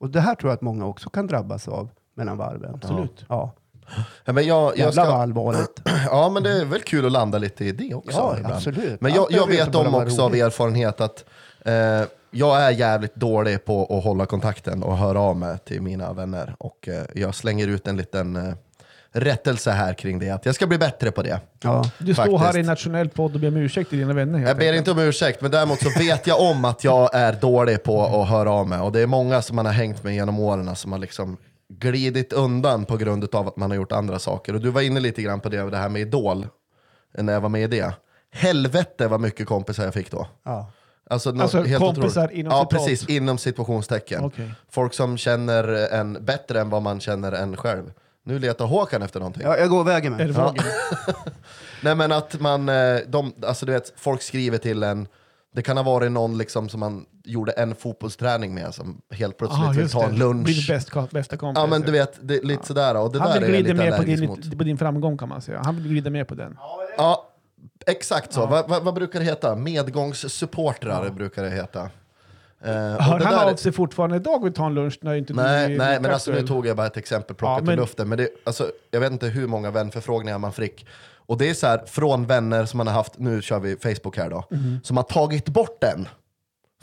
Och 0.00 0.10
det 0.10 0.20
här 0.20 0.34
tror 0.34 0.50
jag 0.50 0.54
att 0.54 0.62
många 0.62 0.86
också 0.86 1.10
kan 1.10 1.26
drabbas 1.26 1.68
av 1.68 1.90
mellan 2.14 2.36
varven. 2.36 2.74
Absolut. 2.74 3.24
Ja. 3.28 3.54
Ja, 4.24 4.32
men 4.32 4.46
jag, 4.46 4.62
jag 4.64 4.78
Jävlar 4.78 5.04
vad 5.04 5.12
ska, 5.12 5.22
allvarligt. 5.22 5.82
ja, 6.10 6.30
men 6.30 6.42
det 6.42 6.60
är 6.60 6.64
väl 6.64 6.80
kul 6.80 7.06
att 7.06 7.12
landa 7.12 7.38
lite 7.38 7.64
i 7.64 7.72
det 7.72 7.94
också. 7.94 8.18
Ja, 8.18 8.34
ibland. 8.36 8.54
absolut. 8.54 9.00
Men 9.00 9.12
jag, 9.12 9.26
jag 9.30 9.46
vet 9.46 9.74
om 9.74 9.94
också 9.94 10.22
av 10.22 10.30
roligt. 10.30 10.42
erfarenhet 10.42 11.00
att 11.00 11.24
eh, 11.64 12.02
jag 12.30 12.62
är 12.62 12.70
jävligt 12.70 13.14
dålig 13.14 13.64
på 13.64 13.98
att 13.98 14.04
hålla 14.04 14.26
kontakten 14.26 14.82
och 14.82 14.96
höra 14.96 15.20
av 15.20 15.36
mig 15.36 15.58
till 15.58 15.82
mina 15.82 16.12
vänner. 16.12 16.56
Och 16.58 16.88
eh, 16.88 17.04
jag 17.14 17.34
slänger 17.34 17.68
ut 17.68 17.88
en 17.88 17.96
liten 17.96 18.36
eh, 18.36 18.54
rättelse 19.14 19.70
här 19.70 19.94
kring 19.94 20.18
det, 20.18 20.30
att 20.30 20.46
jag 20.46 20.54
ska 20.54 20.66
bli 20.66 20.78
bättre 20.78 21.10
på 21.10 21.22
det. 21.22 21.40
Ja. 21.62 21.90
Du 21.98 22.14
står 22.14 22.38
här 22.38 22.58
i 22.58 22.62
nationell 22.62 23.08
podd 23.08 23.34
och 23.34 23.40
ber 23.40 23.48
om 23.48 23.56
ursäkt 23.56 23.90
till 23.90 23.98
dina 23.98 24.12
vänner. 24.14 24.38
helt 24.38 24.48
Jag 24.48 24.56
ber 24.58 24.72
inte 24.72 24.90
om 24.90 24.98
ursäkt, 24.98 25.40
men 25.40 25.50
däremot 25.50 25.78
så 25.82 25.88
vet 25.98 26.26
jag 26.26 26.40
om 26.40 26.64
att 26.64 26.84
jag 26.84 27.14
är 27.14 27.32
dålig 27.32 27.82
på 27.82 28.04
att 28.22 28.28
höra 28.28 28.50
av 28.52 28.68
mig. 28.68 28.78
Och 28.80 28.92
det 28.92 29.00
är 29.00 29.06
många 29.06 29.42
som 29.42 29.56
man 29.56 29.66
har 29.66 29.72
hängt 29.72 30.04
med 30.04 30.14
genom 30.14 30.38
åren 30.38 30.76
som 30.76 30.92
har 30.92 30.98
liksom 30.98 31.36
glidit 31.68 32.32
undan 32.32 32.84
på 32.84 32.96
grund 32.96 33.34
av 33.34 33.48
att 33.48 33.56
man 33.56 33.70
har 33.70 33.76
gjort 33.76 33.92
andra 33.92 34.18
saker. 34.18 34.54
Och 34.54 34.60
du 34.60 34.70
var 34.70 34.80
inne 34.80 35.00
lite 35.00 35.22
grann 35.22 35.40
på 35.40 35.48
det, 35.48 35.70
det 35.70 35.76
här 35.76 35.88
med 35.88 36.02
Idol, 36.02 36.46
när 37.18 37.32
jag 37.32 37.40
var 37.40 37.48
med 37.48 37.62
i 37.74 37.76
det. 37.78 37.92
Helvete 38.32 39.08
vad 39.08 39.20
mycket 39.20 39.46
kompisar 39.46 39.84
jag 39.84 39.94
fick 39.94 40.10
då. 40.10 40.28
Ja. 40.44 40.70
Alltså, 41.10 41.30
nå- 41.30 41.42
Alltså, 41.42 41.62
helt 41.62 41.80
kompisar 41.84 42.24
otroligt. 42.24 42.38
inom 42.40 42.52
Ja, 42.52 42.66
precis. 42.70 43.08
Inom 43.08 43.38
situationstecken. 43.38 44.24
Okej. 44.24 44.50
Folk 44.70 44.94
som 44.94 45.18
känner 45.18 45.92
en 45.92 46.24
bättre 46.24 46.60
än 46.60 46.70
vad 46.70 46.82
man 46.82 47.00
känner 47.00 47.32
en 47.32 47.56
själv. 47.56 47.92
Nu 48.26 48.38
letar 48.38 48.64
Håkan 48.66 49.02
efter 49.02 49.20
någonting. 49.20 49.42
Ja, 49.42 49.56
jag 49.58 49.68
går 49.70 49.84
vägen 49.84 50.12
Är 50.12 50.16
med. 50.16 50.26
det 50.26 50.32
vågen? 50.32 50.64
Nej 51.82 51.94
men 51.94 52.12
att 52.12 52.40
man, 52.40 52.68
eh, 52.68 52.98
de, 53.06 53.34
alltså 53.46 53.66
du 53.66 53.72
vet, 53.72 53.92
folk 53.96 54.22
skriver 54.22 54.58
till 54.58 54.82
en, 54.82 55.08
det 55.54 55.62
kan 55.62 55.76
ha 55.76 55.84
varit 55.84 56.12
någon 56.12 56.38
liksom 56.38 56.68
som 56.68 56.80
man 56.80 57.06
gjorde 57.24 57.52
en 57.52 57.74
fotbollsträning 57.74 58.54
med 58.54 58.74
som 58.74 59.00
helt 59.10 59.38
plötsligt 59.38 59.68
Ah, 59.68 59.72
vill 59.72 59.90
ta 59.90 60.04
en 60.04 60.12
det. 60.12 60.18
lunch. 60.18 60.44
Blir 60.44 60.68
bäst, 60.68 61.10
bästa 61.10 61.36
kompis. 61.36 61.60
Ja 61.60 61.66
men 61.66 61.82
du 61.82 61.92
vet, 61.92 62.18
det, 62.28 62.36
är 62.36 62.42
lite 62.42 62.66
sådär. 62.66 62.96
Och 62.96 63.12
det 63.12 63.18
han 63.18 63.30
där 63.30 63.40
vill 63.40 63.48
glida 63.48 63.62
lite 63.72 63.90
med 63.90 63.96
på 63.96 64.02
din, 64.02 64.58
på 64.58 64.64
din 64.64 64.78
framgång 64.78 65.18
kan 65.18 65.28
man 65.28 65.42
säga. 65.42 65.60
Han 65.64 65.76
vill 65.76 65.88
glida 65.88 66.10
med 66.10 66.28
på 66.28 66.34
den. 66.34 66.58
Ja, 66.96 67.28
exakt 67.86 68.32
så. 68.32 68.46
Vad, 68.46 68.68
vad, 68.68 68.82
vad 68.84 68.94
brukar 68.94 69.18
det 69.18 69.24
heta? 69.24 69.56
Medgångssupportrar 69.56 71.10
brukar 71.10 71.42
det 71.42 71.50
heta. 71.50 71.90
Och 72.64 73.04
Hör 73.04 73.18
det 73.18 73.24
han 73.24 73.34
där- 73.34 73.52
av 73.52 73.56
sig 73.56 73.72
fortfarande 73.72 74.16
idag 74.16 74.34
och 74.34 74.46
vill 74.46 74.52
ta 74.52 74.66
en 74.66 74.74
lunch 74.74 74.98
när 75.02 75.14
inte 75.14 75.32
Nej, 75.32 75.76
nej 75.78 76.00
men 76.00 76.10
alltså 76.12 76.30
nu 76.30 76.46
tog 76.46 76.66
jag 76.66 76.76
bara 76.76 76.86
ett 76.86 76.96
exempel 76.96 77.36
plockat 77.36 77.58
Ja, 77.58 77.64
men- 77.64 77.74
ur 77.74 77.76
luften. 77.76 78.08
Men 78.08 78.18
det, 78.18 78.28
alltså, 78.44 78.70
jag 78.90 79.00
vet 79.00 79.12
inte 79.12 79.26
hur 79.26 79.46
många 79.46 79.70
vänförfrågningar 79.70 80.38
man 80.38 80.52
fick. 80.52 80.86
Och 81.26 81.38
det 81.38 81.50
är 81.50 81.54
så 81.54 81.66
här, 81.66 81.82
från 81.86 82.26
vänner 82.26 82.64
som 82.64 82.78
man 82.78 82.86
har 82.86 82.94
haft, 82.94 83.18
nu 83.18 83.42
kör 83.42 83.58
vi 83.60 83.76
Facebook 83.76 84.16
här 84.16 84.30
då, 84.30 84.44
Mhm. 84.50 84.80
som 84.84 84.96
har 84.96 85.04
tagit 85.04 85.48
bort 85.48 85.80
den 85.80 86.08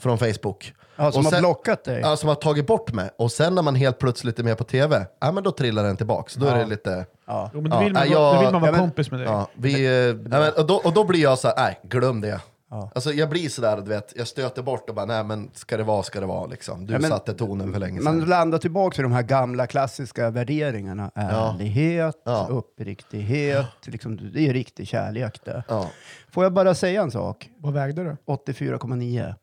från 0.00 0.18
Facebook. 0.18 0.74
Ja, 0.96 1.12
som 1.12 1.18
Och 1.18 1.24
har 1.24 1.30
sen- 1.30 1.40
blockat 1.40 1.84
dig. 1.84 2.00
Ja, 2.00 2.16
som 2.16 2.28
har 2.28 2.36
tagit 2.36 2.66
bort 2.66 2.92
mig. 2.92 3.10
Och 3.18 3.32
sen 3.32 3.54
när 3.54 3.62
man 3.62 3.74
helt 3.74 3.98
plötsligt 3.98 4.38
är 4.38 4.44
med 4.44 4.58
på 4.58 4.64
tv, 4.64 5.06
ja 5.20 5.32
men 5.32 5.42
då 5.44 5.50
trillar 5.50 5.84
den 5.84 5.96
tillbaks. 5.96 6.34
Då 6.34 6.46
är 6.46 6.58
det 6.58 6.66
lite... 6.66 7.06
Ja. 7.26 7.50
Jo, 7.54 7.60
men 7.60 7.70
då 7.70 7.76
Ja, 7.76 7.80
vill 7.80 7.92
man, 7.92 8.02
nej, 8.02 8.14
vara- 8.14 8.20
då 8.30 8.34
jag- 8.36 8.42
vill 8.42 8.52
man 8.52 8.60
vara 8.60 8.68
ja, 8.68 8.72
men- 8.72 8.80
kompis 8.80 9.10
med 9.10 9.20
dig. 9.20 9.26
Ja, 9.28 9.48
vi, 9.54 9.84
eh, 9.86 9.90
ja, 9.90 10.14
men, 10.24 10.52
och, 10.52 10.66
då, 10.66 10.74
och 10.74 10.92
då 10.92 11.04
blir 11.04 11.22
jag 11.22 11.38
så 11.38 11.48
här, 11.48 11.54
nej, 11.56 11.80
glöm 11.82 12.20
det. 12.20 12.40
Ja. 12.74 12.90
Alltså 12.94 13.12
jag 13.12 13.28
blir 13.30 13.48
sådär, 13.48 13.76
du 13.76 13.88
vet, 13.88 14.12
jag 14.16 14.28
stöter 14.28 14.62
bort 14.62 14.88
och 14.88 14.94
bara, 14.94 15.06
nej 15.06 15.24
men 15.24 15.50
ska 15.54 15.76
det 15.76 15.82
vara, 15.82 16.02
ska 16.02 16.20
det 16.20 16.26
vara 16.26 16.46
liksom. 16.46 16.86
Du 16.86 16.92
Ja, 16.92 16.98
men- 16.98 17.10
satte 17.10 17.34
tonen 17.34 17.72
för 17.72 17.80
länge 17.80 18.00
Man 18.00 18.20
sedan. 18.20 18.28
landar 18.28 18.58
tillbaka 18.58 18.94
till 18.94 19.02
de 19.02 19.12
här 19.12 19.22
gamla 19.22 19.66
klassiska 19.66 20.30
värderingarna. 20.30 21.10
Ärlighet, 21.14 22.16
Ja. 22.24 22.46
uppriktighet, 22.50 23.66
liksom, 23.86 24.30
det 24.34 24.48
är 24.48 24.52
riktig 24.52 24.88
kärlek 24.88 25.40
det. 25.44 25.64
Ja. 25.68 25.90
Får 26.30 26.44
jag 26.44 26.52
bara 26.52 26.74
säga 26.74 27.02
en 27.02 27.10
sak? 27.10 27.50
Vad 27.58 27.72
vägde 27.72 28.04
du? 28.04 28.16
84,9. 28.26 29.34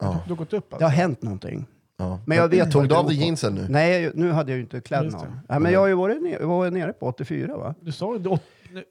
Ja. 0.00 0.16
Du 0.24 0.30
har 0.30 0.36
gått 0.36 0.52
upp 0.52 0.70
Det 0.70 0.74
alltså? 0.76 0.84
har 0.84 0.90
hänt 0.90 1.22
någonting. 1.22 1.66
Ja. 1.98 2.20
Men 2.26 2.38
jag 2.38 2.48
vet 2.48 2.70
Tog 2.72 2.82
det 2.82 2.88
du 2.88 2.94
av 2.94 3.06
dig 3.06 3.16
jeansen 3.24 3.54
nu? 3.54 3.66
Nej, 3.68 4.10
nu 4.14 4.32
hade 4.32 4.50
jag 4.52 4.56
ju 4.56 4.62
inte 4.62 4.80
kläderna 4.80 5.10
det. 5.10 5.16
av. 5.26 5.38
Ja, 5.48 5.58
men 5.58 5.72
jag 5.72 5.80
har 5.80 5.86
ju 5.86 5.94
varit 5.94 6.22
nere, 6.22 6.44
var 6.44 6.70
nere 6.70 6.92
på 6.92 7.06
84 7.06 7.56
va? 7.56 7.74
Du 7.80 7.92
sa 7.92 8.12
ju, 8.12 8.18
du 8.18 8.28
åt- 8.28 8.42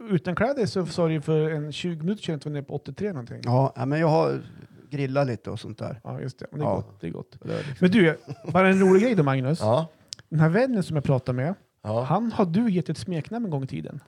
utan 0.10 0.36
kläder 0.36 0.66
så 0.66 0.86
sa 0.86 1.08
du 1.08 1.22
för 1.22 1.50
en 1.50 1.72
20 1.72 2.04
minuter 2.04 2.24
sedan 2.24 2.36
att 2.36 2.42
du 2.42 2.50
var 2.50 2.54
nere 2.54 2.64
på 2.64 2.76
83 2.76 3.08
någonting. 3.08 3.42
Ja, 3.44 3.74
men 3.86 4.00
jag 4.00 4.08
har 4.08 4.42
grillat 4.90 5.28
lite 5.28 5.50
och 5.50 5.60
sånt 5.60 5.78
där. 5.78 6.00
Ja, 6.04 6.22
just 6.22 6.40
det. 6.40 6.46
Men 6.52 6.60
det 6.60 6.66
är 6.66 6.70
Ja. 6.70 6.76
gott. 6.76 7.02
Det 7.02 7.08
är 7.08 7.12
gott. 7.12 7.38
Men 7.80 7.92
du, 7.92 8.18
bara 8.52 8.70
en 8.70 8.80
rolig 8.80 9.02
grej 9.04 9.16
då 9.16 9.24
Magnus. 9.24 9.60
Ja. 9.62 9.88
Den 10.30 10.40
här 10.40 10.50
vännen 10.50 10.84
som 10.84 10.96
jag 10.96 11.04
pratade 11.04 11.36
med, 11.36 11.54
ja. 11.84 12.04
han 12.04 12.32
har 12.32 12.46
du 12.46 12.70
gett 12.72 12.90
ett 12.90 12.98
smeknamn 12.98 13.46
en 13.46 13.52
gång 13.52 13.64
i 13.64 13.68
tiden. 13.68 14.00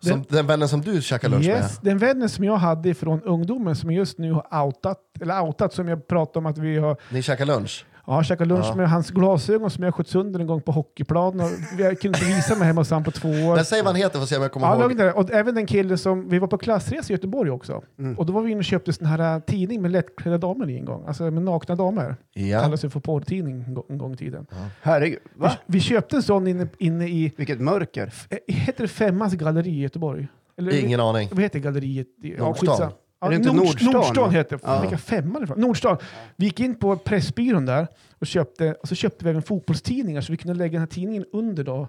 Som 0.00 0.24
den 0.28 0.46
vännen 0.46 0.68
som 0.68 0.80
du 0.80 1.02
käkar 1.02 1.28
lunch 1.28 1.44
Yes, 1.46 1.78
den 1.78 1.98
vännen 1.98 2.28
som 2.28 2.44
jag 2.44 2.56
hade 2.56 2.94
från 2.94 3.22
ungdomen 3.22 3.76
som 3.76 3.90
just 3.90 4.18
nu 4.18 4.32
har 4.32 4.64
outat, 4.64 5.00
eller 5.20 5.42
outat 5.42 5.72
som 5.72 5.88
jag 5.88 6.06
pratade 6.06 6.38
om 6.38 6.46
att 6.46 6.58
vi 6.58 6.76
har 6.78 6.88
med. 6.88 6.96
Ni 7.10 7.22
käkar 7.22 7.46
lunch? 7.46 7.86
Ja, 8.10 8.22
käkat 8.22 8.48
lunch 8.48 8.66
Ja. 8.68 8.74
med 8.74 8.90
hans 8.90 9.10
glasögon 9.10 9.70
som 9.70 9.84
jag 9.84 9.94
sköt 9.94 10.08
sönder 10.08 10.40
en 10.40 10.46
gång 10.46 10.60
på 10.62 10.72
hockeyplan. 10.72 11.40
Och 11.40 11.50
jag 11.78 12.00
kunde 12.00 12.18
inte 12.18 12.34
visa 12.36 12.54
mig 12.56 12.66
hemma 12.66 12.80
hos 12.80 12.90
honom 12.90 13.04
på 13.04 13.10
två 13.10 13.28
år. 13.28 13.54
Men 13.56 13.64
säg 13.64 13.78
vad 13.82 13.86
han 13.86 13.96
heter 13.96 14.10
för 14.14 14.22
att 14.22 14.28
se 14.28 14.36
om 14.36 14.42
jag 14.42 14.52
kommer 14.52 14.66
Ja, 14.66 14.90
ihåg. 15.06 15.16
och 15.16 15.30
även 15.30 15.54
den 15.54 15.66
killen 15.66 15.98
som, 15.98 16.28
vi 16.28 16.38
var 16.38 16.48
på 16.48 16.58
klassresa 16.58 17.12
i 17.12 17.16
Göteborg 17.16 17.50
också. 17.50 17.82
Mm. 17.98 18.18
Och 18.18 18.26
då 18.26 18.32
var 18.32 18.42
vi 18.42 18.50
inne 18.50 18.58
och 18.58 18.64
köpte 18.64 18.92
sån 18.92 19.06
här 19.06 19.34
äh, 19.34 19.40
tidning 19.40 19.82
med 19.82 19.90
lättklädda 19.90 20.38
damer 20.38 20.70
i 20.70 20.78
en 20.78 20.84
gång. 20.84 21.04
Alltså 21.06 21.30
med 21.30 21.42
nakna 21.42 21.74
damer. 21.74 22.16
Ja. 22.34 22.60
Kallas 22.60 22.84
ju 22.84 22.90
för 22.90 23.00
porrtidning 23.00 23.64
en 23.68 23.74
gång, 23.74 23.84
en 23.88 23.98
gång 23.98 24.12
i 24.12 24.16
tiden. 24.16 24.46
Herregud, 24.82 25.18
va? 25.34 25.52
Vi, 25.66 25.72
vi 25.78 25.80
köpte 25.80 26.16
en 26.16 26.22
sån 26.22 26.46
inne, 26.46 26.66
inne 26.78 27.08
i, 27.08 27.32
Vilket 27.36 27.60
mörker. 27.60 28.12
heter 28.46 28.82
det 28.84 28.88
Femmans 28.88 29.34
galleri 29.34 29.70
i 29.70 29.80
Göteborg? 29.80 30.28
Eller, 30.58 30.84
Ingen 30.84 31.00
aning. 31.00 31.28
Vad 31.32 31.40
heter 31.42 31.58
galleriet? 31.58 32.06
Ja, 32.22 32.44
Nordstan. 32.44 32.92
Ja, 33.20 33.28
det 33.28 33.38
Nord- 33.38 33.56
Nordstan, 33.56 33.92
Nordstan 33.92 34.30
heter 34.30 34.56
det. 34.56 34.62
Ja. 34.66 34.80
Vilka 34.80 34.98
femman 34.98 35.42
ifrån? 35.44 35.60
Nordstan. 35.60 35.96
Vi 36.36 36.44
gick 36.46 36.60
in 36.60 36.74
på 36.74 36.96
Pressbyrån 36.96 37.66
där 37.66 37.88
och 38.18 38.26
köpte, 38.26 38.72
och 38.74 38.88
så 38.88 38.94
köpte 38.94 39.24
vi 39.24 39.30
även 39.30 39.42
fotbollstidningar 39.42 40.20
så 40.20 40.32
vi 40.32 40.36
kunde 40.36 40.58
lägga 40.58 40.72
den 40.72 40.80
här 40.80 40.86
tidningen 40.86 41.24
under 41.32 41.64
då. 41.64 41.88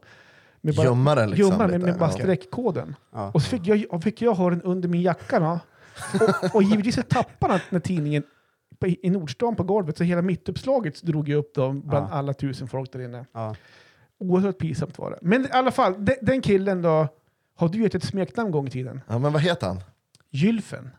Med 0.61 0.73
Gömma 0.73 1.15
den 1.15 1.29
liksom 1.29 1.49
gömma 1.51 1.67
den 1.67 1.81
med, 1.81 1.89
med 1.89 1.99
bara 1.99 2.09
streckkoden. 2.11 2.95
Ja. 3.13 3.31
Och 3.33 3.41
så 3.41 3.49
fick 3.49 3.67
jag, 3.67 3.85
och 3.89 4.03
fick 4.03 4.21
jag 4.21 4.33
ha 4.33 4.49
den 4.49 4.61
under 4.61 4.89
min 4.89 5.01
jacka. 5.01 5.39
Då. 5.39 5.59
Och, 6.43 6.55
och 6.55 6.63
givetvis 6.63 6.95
så 6.95 7.01
tappade 7.01 7.53
den 7.53 7.61
här 7.71 7.79
tidningen 7.79 8.23
på, 8.79 8.87
i 8.87 9.09
Nordstan 9.09 9.55
på 9.55 9.63
golvet 9.63 9.97
så 9.97 10.03
hela 10.03 10.21
mittuppslaget 10.21 11.01
drog 11.03 11.29
jag 11.29 11.37
upp 11.37 11.51
då 11.55 11.71
bland 11.71 12.07
Ja. 12.07 12.13
alla 12.13 12.33
tusen 12.33 12.67
folk 12.67 12.91
där 12.93 12.99
inne. 13.01 13.25
Ja. 13.33 13.55
Oerhört 14.19 14.57
pinsamt 14.57 14.97
var 14.97 15.11
det. 15.11 15.17
Men 15.21 15.45
i 15.45 15.49
alla 15.51 15.71
fall, 15.71 16.05
de, 16.05 16.15
den 16.21 16.41
killen 16.41 16.81
då, 16.81 17.07
har 17.55 17.69
du 17.69 17.81
gett 17.81 17.95
ett 17.95 18.03
smeknamn 18.03 18.47
en 18.47 18.51
gång 18.51 18.67
i 18.67 18.71
tiden? 18.71 19.01
Ja, 19.07 19.19
men 19.19 19.33
vad 19.33 19.41
heter 19.41 19.67
han? 19.67 19.79
Gylfen. 20.29 20.89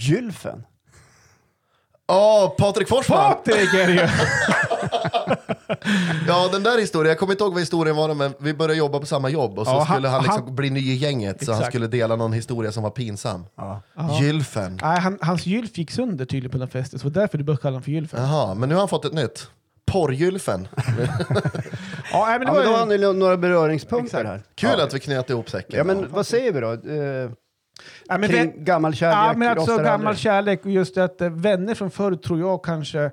Gylfen? 0.00 0.64
Åh, 2.08 2.48
Patrik 2.58 2.88
Forsman! 2.88 3.32
Patrik 3.34 3.74
är 3.74 3.86
det 3.86 3.92
ju! 3.92 4.08
Ja, 6.28 6.48
den 6.52 6.62
där 6.62 6.78
historien, 6.78 7.08
jag 7.08 7.18
kommer 7.18 7.32
inte 7.32 7.44
ihåg 7.44 7.52
vad 7.52 7.62
historien 7.62 7.96
var, 7.96 8.14
men 8.14 8.34
vi 8.38 8.54
började 8.54 8.74
jobba 8.74 8.98
på 9.00 9.06
samma 9.06 9.28
jobb 9.28 9.58
och 9.58 9.66
så 9.66 9.72
Ja, 9.72 9.78
han- 9.82 9.94
skulle 9.96 10.08
han, 10.08 10.22
liksom 10.22 10.42
han- 10.44 10.54
bli 10.54 10.70
ny 10.70 10.80
i 10.80 10.94
gänget, 10.94 11.44
så 11.44 11.52
han 11.52 11.60
Exakt. 11.60 11.72
skulle 11.72 11.86
dela 11.86 12.16
någon 12.16 12.32
historia 12.32 12.72
som 12.72 12.82
var 12.82 12.90
pinsam. 12.90 13.44
Ja. 13.56 13.80
Ja. 13.96 14.18
Gylfen. 14.20 14.78
Nej, 14.82 15.00
han, 15.00 15.18
hans 15.22 15.46
gylf 15.46 15.78
gick 15.78 15.90
sönder 15.90 16.24
tydligen 16.24 16.50
på 16.50 16.58
den 16.58 16.68
festen, 16.68 16.98
så 16.98 17.08
det 17.08 17.14
var 17.14 17.20
därför 17.22 17.38
du 17.38 17.44
började 17.44 17.62
kalla 17.62 17.70
honom 17.72 17.82
för 17.82 17.90
Gylfen. 17.90 18.22
Jaha, 18.22 18.54
men 18.54 18.68
nu 18.68 18.74
har 18.74 18.80
han 18.80 18.88
fått 18.88 19.04
ett 19.04 19.12
nytt. 19.12 19.46
Porrgylfen. 19.86 20.68
Ja, 22.12 22.26
men 22.26 22.40
det 22.40 22.46
Ja, 22.46 22.52
men 22.52 22.54
var 22.54 22.62
då 22.64 22.70
ju- 22.70 22.76
har 22.76 22.86
ni 23.12 23.18
några 23.20 23.36
beröringspunkter 23.36 24.18
Exakt. 24.18 24.26
här. 24.28 24.42
Kul 24.54 24.78
ja. 24.78 24.84
att 24.84 24.94
vi 24.94 25.00
knöt 25.00 25.30
ihop 25.30 25.50
säcken. 25.50 25.78
Ja, 25.78 25.84
men 25.84 26.10
vad 26.12 26.26
säger 26.26 26.52
vi 26.52 26.60
då? 26.60 26.72
Eh, 26.72 27.30
Ja, 28.08 28.18
men 28.18 28.28
kring 28.28 28.40
vän- 28.40 28.64
gammal 28.64 28.94
kärlek? 28.94 29.16
Ja, 29.34 29.38
men 29.38 29.48
alltså 29.48 29.76
gammal 29.76 29.92
aldrig. 30.06 30.18
kärlek 30.18 30.64
och 30.64 30.70
just 30.70 30.96
att 30.98 31.20
eh, 31.20 31.30
vänner 31.30 31.74
från 31.74 31.90
förr 31.90 32.14
tror 32.16 32.40
jag 32.40 32.64
kanske 32.64 33.10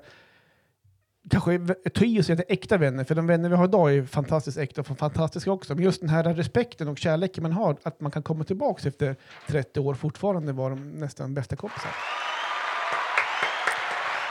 Kanske 1.30 1.58
tar 1.94 2.04
i 2.04 2.20
och 2.20 2.24
säger 2.24 2.40
att 2.40 2.46
det 2.48 2.52
är 2.52 2.54
äkta 2.54 2.76
vänner, 2.76 3.04
för 3.04 3.14
de 3.14 3.26
vänner 3.26 3.48
vi 3.48 3.56
har 3.56 3.64
idag 3.64 3.94
är 3.94 4.04
fantastiskt 4.04 4.58
äkta 4.58 4.80
och 4.80 4.86
fantastiska 4.86 5.52
också. 5.52 5.74
Men 5.74 5.84
just 5.84 6.00
den 6.00 6.10
här 6.10 6.24
respekten 6.34 6.88
och 6.88 6.98
kärleken 6.98 7.42
man 7.42 7.52
har, 7.52 7.76
att 7.82 8.00
man 8.00 8.10
kan 8.12 8.22
komma 8.22 8.44
tillbaka 8.44 8.88
efter 8.88 9.16
30 9.46 9.80
år 9.80 9.94
fortfarande 9.94 10.52
vara 10.52 10.68
de 10.68 10.90
nästan 10.90 11.34
bästa 11.34 11.56
kompisar. 11.56 11.90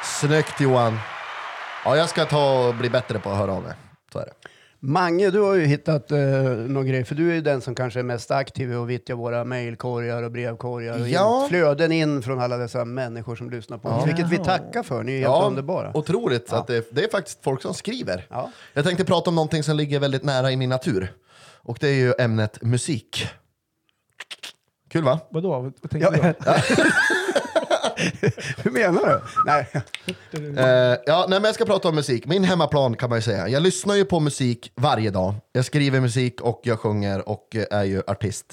Snyggt 0.04 0.60
Johan. 0.62 1.00
Ja, 1.86 1.96
jag 1.96 2.10
ska 2.10 2.26
ta 2.26 2.68
och 2.68 2.76
bli 2.76 2.90
bättre 2.90 3.20
på 3.20 3.30
att 3.30 3.38
höra 3.38 3.52
av 3.52 3.64
mig. 3.64 3.74
Så 4.14 4.20
är 4.20 4.26
det. 4.26 4.50
Mange, 4.84 5.30
du 5.30 5.40
har 5.40 5.54
ju 5.56 5.66
hittat 5.66 6.12
eh, 6.12 6.18
någon 6.68 6.86
grej, 6.88 7.04
för 7.06 7.16
du 7.16 7.30
är 7.32 7.36
ju 7.36 7.42
den 7.42 7.62
som 7.62 7.76
kanske 7.76 8.00
är 8.00 8.04
mest 8.04 8.32
aktiv 8.32 8.72
i 8.72 8.76
att 8.76 8.88
vittja 8.88 9.16
våra 9.16 9.44
mejlkorgar 9.44 10.24
och 10.24 10.32
brevkorgar 10.32 11.02
och 11.02 11.10
Ja. 11.10 11.44
in, 11.44 11.50
flöden 11.50 11.92
in 11.92 12.22
från 12.22 12.40
alla 12.42 12.58
dessa 12.58 12.86
människor 12.86 13.36
som 13.36 13.50
lyssnar 13.50 13.78
på 13.78 13.90
oss. 13.90 13.96
Ja. 14.00 14.06
Vilket 14.06 14.30
vi 14.30 14.38
tackar 14.38 14.84
för, 14.84 15.04
ni 15.04 15.12
är 15.22 15.30
helt 15.30 15.44
underbara. 15.44 15.98
Otroligt, 15.98 16.48
Ja. 16.52 16.58
att 16.58 16.68
det, 16.68 16.88
det 16.96 17.04
är 17.04 17.10
faktiskt 17.10 17.44
folk 17.44 17.62
som 17.62 17.74
skriver. 17.74 18.26
Ja. 18.30 18.52
Jag 18.74 18.86
tänkte 18.86 19.06
prata 19.06 19.30
om 19.30 19.36
någonting 19.36 19.64
som 19.64 19.78
ligger 19.78 20.00
väldigt 20.00 20.24
nära 20.24 20.52
i 20.52 20.58
min 20.58 20.70
natur. 20.70 21.14
Och 21.64 21.78
det 21.82 21.88
är 21.88 21.94
ju 21.94 22.14
ämnet 22.20 22.62
musik. 22.62 23.28
Kul 24.90 25.04
va? 25.04 25.20
Vadå? 25.30 25.50
Vad 25.82 25.92
tänkte 25.92 25.98
Ja, 26.00 26.12
du? 26.12 26.52
Hur 28.58 28.72
menar 28.72 29.06
du? 29.08 29.22
Nej. 29.46 29.68
Eh, 30.58 30.98
ja, 31.06 31.26
nej, 31.30 31.40
men 31.40 31.44
jag 31.44 31.56
ska 31.56 31.66
prata 31.66 31.90
om 31.90 31.96
musik. 31.96 32.26
Min 32.26 32.44
hemmaplan 32.44 32.96
kan 32.96 33.10
man 33.10 33.18
ju 33.18 33.22
säga. 33.22 33.48
Jag 33.48 33.64
lyssnar 33.64 33.96
ju 33.96 34.06
på 34.06 34.20
musik 34.20 34.72
varje 34.76 35.10
dag. 35.10 35.34
Jag 35.52 35.66
skriver 35.66 36.00
musik 36.00 36.42
och 36.42 36.62
jag 36.64 36.80
sjunger 36.80 37.30
och 37.30 37.56
är 37.72 37.84
ju 37.84 38.02
artist 38.08 38.46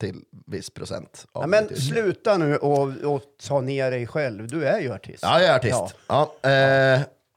till 0.00 0.14
viss 0.46 0.70
procent. 0.70 1.26
av 1.32 1.42
Ja, 1.42 1.46
men 1.46 1.62
mitt 1.64 1.72
yrke. 1.72 1.82
sluta 1.82 2.36
nu 2.36 2.56
och, 2.56 2.88
och 3.14 3.22
ta 3.48 3.60
ner 3.60 3.90
dig 3.90 4.06
själv. 4.06 4.46
Du 4.48 4.64
är 4.64 4.80
ju 4.80 4.92
artist. 4.92 5.18
Ja, 5.22 5.40
jag 5.40 5.50
är 5.50 5.56
artist. 5.56 5.96
Ja. 6.06 6.34
eh, 6.42 6.48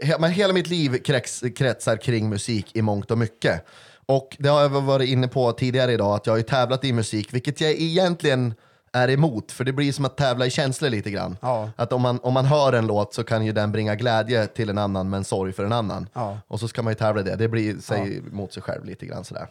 he- 0.04 0.20
men 0.20 0.32
hela 0.32 0.54
mitt 0.54 0.68
liv 0.68 0.98
krets, 0.98 1.44
kretsar 1.56 1.98
kring 1.98 2.30
musik 2.30 2.76
i 2.76 2.82
mångt 2.82 3.12
och 3.12 3.18
mycket. 3.18 3.66
Och 4.06 4.36
det 4.40 4.50
har 4.50 4.62
jag 4.62 4.70
väl 4.70 4.82
varit 4.84 5.10
inne 5.10 5.28
på 5.28 5.52
tidigare 5.52 5.92
idag, 5.94 6.16
att 6.16 6.26
jag 6.26 6.34
har 6.34 6.38
ju 6.38 6.44
tävlat 6.44 6.84
i 6.86 6.94
musik, 6.94 7.34
vilket 7.34 7.62
jag 7.62 7.72
egentligen 7.72 8.54
är 8.98 9.10
emot, 9.10 9.52
för 9.52 9.64
det 9.64 9.74
blir 9.74 9.92
som 9.94 10.06
att 10.06 10.18
tävla 10.18 10.46
i 10.46 10.50
känslor 10.50 10.90
lite 10.90 11.12
grann. 11.12 11.38
Ja. 11.42 11.70
Att 11.76 11.94
om 11.94 12.02
man, 12.02 12.20
om 12.24 12.34
man 12.34 12.46
hör 12.46 12.74
en 12.74 12.88
låt 12.88 13.14
så 13.14 13.24
kan 13.24 13.46
ju 13.46 13.52
den 13.52 13.72
bringa 13.72 13.96
glädje 13.96 14.48
till 14.48 14.70
en 14.70 14.78
annan 14.78 15.10
men 15.10 15.24
sorg 15.24 15.54
för 15.54 15.66
en 15.66 15.74
annan. 15.74 16.10
Ja. 16.14 16.38
Och 16.48 16.60
så 16.60 16.68
ska 16.68 16.84
man 16.84 16.92
ju 16.92 16.96
tävla 16.96 17.22
i 17.22 17.24
det, 17.24 17.36
det 17.36 17.48
blir 17.48 17.78
sig 17.80 18.22
mot 18.32 18.54
sig 18.54 18.64
själv 18.64 18.86
lite 18.86 19.06
grann 19.06 19.24
sådär. 19.24 19.48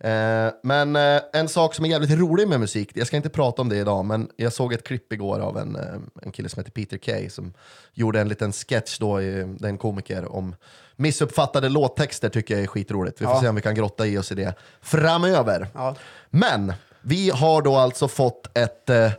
Eh, 0.00 0.52
men 0.62 0.96
eh, 0.96 1.20
en 1.32 1.48
sak 1.48 1.74
som 1.74 1.84
är 1.84 1.88
jävligt 1.88 2.10
rolig 2.18 2.48
med 2.48 2.60
musik, 2.60 2.90
jag 2.94 3.06
ska 3.06 3.16
inte 3.16 3.28
prata 3.28 3.62
om 3.62 3.68
det 3.68 3.76
idag, 3.76 4.04
men 4.04 4.28
jag 4.36 4.52
såg 4.52 4.72
ett 4.72 4.84
klipp 4.86 5.12
igår 5.12 5.38
av 5.40 5.58
en, 5.58 5.76
eh, 5.76 5.82
en 6.22 6.32
kille 6.32 6.48
som 6.48 6.60
heter 6.60 6.70
Peter 6.72 6.96
Kay 6.98 7.30
som 7.30 7.52
gjorde 7.94 8.20
en 8.20 8.28
liten 8.28 8.52
sketch 8.52 8.98
då, 8.98 9.22
i, 9.22 9.56
det 9.58 9.66
är 9.66 9.68
en 9.68 9.78
komiker, 9.78 10.32
om 10.32 10.54
missuppfattade 10.96 11.68
låttexter 11.68 12.28
tycker 12.28 12.54
jag 12.54 12.62
är 12.62 12.66
skitroligt. 12.66 13.20
Vi 13.20 13.24
får 13.24 13.34
Ja. 13.34 13.40
se 13.40 13.48
om 13.48 13.54
vi 13.54 13.62
kan 13.62 13.74
grotta 13.74 14.06
i 14.06 14.18
oss 14.18 14.32
i 14.32 14.34
det 14.34 14.54
framöver. 14.80 15.68
Ja. 15.74 15.94
Men 16.30 16.72
vi 17.02 17.30
har 17.30 17.62
då 17.62 17.76
alltså 17.76 18.08
fått 18.08 18.58
ett 18.58 18.90
eh, 18.90 19.10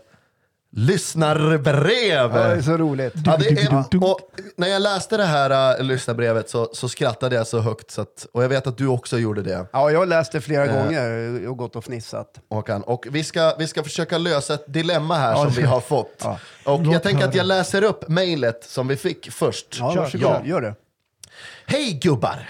lyssnarbrev. 0.72 2.32
Ja, 2.36 2.48
det 2.48 2.54
är 2.56 2.62
så 2.62 2.78
roligt. 2.78 3.14
Ja, 3.26 3.38
det 3.38 3.50
är, 3.50 4.04
och 4.04 4.20
när 4.58 4.68
jag 4.68 4.82
läste 4.82 5.18
det 5.18 5.24
här 5.26 5.80
uh, 5.80 5.84
lyssnarbrevet 5.86 6.50
så, 6.50 6.70
så 6.74 6.90
skrattade 6.90 7.36
jag 7.36 7.48
så 7.48 7.60
högt, 7.60 7.92
så 7.92 8.02
att, 8.02 8.28
och 8.34 8.44
jag 8.44 8.50
vet 8.50 8.68
att 8.68 8.78
du 8.78 8.88
också 8.88 9.18
gjorde 9.18 9.42
det 9.42 9.66
Ja, 9.74 9.92
jag 9.92 10.00
har 10.00 10.06
läst 10.06 10.32
det 10.32 10.42
flera 10.42 10.66
Eh. 10.66 10.84
gånger 10.84 11.48
och 11.50 11.58
gått 11.58 11.76
och 11.76 11.84
fnissat. 11.84 12.40
Håkan. 12.50 12.84
Och 12.84 13.08
vi 13.12 13.24
ska, 13.24 13.56
vi 13.60 13.68
ska 13.68 13.84
försöka 13.84 14.18
lösa 14.18 14.54
ett 14.54 14.74
dilemma 14.74 15.16
här 15.16 15.36
som 15.36 15.50
vi 15.50 15.62
har 15.64 15.80
fått. 15.82 16.16
Ja. 16.24 16.40
Och 16.66 16.84
Låt 16.84 16.94
jag 16.94 17.04
tänker 17.04 17.26
att 17.28 17.36
jag 17.36 17.46
läser 17.46 17.84
upp 17.84 18.08
mejlet 18.08 18.64
som 18.64 18.88
vi 18.88 18.96
fick 18.98 19.32
först. 19.32 19.76
Ja, 19.80 19.94
varsågod, 19.98 20.28
Ja. 20.30 20.42
gör 20.46 20.62
det. 20.62 20.76
Hej 21.66 22.00
gubbar! 22.04 22.50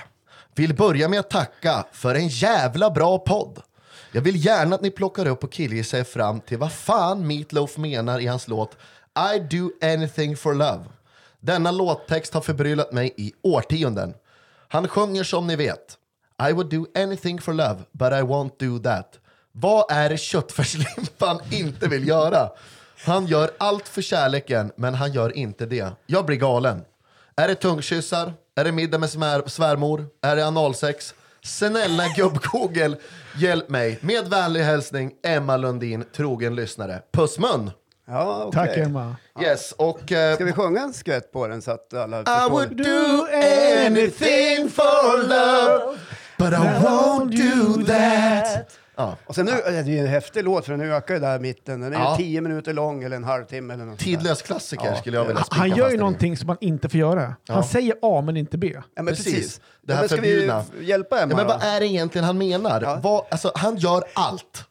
Vill 0.55 0.75
börja 0.75 1.07
med 1.07 1.19
att 1.19 1.29
tacka 1.29 1.85
för 1.91 2.15
en 2.15 2.27
jävla 2.27 2.89
bra 2.91 3.17
podd. 3.17 3.59
Jag 4.11 4.21
vill 4.21 4.45
gärna 4.45 4.75
att 4.75 4.81
ni 4.81 4.91
plockar 4.91 5.27
upp 5.27 5.43
och 5.43 5.51
killgissar 5.51 5.97
er 5.97 6.03
fram 6.03 6.41
till 6.41 6.57
vad 6.57 6.71
fan 6.71 7.27
Meatloaf 7.27 7.77
menar 7.77 8.19
i 8.19 8.27
hans 8.27 8.47
låt 8.47 8.77
I 9.35 9.39
do 9.39 9.71
anything 9.81 10.37
for 10.37 10.53
love. 10.53 10.83
Denna 11.39 11.71
låttext 11.71 12.33
har 12.33 12.41
förbryllat 12.41 12.91
mig 12.91 13.13
i 13.17 13.33
årtionden. 13.41 14.13
Han 14.67 14.87
sjunger 14.87 15.23
som 15.23 15.47
ni 15.47 15.55
vet. 15.55 15.97
I 16.49 16.51
would 16.53 16.69
do 16.69 16.85
anything 16.95 17.41
for 17.41 17.53
love, 17.53 17.77
but 17.91 18.11
I 18.11 18.21
won't 18.21 18.51
do 18.59 18.79
that. 18.79 19.19
Vad 19.51 19.91
är 19.91 20.09
det 20.09 20.17
köttfärslimpan 20.17 21.39
inte 21.51 21.87
vill 21.87 22.07
göra? 22.07 22.49
Han 23.05 23.27
gör 23.27 23.51
allt 23.57 23.87
för 23.87 24.01
kärleken, 24.01 24.71
men 24.75 24.93
han 24.93 25.13
gör 25.13 25.37
inte 25.37 25.65
det. 25.65 25.91
Jag 26.05 26.25
blir 26.25 26.37
galen. 26.37 26.81
Är 27.35 27.47
det 27.47 27.55
tungkyssar? 27.55 28.33
Är 28.55 28.63
det 28.63 28.71
middag 28.71 28.97
med 28.97 29.09
svärmor? 29.09 30.07
Är 30.21 30.35
det 30.35 30.47
analsex? 30.47 31.13
Snälla 31.43 32.03
gubb-Google, 32.15 32.97
hjälp 33.37 33.69
mig. 33.69 33.97
Med 34.01 34.27
vänlig 34.29 34.61
hälsning 34.61 35.11
Emma 35.23 35.57
Lundin, 35.57 36.03
trogen 36.15 36.55
lyssnare. 36.55 37.01
Pussmun! 37.13 37.71
Ja, 38.07 38.43
okej. 38.45 38.67
Tack 38.67 38.77
Emma. 38.77 39.15
Yes, 39.41 39.71
och... 39.71 40.11
eh, 40.11 40.35
Ska 40.35 40.45
vi 40.45 40.51
sjunga 40.53 40.81
en 40.81 40.93
skvätt 40.93 41.31
på 41.31 41.47
den 41.47 41.61
så 41.61 41.71
att 41.71 41.93
alla 41.93 42.19
I 42.21 42.49
would 42.49 42.77
do 42.77 43.25
anything 43.85 44.69
for 44.69 45.17
love 45.27 45.97
But 46.37 46.53
I 46.53 46.85
won't 46.85 47.31
do 47.31 47.85
that 47.85 48.78
ja. 48.99 49.17
Och 49.25 49.35
sen 49.35 49.45
nu, 49.45 49.51
det 49.65 49.69
är 49.77 49.83
ju 49.83 49.99
en 49.99 50.07
häftig 50.07 50.43
låt 50.43 50.65
för 50.65 50.77
den 50.77 50.91
ökar 50.91 51.13
ju 51.13 51.19
där 51.19 51.35
i 51.35 51.39
mitten. 51.39 51.81
Den 51.81 51.93
är 51.93 51.99
Ja. 51.99 52.17
ju 52.19 52.23
tio 52.25 52.41
minuter 52.41 52.73
lång 52.73 53.03
eller 53.03 53.15
en 53.15 53.23
halvtimme 53.23 53.73
eller 53.73 53.85
något. 53.85 53.99
Tidlös 53.99 54.41
klassiker 54.41 54.85
Ja. 54.85 54.95
skulle 54.95 55.17
jag 55.17 55.25
vilja 55.25 55.43
spika 55.43 55.55
Han 55.61 55.69
gör 55.75 55.89
ju 55.91 55.97
någonting 55.97 56.37
som 56.37 56.47
man 56.47 56.57
inte 56.61 56.89
får 56.89 56.99
göra. 56.99 57.35
Han 57.47 57.63
säger 57.63 57.95
A 58.01 58.21
men 58.25 58.37
inte 58.37 58.57
B. 58.57 58.71
Ja, 58.75 58.81
men 58.95 59.05
Precis. 59.05 59.25
precis. 59.33 59.61
Det 59.81 59.93
här 59.93 59.99
ja, 59.99 60.01
men 60.01 60.09
ska 60.09 60.15
förbjudna. 60.17 60.63
vi 60.79 60.85
hjälpa 60.85 61.19
Emma 61.21 61.31
Ja, 61.31 61.37
men 61.37 61.47
då? 61.47 61.53
vad 61.53 61.63
är 61.63 61.79
det 61.79 61.87
egentligen 61.87 62.25
han 62.25 62.37
menar? 62.37 62.81
Ja. 62.81 62.99
Vad, 63.03 63.25
alltså, 63.31 63.51
han 63.55 63.77
gör 63.77 64.03
allt, 64.13 64.65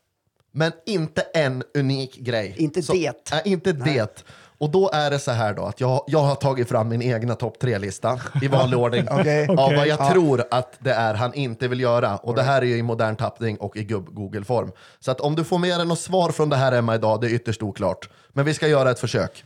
men 0.52 0.72
inte 0.86 1.22
en 1.34 1.62
unik 1.78 2.16
grej. 2.18 2.54
Inte 2.58 2.80
det. 2.80 3.12
Nej, 3.32 3.42
inte 3.44 3.72
det. 3.72 4.24
Och 4.60 4.70
då 4.70 4.90
är 4.92 5.10
det 5.10 5.18
så 5.18 5.30
här 5.30 5.54
då, 5.54 5.64
att 5.64 5.80
jag, 5.80 6.04
jag 6.06 6.18
har 6.18 6.34
tagit 6.34 6.68
fram 6.68 6.88
min 6.88 7.02
egna 7.02 7.34
topp 7.34 7.58
tre-lista 7.60 8.20
i 8.42 8.48
vanlig 8.48 8.78
ordning. 8.78 9.06
Okej. 9.10 9.48
Av 9.48 9.56
vad 9.56 9.86
jag 9.86 9.86
Ja. 10.00 10.10
tror 10.12 10.44
att 10.50 10.72
det 10.78 10.92
är 10.92 11.14
han 11.14 11.34
inte 11.34 11.68
vill 11.68 11.80
göra. 11.80 12.16
Och 12.16 12.34
det 12.34 12.42
här 12.42 12.62
är 12.62 12.66
ju 12.66 12.76
i 12.78 12.82
modern 12.82 13.16
tappning 13.16 13.56
och 13.56 13.76
i 13.76 13.84
gubb-Google-form. 13.84 14.72
Så 15.00 15.10
att 15.10 15.20
om 15.20 15.34
du 15.36 15.44
får 15.44 15.58
med 15.58 15.78
dig 15.80 15.86
något 15.86 16.00
svar 16.00 16.30
från 16.30 16.48
det 16.48 16.56
här 16.56 16.72
Emma 16.72 16.94
idag, 16.94 17.20
det 17.20 17.26
är 17.26 17.30
ytterst 17.34 17.62
oklart. 17.62 18.08
Men 18.32 18.44
vi 18.44 18.54
ska 18.54 18.68
göra 18.68 18.90
ett 18.90 18.98
försök. 19.00 19.44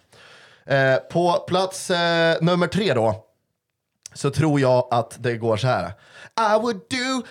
Eh, 0.67 0.97
på 0.97 1.33
plats 1.49 1.91
eh, 1.91 2.37
nummer 2.41 2.67
tre 2.67 2.95
då, 2.95 3.25
så 4.15 4.31
tror 4.31 4.61
jag 4.61 4.89
att 4.91 5.17
det 5.19 5.37
går 5.37 5.57
så 5.57 5.67
här. 5.67 5.87
I 6.57 6.61
would 6.63 6.77
do 6.77 7.23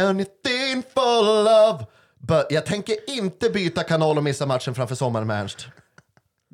anything 0.00 0.82
for 0.94 1.44
love. 1.44 1.84
But 2.18 2.46
jag 2.50 2.66
tänker 2.66 2.94
inte 3.18 3.50
byta 3.50 3.82
kanal 3.82 4.16
och 4.16 4.24
missa 4.24 4.46
matchen 4.46 4.74
framför 4.74 4.94
sommaren 4.94 5.26
med 5.26 5.40
Ernst. 5.40 5.66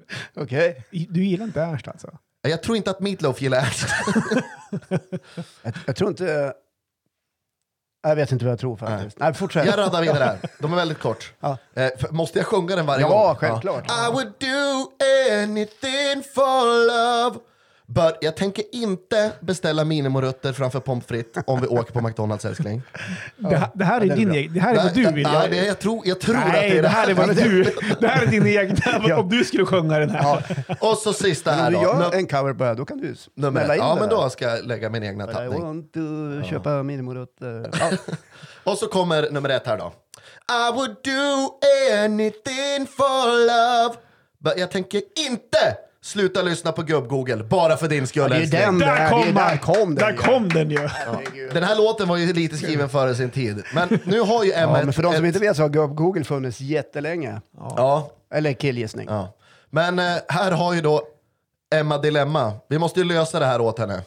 Okej. 0.34 0.84
Du 0.90 1.24
gillar 1.24 1.44
inte 1.44 1.60
Ernst 1.62 1.88
alltså? 1.88 2.18
Jag 2.42 2.62
tror 2.62 2.76
inte 2.76 2.90
att 2.90 3.00
Meatloaf 3.00 3.40
gillar 3.42 3.58
Ernst. 3.58 3.86
Jag, 5.62 5.72
jag 5.86 5.96
tror 5.96 6.10
inte... 6.10 6.54
Jag 8.06 8.16
vet 8.16 8.32
inte 8.32 8.44
vad 8.44 8.52
jag 8.52 8.58
tror 8.60 8.76
faktiskt. 8.76 9.18
Nej, 9.18 9.34
fortsätt. 9.34 9.66
Jag 9.66 9.78
raddar 9.78 10.00
vidare 10.02 10.24
här. 10.24 10.38
De 10.58 10.72
är 10.72 10.76
väldigt 10.76 10.98
kort. 11.00 11.32
Ja. 11.40 11.58
Eh, 11.74 11.88
för- 11.98 12.08
måste 12.12 12.38
jag 12.38 12.46
sjunga 12.46 12.76
den 12.76 12.86
varje 12.86 13.00
Ja, 13.02 13.26
gång? 13.26 13.36
självklart. 13.36 13.90
I 13.90 14.12
would 14.12 14.32
do 14.38 14.92
anything 15.42 16.22
for 16.34 16.86
love. 16.86 17.38
But 17.86 18.18
jag 18.20 18.36
tänker 18.36 18.64
inte 18.72 19.32
beställa 19.40 19.84
minimorötter 19.84 20.52
framför 20.52 20.80
pommes 20.80 21.06
frites 21.06 21.44
om 21.46 21.60
vi 21.60 21.66
åker 21.66 21.92
på 21.92 22.00
McDonalds 22.00 22.44
älskling. 22.44 22.82
Det, 23.36 23.56
här- 23.56 23.70
det 23.74 23.84
här 23.84 24.00
är 24.00 24.10
är 24.10 24.16
din 24.16 24.28
bra. 24.28 24.36
egen, 24.36 24.54
det 24.54 24.60
här 24.60 24.74
är 24.74 24.82
vad 24.82 24.94
du 24.94 25.12
vill. 25.12 25.22
Nej, 25.32 25.50
det, 25.50 25.56
jag, 25.66 25.78
tror, 25.78 26.02
jag 26.04 26.20
tror 26.20 26.36
att 26.36 26.44
det 26.46 26.52
Nej, 26.52 26.78
är 26.78 26.82
det 26.82 26.88
här 26.88 27.08
är 27.10 27.14
vad 27.14 27.36
du... 27.36 27.62
Det 28.00 28.06
här 28.08 28.22
är 28.22 28.26
din 28.26 28.46
egen. 28.46 28.76
Ja. 29.08 29.18
Om 29.20 29.28
du 29.28 29.44
skulle 29.44 29.66
sjunga 29.66 29.98
den 29.98 30.10
här. 30.10 30.64
Och 30.80 30.98
så 30.98 31.12
sista 31.12 31.52
här 31.52 31.66
om 31.66 31.72
du 31.72 31.78
då. 31.78 31.84
gör 31.84 32.14
en 32.14 32.26
cover 32.26 32.54
på 32.54 32.64
det 32.64 32.74
då 32.74 32.84
kan 32.84 32.98
du 32.98 33.14
smälla 33.14 33.74
in 33.74 33.80
Ja, 33.82 33.94
det 33.94 34.00
men 34.00 34.08
då 34.08 34.30
ska 34.30 34.44
jag 34.48 34.66
lägga 34.66 34.90
min 34.90 35.02
egna 35.02 35.24
I 35.30 35.34
tappning. 35.34 35.62
want 35.62 35.92
to 35.92 36.00
köpa 36.50 36.82
minimorötter. 36.82 37.70
Ja. 37.80 37.90
Och 38.64 38.78
så 38.78 38.86
kommer 38.86 39.30
nummer 39.30 39.48
ett 39.48 39.66
här 39.66 39.78
då. 39.78 39.92
I 40.50 40.72
would 40.74 40.96
do 41.04 41.58
anything 42.04 42.86
for 42.86 43.46
love. 43.46 43.94
Men 44.38 44.52
jag 44.56 44.70
tänker 44.70 45.02
inte 45.28 45.76
sluta 46.04 46.42
lyssna 46.42 46.72
på 46.72 46.82
gubb-Google 46.82 47.44
bara 47.44 47.76
för 47.76 47.88
din 47.88 48.06
skull 48.06 48.30
det 48.30 48.36
är 48.36 48.46
den. 48.46 48.78
Det 48.78 48.84
Där 48.86 48.96
är- 48.96 49.08
kom, 49.10 49.34
där 49.34 49.56
kom 49.56 49.94
den, 49.94 49.94
Där 49.94 50.16
ja. 50.20 50.22
kom 50.32 50.48
den 50.48 50.70
ju. 50.70 50.88
Den 51.52 51.62
här 51.62 51.76
låten 51.76 52.08
var 52.08 52.16
ju 52.16 52.32
lite 52.32 52.56
skriven 52.56 52.88
före 52.88 53.14
sin 53.14 53.30
tid. 53.30 53.62
Men 53.74 53.98
nu 54.04 54.20
har 54.20 54.44
ju 54.44 54.52
Emma 54.52 54.72
Ja, 54.72 54.78
ett- 54.78 54.84
men 54.84 54.92
för 54.94 55.02
de 55.02 55.12
som 55.14 55.24
ett- 55.24 55.28
inte 55.28 55.38
vet 55.40 55.56
så 55.56 55.62
har 55.62 55.68
Gubb- 55.68 55.94
Google 55.94 56.24
funnits 56.24 56.60
jättelänge. 56.60 57.40
Ja, 57.58 58.10
Eller 58.34 58.52
killgissning. 58.52 59.06
ja. 59.10 59.34
Men 59.70 59.98
eh, 59.98 60.04
här 60.28 60.50
har 60.52 60.74
ju 60.74 60.80
då 60.80 61.02
Emma 61.74 61.98
dilemma. 61.98 62.52
Vi 62.68 62.78
måste 62.78 63.00
ju 63.00 63.06
lösa 63.06 63.38
det 63.38 63.46
här 63.46 63.60
åt 63.60 63.78
henne. 63.78 64.02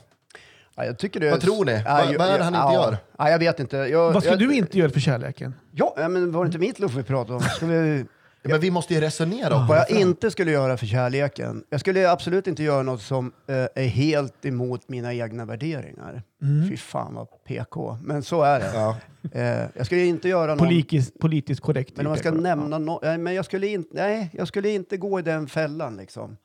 Ja, 0.76 0.86
jag 0.86 0.98
tycker 0.98 1.20
det 1.20 1.32
Vad 1.32 1.42
tror 1.42 1.66
ni? 1.66 1.72
Ja, 1.86 1.94
Vad- 2.04 2.14
jag- 2.14 2.20
vad 2.20 2.28
är 2.30 2.38
det 2.38 2.44
han 2.44 2.54
inte 2.56 2.66
ja. 2.66 2.74
gör? 2.74 2.98
Ja, 3.18 3.30
jag 3.30 3.40
vet 3.40 3.60
inte. 3.60 3.78
Jag, 3.78 4.12
Vad 4.14 4.24
ska 4.24 4.32
jag, 4.32 4.40
du 4.40 4.54
inte 4.56 4.78
göra 4.78 4.90
för 4.90 5.00
kärleken? 5.00 5.56
Ja, 5.72 5.96
men 6.10 6.32
var 6.32 6.44
det 6.44 6.48
inte 6.48 6.58
Meatloaf 6.60 6.94
vi 6.94 7.04
pratade 7.04 7.34
om? 7.36 7.42
Ska 7.42 7.66
vi, 7.66 8.06
Ja, 8.48 8.54
men 8.54 8.62
vi 8.62 8.72
måste 8.72 8.94
ju 8.94 9.02
resonera 9.02 9.56
om 9.56 9.68
vad 9.68 9.78
jag 9.78 9.90
inte 9.92 10.32
skulle 10.32 10.52
göra 10.52 10.78
för 10.78 10.86
kärleken? 10.86 11.64
Jag 11.70 11.80
skulle 11.80 12.12
absolut 12.12 12.48
inte 12.48 12.64
göra 12.64 12.84
något 12.84 13.02
som 13.02 13.32
eh, 13.48 13.56
är 13.56 13.88
helt 13.88 14.46
emot 14.46 14.90
mina 14.90 15.14
egna 15.14 15.46
värderingar. 15.46 16.24
Fy 16.70 16.78
fan 16.78 17.14
vad 17.14 17.28
PK. 17.44 17.98
Men 18.04 18.24
så 18.24 18.44
är 18.44 18.60
det. 18.60 18.72
Ja. 18.74 18.98
Eh, 19.32 19.66
jag 19.74 19.86
skulle 19.86 20.06
inte 20.06 20.30
göra 20.30 20.48
någon... 20.48 20.58
Politiskt, 20.58 21.20
politiskt 21.20 21.62
korrekt. 21.62 21.98
Men 21.98 22.08
om 22.08 22.14
typ. 22.14 22.20
ska 22.20 22.32
nämna 22.32 22.78
något... 22.78 23.04
Nej, 23.04 23.18
men 23.18 23.34
jag 23.34 23.46
skulle, 23.46 23.68
inte, 23.68 23.90
nej, 23.94 24.30
jag 24.34 24.48
skulle 24.48 24.70
inte 24.70 24.98
gå 24.98 25.20
i 25.20 25.22
den 25.22 25.48
fällan 25.48 25.98
liksom. 25.98 26.38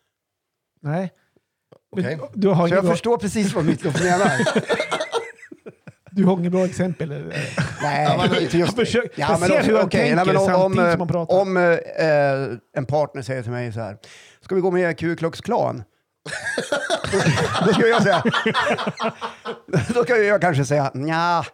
Nej. 0.80 1.12
Du 2.34 2.48
har 2.48 2.68
Så 2.68 2.74
jag 2.74 2.84
bra, 2.84 2.92
förstår 2.92 3.18
precis 3.18 3.54
vad 3.54 3.64
Meatloaf 3.64 4.02
menar. 4.02 4.30
du 6.12 6.24
har 6.24 6.38
inget 6.38 6.52
bra 6.52 6.64
exempel? 6.64 7.12
Eller? 7.12 7.48
Nej, 7.82 8.18
inte 8.42 8.58
just 8.58 8.76
Jag 8.78 8.86
försöker- 8.86 9.20
jag 9.20 9.40
men 9.40 9.48
ser 9.48 9.60
om- 9.60 9.66
hur 9.66 9.76
han 9.76 9.86
okej, 9.86 10.00
tänker 10.16 10.24
nej, 10.32 10.36
om, 10.36 10.46
samtidigt 10.46 10.84
om, 10.86 10.90
som 10.92 11.00
han 11.00 11.08
pratar. 11.08 11.40
Om 11.40 11.56
eh, 11.56 12.58
en 12.76 12.86
partner 12.86 13.22
säger 13.22 13.42
till 13.42 13.52
mig 13.52 13.72
så 13.72 13.80
här, 13.80 13.96
ska 14.40 14.54
vi 14.54 14.60
gå 14.60 14.70
med 14.70 14.90
i 14.90 14.94
Ku 14.94 15.16
Klux 15.16 15.40
Klan? 15.40 15.82
då 17.66 17.72
ska 17.72 17.86
jag 17.86 18.02
säga, 18.02 18.22
då 19.94 20.04
ska 20.04 20.16
jag 20.16 20.40
kanske 20.40 20.64
säga, 20.64 20.90
nja, 20.94 21.44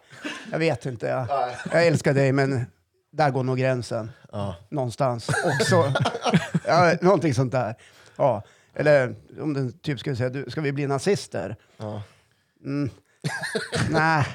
jag 0.51 0.59
vet 0.59 0.85
inte. 0.85 1.07
Jag, 1.07 1.27
jag 1.71 1.87
älskar 1.87 2.13
dig, 2.13 2.31
men 2.31 2.65
där 3.11 3.29
går 3.29 3.43
nog 3.43 3.57
gränsen. 3.57 4.11
Ja. 4.31 4.55
Någonstans. 4.71 5.29
Också, 5.29 5.93
ja, 6.67 6.93
någonting 7.01 7.33
sånt 7.33 7.51
där. 7.51 7.75
Ja. 8.17 8.43
Eller 8.75 9.15
om 9.41 9.53
den 9.53 9.71
typ 9.79 9.99
skulle 9.99 10.15
säga, 10.15 10.29
du, 10.29 10.45
ska 10.47 10.61
vi 10.61 10.71
bli 10.71 10.87
nazister? 10.87 11.55
Ja. 11.77 12.01
Mm. 12.65 12.89
Nej, 13.89 14.25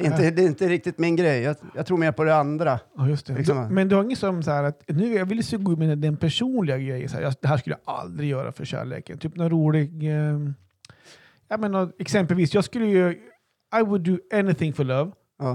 det 0.00 0.06
är, 0.06 0.10
inte, 0.10 0.30
det 0.30 0.42
är 0.42 0.46
inte 0.46 0.68
riktigt 0.68 0.98
min 0.98 1.16
grej. 1.16 1.42
Jag, 1.42 1.56
jag 1.74 1.86
tror 1.86 1.98
mer 1.98 2.12
på 2.12 2.24
det 2.24 2.36
andra. 2.36 2.80
Ja, 2.96 3.08
just 3.08 3.26
det. 3.26 3.34
Liksom. 3.34 3.68
Du, 3.68 3.74
men 3.74 3.88
du 3.88 3.96
har 3.96 4.02
inget 4.04 4.18
som 4.18 4.42
så 4.42 4.50
här 4.50 4.64
att 4.64 4.82
nu 4.86 5.14
jag 5.14 5.26
vill 5.26 5.42
gå 5.58 5.76
med 5.76 5.98
den 5.98 6.16
personliga 6.16 6.78
grejen. 6.78 7.08
Så 7.08 7.16
här, 7.16 7.22
jag, 7.22 7.34
det 7.40 7.48
här 7.48 7.56
skulle 7.56 7.76
jag 7.84 7.94
aldrig 7.94 8.30
göra 8.30 8.52
för 8.52 8.64
kärleken. 8.64 9.18
Typ 9.18 9.36
någon 9.36 9.50
rolig... 9.50 10.02
Eh, 10.10 10.38
jag 11.48 11.60
menar, 11.60 11.92
exempelvis, 11.98 12.54
jag 12.54 12.64
skulle 12.64 12.86
ju... 12.86 13.10
I 13.80 13.82
would 13.82 14.00
do 14.02 14.18
anything 14.34 14.72
for 14.72 14.84
love. 14.84 15.10
Ja. 15.38 15.52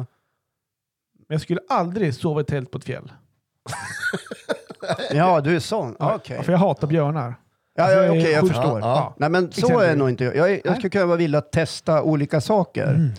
Men 1.17 1.25
jag 1.27 1.41
skulle 1.41 1.59
aldrig 1.69 2.15
sova 2.15 2.41
i 2.41 2.43
tält 2.43 2.71
på 2.71 2.77
ett 2.77 2.83
fjäll. 2.83 3.11
Ja, 5.11 5.41
du 5.41 5.55
är 5.55 5.59
sån. 5.59 5.95
Ja. 5.99 6.19
Ja, 6.29 6.43
För 6.43 6.51
jag 6.51 6.59
hatar 6.59 6.87
björnar. 6.87 7.35
Ja, 7.75 7.83
Alltså, 7.83 7.97
ja, 7.97 8.03
jag 8.05 8.11
okej, 8.17 8.31
jag 8.31 8.41
sjukt- 8.41 8.53
förstår. 8.55 8.79
Ja, 8.79 8.85
ja. 8.87 9.15
Nej, 9.17 9.29
men 9.29 9.51
så 9.51 9.79
är 9.79 9.95
nog 9.95 10.09
inte 10.09 10.23
jag. 10.23 10.35
Jag, 10.35 10.51
är, 10.51 10.61
jag 10.63 10.75
skulle 10.75 10.89
kunna 10.89 11.05
vara 11.05 11.17
villig 11.17 11.37
att 11.37 11.51
testa 11.51 12.03
olika 12.03 12.41
saker. 12.41 13.09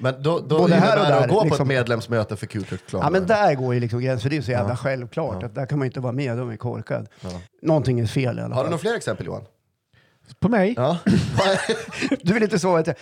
Men 0.00 0.22
då, 0.22 0.38
då 0.40 0.58
Både 0.58 0.74
här 0.74 0.98
och 0.98 1.04
det 1.06 1.14
att 1.16 1.22
där, 1.22 1.28
gå 1.28 1.38
på 1.40 1.44
liksom. 1.44 1.62
ett 1.70 1.76
medlemsmöte 1.76 2.36
för 2.36 2.46
Klan. 2.46 3.00
Ja, 3.04 3.10
men 3.10 3.26
där 3.26 3.54
går 3.54 3.74
ju 3.74 3.80
liksom 3.80 4.00
gränsen. 4.00 4.22
För 4.22 4.30
det 4.30 4.34
är 4.34 4.36
ju 4.36 4.42
så 4.42 4.50
jävla 4.50 4.72
Ja. 4.72 4.76
självklart. 4.76 5.36
Ja. 5.40 5.46
Att 5.46 5.54
där 5.54 5.66
kan 5.66 5.78
man 5.78 5.86
inte 5.86 6.00
vara 6.00 6.12
med, 6.12 6.36
då 6.36 6.42
är 6.42 6.46
man 6.46 6.58
korkad. 6.58 7.08
Ja. 7.20 7.28
Någonting 7.62 8.00
är 8.00 8.06
fel 8.06 8.38
i 8.38 8.42
alla 8.42 8.42
Har 8.42 8.48
du 8.48 8.54
fall. 8.54 8.64
några 8.64 8.78
fler 8.78 8.94
exempel 8.96 9.26
Johan? 9.26 9.42
På 10.40 10.48
mig? 10.48 10.74
Ja. 10.76 10.98
Du 12.22 12.32
vill 12.34 12.42
inte 12.42 12.58
sova? 12.58 12.80
I 12.80 12.94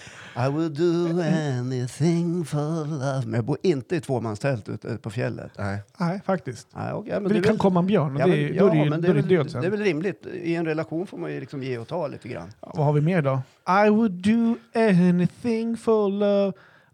would 0.51 0.73
do 0.73 1.23
anything 1.59 2.45
for 2.45 2.87
love. 2.87 3.23
Men 3.27 3.35
jag 3.35 3.45
bor 3.45 3.57
inte 3.63 3.97
i 3.97 4.01
tvåmanstält 4.01 4.69
ute 4.69 4.97
på 4.97 5.11
fjället. 5.11 5.51
Nej. 5.59 5.79
Nej, 5.99 6.21
faktiskt. 6.27 6.69
Nej, 6.77 6.93
okej, 6.93 7.13
men 7.13 7.23
Men 7.23 7.33
det 7.33 7.41
kan 7.41 7.53
väl- 7.53 7.59
komma 7.59 7.81
en 7.81 7.87
björn 7.87 8.17
och 8.17 8.23
Ja, 8.23 8.27
det, 8.27 8.37
ja, 8.49 8.63
då 8.63 8.67
är 8.69 8.71
det, 8.75 8.77
ju- 8.85 8.91
men 8.91 9.01
då 9.03 9.09
är 9.09 9.15
det 9.15 9.21
väl- 9.21 9.29
död 9.29 9.51
sen. 9.51 9.61
Det 9.61 9.67
är 9.67 9.71
väl 9.71 9.81
rimligt. 9.83 10.27
I 10.43 10.55
en 10.55 10.65
relation 10.65 11.07
får 11.07 11.19
man 11.19 11.33
ju 11.33 11.41
liksom 11.41 11.63
ge 11.63 11.79
och 11.79 11.89
ta 11.89 12.07
lite 12.07 12.29
grann. 12.29 12.53
Ja, 12.61 12.73
vad 12.77 12.87
har 12.87 12.93
vi 12.93 13.01
mer 13.01 13.23
då? 13.23 13.41
I 13.87 13.91
would 13.91 14.13
do 14.13 14.57
anything 14.75 15.77
for 15.77 16.09
love 16.11 16.53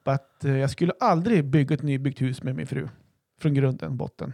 att 0.09 0.45
eh, 0.45 0.57
jag 0.57 0.71
skulle 0.71 0.93
aldrig 1.01 1.45
bygga 1.45 1.75
ett 1.75 1.83
nybyggt 1.83 2.23
hus 2.23 2.43
med 2.43 2.57
min 2.57 2.67
fru. 2.67 2.89
Från 3.41 3.55
grunden, 3.55 3.97
botten. 3.97 4.33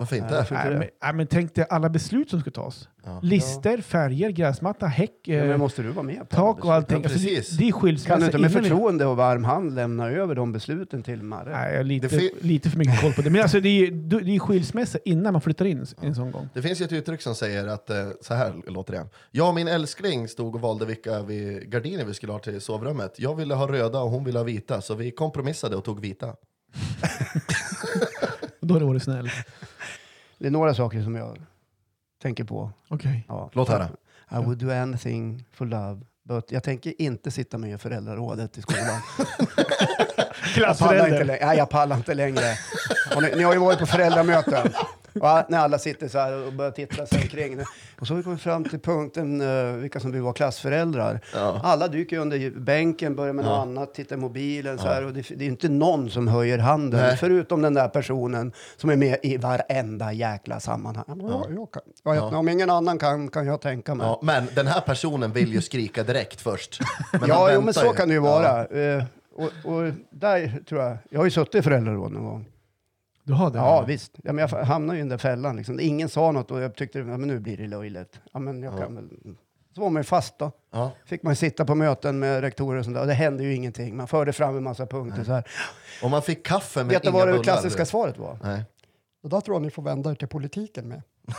Varför 0.00 0.16
inte? 0.16 0.34
varför 0.34 0.54
inte 0.54 0.64
Nej, 0.64 0.72
det? 0.72 0.78
men, 0.78 0.88
nej, 1.02 1.12
men 1.14 1.26
tänk 1.26 1.54
dig 1.54 1.66
alla 1.70 1.88
beslut 1.88 2.30
som 2.30 2.40
ska 2.40 2.50
tas. 2.50 2.88
Ja. 3.04 3.20
Lister, 3.22 3.78
färger, 3.80 4.30
gräsmatta, 4.30 4.86
häck, 4.86 5.12
Ja, 5.24 5.34
eh, 5.34 5.44
men 5.48 5.58
måste 5.60 5.82
du 5.82 5.88
vara 5.88 6.06
med 6.06 6.28
på 6.28 6.36
alla 6.36 6.46
tak 6.46 6.56
beslut? 6.56 6.64
och 6.64 6.74
allting. 6.74 6.96
Ja, 6.96 7.02
Alltså, 7.02 7.18
det, 7.18 7.34
precis. 7.34 7.56
det 7.56 7.68
är 7.68 7.72
skilsmässa 7.72 8.08
Kan 8.14 8.20
du 8.20 8.26
inte 8.26 8.38
med 8.38 8.50
innan 8.50 8.62
förtroende 8.62 9.06
och 9.06 9.16
varm 9.16 9.44
hand 9.44 9.74
lämna 9.74 10.10
över 10.10 10.34
de 10.34 10.52
besluten 10.52 11.02
till 11.02 11.22
Marre? 11.22 11.50
Nej, 11.50 11.70
jag 11.70 11.78
har 11.78 11.84
lite, 11.84 12.08
Det 12.08 12.30
lite 12.40 12.70
för 12.70 12.78
mycket 12.78 13.00
koll 13.00 13.12
på 13.12 13.22
det. 13.22 13.30
Men 13.30 13.42
alltså, 13.42 13.60
det 13.60 13.68
är, 13.68 13.90
det 13.90 14.36
är 14.36 14.38
skilsmässa 14.38 14.98
innan 15.04 15.32
man 15.32 15.42
flyttar 15.42 15.64
in 15.64 15.86
en 16.00 16.14
sån 16.14 16.30
gång. 16.32 16.48
Det 16.54 16.62
finns 16.62 16.80
ju 16.80 16.84
ett 16.84 16.92
uttryck 16.92 17.22
som 17.22 17.34
säger 17.34 17.66
att, 17.66 17.90
eh, 17.90 17.96
så 18.20 18.34
här 18.34 18.52
låter 18.66 18.92
det. 18.92 19.06
Jag 19.30 19.48
och 19.48 19.54
min 19.54 19.68
älskling 19.68 20.28
stod 20.28 20.54
och 20.54 20.60
valde 20.60 20.86
vilka 20.86 21.22
vi, 21.22 21.64
gardiner 21.66 22.04
vi 22.04 22.14
skulle 22.14 22.32
ha 22.32 22.38
till 22.38 22.60
sovrummet. 22.60 23.14
Jag 23.18 23.34
ville 23.34 23.54
ha 23.54 23.68
röda 23.72 24.00
och 24.00 24.10
hon 24.10 24.24
ville 24.24 24.38
ha 24.38 24.44
vita, 24.44 24.80
så 24.80 24.94
vi 24.94 25.10
kompromissade 25.10 25.76
och 25.76 25.84
tog 25.84 26.00
vita. 26.00 26.26
Då 28.60 28.74
har 28.74 28.80
du 28.80 28.86
varit 28.86 29.02
snäll. 29.02 29.30
Det 30.38 30.46
är 30.46 30.50
några 30.50 30.74
saker 30.74 31.02
som 31.02 31.14
jag 31.14 31.38
tänker 32.22 32.44
på. 32.44 32.70
Okej. 32.88 33.24
Ja. 33.28 33.50
Låt 33.52 33.68
höra. 33.68 33.88
I 34.30 34.34
would 34.34 34.58
do 34.58 34.70
anything 34.70 35.44
for 35.52 35.66
love. 35.66 36.00
But 36.24 36.52
jag 36.52 36.62
tänker 36.62 37.02
inte 37.02 37.30
sitta 37.30 37.58
med 37.58 37.74
i 37.74 37.78
föräldrarådet 37.78 38.58
i 38.58 38.62
skolan. 38.62 38.84
Jag 40.56 40.78
pallar 40.78 41.06
inte, 41.06 41.24
längre. 41.24 41.46
Nej, 41.46 41.58
jag 41.58 41.70
pallar 41.70 41.96
inte 41.96 42.14
längre. 42.14 42.54
Ni, 43.20 43.36
ni 43.36 43.42
har 43.42 43.52
ju 43.52 43.58
varit 43.58 43.78
på 43.78 43.86
föräldramöten. 43.86 44.72
Va? 45.12 45.44
När 45.48 45.58
alla 45.58 45.78
sitter 45.78 46.08
så 46.08 46.18
här 46.18 46.46
och 46.46 46.52
börjar 46.52 46.70
titta 46.70 47.06
sig 47.06 47.22
omkring. 47.22 47.60
Och 48.00 48.06
så 48.06 48.12
har 48.12 48.16
vi 48.18 48.22
kommit 48.24 48.40
fram 48.40 48.64
till 48.64 48.78
punkten 48.78 49.40
uh, 49.40 49.72
vilka 49.76 50.00
som 50.00 50.12
vill 50.12 50.22
vara 50.22 50.32
klassföräldrar. 50.32 51.20
Ja. 51.34 51.60
Alla 51.64 51.88
dyker 51.88 52.18
under 52.18 52.50
bänken, 52.60 53.16
börjar 53.16 53.32
med 53.32 53.44
något 53.44 53.54
Ja. 53.54 53.62
annat, 53.62 53.94
tittar 53.94 54.16
i 54.16 54.18
mobilen. 54.18 54.78
Så 54.78 54.86
här, 54.88 55.04
och 55.04 55.12
det, 55.12 55.28
det 55.36 55.44
är 55.44 55.48
inte 55.48 55.68
någon 55.68 56.10
som 56.10 56.28
höjer 56.28 56.58
handen, 56.58 57.00
Nej. 57.00 57.16
förutom 57.16 57.62
den 57.62 57.74
där 57.74 57.88
personen 57.88 58.52
som 58.76 58.90
är 58.90 58.96
med 58.96 59.16
i 59.22 59.36
varenda 59.36 60.12
jäkla 60.12 60.60
sammanhang. 60.60 61.04
Ja. 61.08 61.46
Jag 61.56 61.70
kan, 61.70 61.82
ja, 62.04 62.14
jag- 62.14 62.32
Ja. 62.32 62.36
Om 62.38 62.48
ingen 62.48 62.70
annan 62.70 62.98
kan, 62.98 63.28
kan 63.28 63.46
jag 63.46 63.60
tänka 63.60 63.94
mig. 63.94 64.06
Ja, 64.06 64.20
men 64.22 64.48
den 64.54 64.66
här 64.66 64.80
personen 64.80 65.32
vill 65.32 65.52
ju 65.52 65.60
skrika 65.60 66.02
direkt 66.02 66.40
först. 66.40 66.80
Men 67.12 67.28
ja, 67.28 67.50
jo, 67.54 67.60
men 67.60 67.74
så 67.74 67.86
ju. 67.86 67.92
kan 67.92 68.08
det 68.08 68.14
ju 68.14 68.20
Ja. 68.24 68.30
vara. 68.40 68.66
Eh, 68.66 69.04
och, 69.34 69.72
och 69.72 69.92
där 70.10 70.62
tror 70.68 70.82
jag, 70.82 70.96
jag 71.10 71.20
har 71.20 71.24
ju 71.24 71.30
suttit 71.30 71.54
i 71.54 71.62
föräldraråd 71.62 72.12
någon 72.12 72.24
gång. 72.24 72.46
Du 73.28 73.34
har 73.34 73.50
det? 73.50 73.58
Ja, 73.58 73.82
visst. 73.86 74.12
Ja, 74.22 74.32
men 74.32 74.48
jag 74.48 74.58
hamnade 74.64 74.96
ju 74.96 75.00
i 75.00 75.02
den 75.02 75.08
där 75.08 75.18
fällan. 75.18 75.56
Liksom. 75.56 75.80
Ingen 75.80 76.08
sa 76.08 76.32
något 76.32 76.50
och 76.50 76.60
jag 76.60 76.74
tyckte 76.74 76.98
ja, 76.98 77.04
men 77.04 77.20
nu 77.28 77.38
blir 77.38 77.56
det 77.56 77.66
löjligt. 77.66 78.20
Ja, 78.32 78.38
men 78.38 78.62
jag 78.62 78.74
Ja. 78.74 78.78
kan 78.78 78.94
väl... 78.94 79.08
Så 79.74 79.80
var 79.80 79.90
man 79.90 80.00
ju 80.00 80.04
fast 80.04 80.38
då. 80.38 80.52
Ja. 80.72 80.90
Fick 81.06 81.22
man 81.22 81.36
sitta 81.36 81.64
på 81.64 81.74
möten 81.74 82.18
med 82.18 82.40
rektorer 82.40 82.78
och 82.78 82.84
sånt 82.84 82.94
där. 82.96 83.00
Och 83.00 83.06
det 83.06 83.14
hände 83.14 83.44
ju 83.44 83.54
ingenting. 83.54 83.96
Man 83.96 84.08
förde 84.08 84.32
fram 84.32 84.56
en 84.56 84.62
massa 84.62 84.86
punkter 84.86 85.24
så 85.24 85.32
här. 85.32 85.44
Och 86.02 86.10
man 86.10 86.22
fick 86.22 86.46
kaffe 86.46 86.80
men 86.80 86.88
Vet 86.88 87.02
du 87.02 87.08
inga 87.08 87.18
vad 87.18 87.28
det 87.28 87.32
bullar. 87.32 87.44
klassiska 87.44 87.82
du. 87.82 87.86
svaret 87.86 88.18
var? 88.18 88.38
Nej. 88.42 88.64
Och 89.22 89.28
där 89.30 89.40
tror 89.40 89.54
jag 89.54 89.62
ni 89.62 89.70
får 89.70 89.82
vända 89.82 90.10
er 90.10 90.14
till 90.14 90.28
politiken 90.28 90.88
med. 90.88 91.02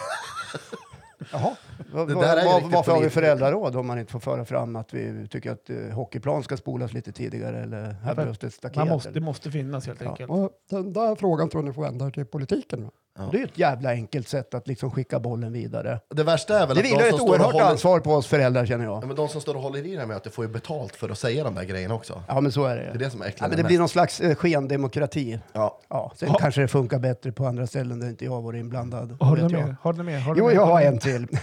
Jaha, 1.32 1.55
vad, 1.93 2.09
riktigt 2.09 2.72
varför 2.72 2.91
har 2.91 3.01
vi 3.01 3.09
föräldraråd 3.09 3.76
om 3.76 3.88
man 3.88 3.99
inte 3.99 4.11
får 4.11 4.20
föra 4.20 4.45
fram 4.45 4.76
att 4.76 4.93
vi 4.93 5.28
tycker 5.28 5.51
att 5.51 5.70
uh, 5.70 5.89
hockeyplan 5.89 6.43
ska 6.43 6.57
spolas 6.57 6.93
lite 6.93 7.11
tidigare 7.11 7.63
eller 7.63 7.91
här 7.91 8.15
behövs 8.15 8.39
det 8.39 8.47
ett 8.47 8.53
staket? 8.53 8.88
Måste, 8.88 9.11
det 9.11 9.20
måste 9.20 9.51
finnas 9.51 9.88
helt 9.88 10.01
Ja. 10.01 10.09
enkelt. 10.09 10.30
Och 10.32 10.51
den 10.70 10.93
där 10.93 11.15
frågan 11.15 11.49
tror 11.49 11.63
jag 11.63 11.67
ni 11.67 11.74
får 11.74 11.82
vända 11.82 12.05
er 12.07 12.11
till 12.11 12.26
politiken. 12.26 12.89
Ja. 13.20 13.30
Det 13.32 13.39
är 13.41 13.43
ett 13.43 13.57
jävla 13.57 13.89
enkelt 13.89 14.28
sätt 14.28 14.53
att 14.53 14.67
liksom 14.67 14.91
skicka 14.91 15.20
bollen 15.20 15.53
vidare. 15.53 15.99
Det 16.15 16.24
värsta 16.24 16.59
är 16.59 16.67
väl 16.67 16.76
Det 16.78 16.82
att 16.93 16.99
de 16.99 17.03
ett 17.03 17.09
som, 17.09 17.17
står 17.20 17.30
oerhört 17.30 17.53
håller, 17.53 17.65
ansvar 17.65 17.99
på 17.99 18.13
oss 18.13 18.28
föräldrar 18.28 18.65
känner 18.65 18.86
jag. 18.86 19.03
ja, 19.03 19.07
men 19.07 19.15
de 19.15 19.28
som 19.30 19.41
står 19.41 19.55
och 19.55 19.61
håller 19.61 19.86
i 19.86 19.93
det 19.93 19.99
här 19.99 20.05
mötet 20.07 20.34
får 20.34 20.45
ju 20.45 20.51
betalt 20.51 20.95
för 20.95 21.09
att 21.09 21.20
säga 21.20 21.43
de 21.43 21.55
där 21.55 21.63
grejerna 21.63 21.93
också. 21.95 22.24
Ja, 22.28 22.41
men 22.41 22.51
så 22.51 22.65
är 22.65 22.76
det. 22.76 22.82
Det 22.82 22.89
är 22.89 22.93
det 22.97 23.09
som 23.09 23.22
är 23.22 23.34
ja, 23.39 23.47
men 23.47 23.57
det 23.57 23.63
blir 23.63 23.80
någon 23.80 23.89
slags 23.89 24.20
eh, 24.20 24.36
skendemokrati. 24.36 25.39
ja. 25.53 25.80
Ja, 25.89 26.11
sen 26.15 26.30
Ja. 26.32 26.38
kanske 26.39 26.61
det 26.61 26.67
funkar 26.67 26.99
bättre 26.99 27.32
på 27.32 27.45
andra 27.45 27.67
ställen 27.67 27.99
där 27.99 28.07
inte 28.09 28.26
jag 28.26 28.41
varit 28.41 28.59
inblandad. 28.59 29.17
Har 29.20 29.36
du 29.36 29.43
mer? 29.43 29.76
Har 29.82 29.93
du 29.93 30.03
mer? 30.03 30.20
Har 30.20 30.34
du 30.36 30.39
Jo, 30.39 30.45
något 30.45 30.53
jag 30.55 30.65
har 30.65 30.82
en 30.82 30.99
till. 30.99 31.28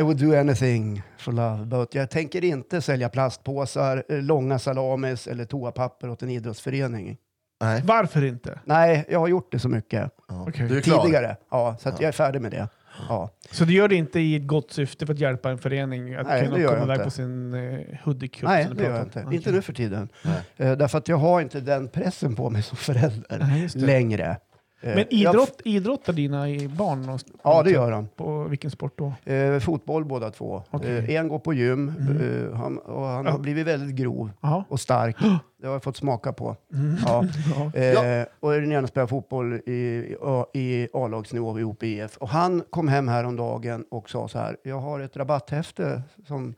I 0.00 0.02
would 0.02 0.16
do 0.16 0.34
anything 0.40 1.02
for 1.18 1.32
love, 1.32 1.64
but 1.64 1.94
jag 1.94 2.10
tänker 2.10 2.44
inte 2.44 2.80
sälja 2.82 3.08
plastpåsar, 3.08 4.04
eh, 4.08 4.16
långa 4.22 4.58
salamis 4.58 5.26
eller 5.26 5.44
toapapper 5.44 6.10
åt 6.10 6.22
en 6.22 6.30
idrottsförening. 6.30 7.16
Nej. 7.60 7.82
Varför 7.84 8.24
inte? 8.24 8.58
Nej, 8.64 9.04
jag 9.08 9.18
har 9.20 9.28
gjort 9.28 9.52
det 9.52 9.58
så 9.58 9.68
mycket 9.68 10.10
Ja. 10.28 10.44
Okej. 10.48 10.68
Du 10.68 10.76
är 10.76 10.80
klar. 10.80 11.02
tidigare. 11.04 11.36
Ja, 11.50 11.76
så 11.80 11.88
att 11.88 11.94
Ja. 11.94 12.02
jag 12.02 12.08
är 12.08 12.12
färdig 12.12 12.40
med 12.42 12.50
det. 12.50 12.68
Ja. 13.08 13.30
Så 13.50 13.64
du 13.64 13.72
gör 13.72 13.88
det 13.88 13.94
inte 13.94 14.20
i 14.20 14.36
ett 14.36 14.46
gott 14.46 14.70
syfte 14.72 15.06
för 15.06 15.12
att 15.12 15.18
hjälpa 15.20 15.50
en 15.50 15.58
förening 15.58 16.14
att 16.14 16.26
Nej, 16.26 16.40
det 16.40 16.46
kunna 16.46 16.58
gör 16.58 16.68
komma 16.68 16.82
iväg 16.84 16.94
inte. 16.94 17.04
på 17.04 17.10
sin 17.10 17.54
eh, 17.54 17.60
hoodie-cup? 18.04 18.44
Nej, 18.44 18.64
som 18.64 18.76
du 18.76 18.82
det 18.82 18.88
gör 18.90 19.02
pratar 19.04 19.20
jag 19.20 19.26
om? 19.26 19.28
inte. 19.28 19.28
Okej. 19.28 19.36
Inte 19.36 19.52
nu 19.52 19.62
för 19.62 19.72
tiden. 19.72 20.08
Nej. 20.22 20.70
Eh, 20.70 20.76
därför 20.76 20.98
att 20.98 21.08
jag 21.08 21.16
har 21.16 21.40
inte 21.40 21.60
den 21.60 21.88
pressen 21.88 22.36
på 22.36 22.50
mig 22.50 22.62
som 22.62 22.76
förälder 22.76 23.38
Nej, 23.38 23.62
just 23.62 23.74
det. 23.80 23.86
längre. 23.86 24.36
Eh, 24.84 24.94
Men 24.94 25.04
idrott, 25.14 25.60
idrottar 25.64 26.12
dina 26.12 26.48
i 26.50 26.68
barn? 26.68 27.04
Jag, 27.04 27.20
ja, 27.42 27.62
det 27.62 27.70
gör 27.70 27.90
de. 27.90 28.08
På 28.16 28.44
vilken 28.44 28.70
sport 28.70 28.92
då? 28.96 29.32
Eh, 29.32 29.58
fotboll 29.58 30.04
båda 30.04 30.30
två. 30.30 30.62
Okej. 30.70 30.96
Eh, 30.98 31.20
en 31.20 31.28
går 31.28 31.38
på 31.38 31.52
gym 31.52 31.94
Mm. 32.00 32.46
eh, 32.50 32.54
han, 32.56 32.78
och 32.78 33.06
han 33.06 33.24
Ja. 33.24 33.30
har 33.30 33.38
blivit 33.38 33.66
väldigt 33.66 33.96
grov 33.96 34.30
Jaha. 34.40 34.64
och 34.68 34.80
stark. 34.80 35.16
Det 35.60 35.66
har 35.68 35.74
jag 35.74 35.82
fått 35.82 35.96
smaka 35.96 36.32
på. 36.32 36.56
Mm. 36.72 36.96
Ja. 37.06 37.24
Ja. 37.76 38.04
Eh, 38.04 38.26
Och 38.40 38.52
den 38.52 38.72
ena 38.72 38.86
spelar 38.86 39.06
fotboll 39.06 39.54
i, 39.54 39.70
i, 39.72 40.16
i 40.60 40.88
A-lagsnivå 40.92 41.52
vid 41.52 41.64
OPIF. 41.64 42.16
Och 42.16 42.28
han 42.28 42.62
kom 42.70 42.88
hem 42.88 43.08
häromdagen 43.08 43.84
och 43.90 44.10
sa 44.10 44.28
så 44.28 44.38
här. 44.38 44.56
Jag 44.62 44.80
har 44.80 45.00
ett 45.00 45.16
rabatthäfte 45.16 46.02
som 46.26 46.54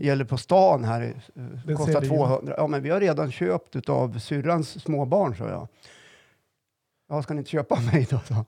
gäller 0.00 0.24
på 0.24 0.36
stan 0.36 0.84
här. 0.84 1.02
eh, 1.02 1.42
Den 1.66 1.76
kostar 1.76 1.92
säljer 1.92 2.10
ju. 2.12 2.16
200. 2.18 2.54
Ja, 2.56 2.66
men 2.66 2.82
vi 2.82 2.90
har 2.90 3.00
redan 3.00 3.30
köpt 3.32 3.88
av 3.88 4.18
syrrans 4.18 4.82
småbarn, 4.82 5.36
sa 5.36 5.48
jag. 5.48 5.68
Ja, 7.10 7.22
ska 7.22 7.34
ni 7.34 7.38
inte 7.38 7.50
köpa 7.50 7.80
mig 7.92 8.06
då? 8.10 8.20
Så. 8.28 8.44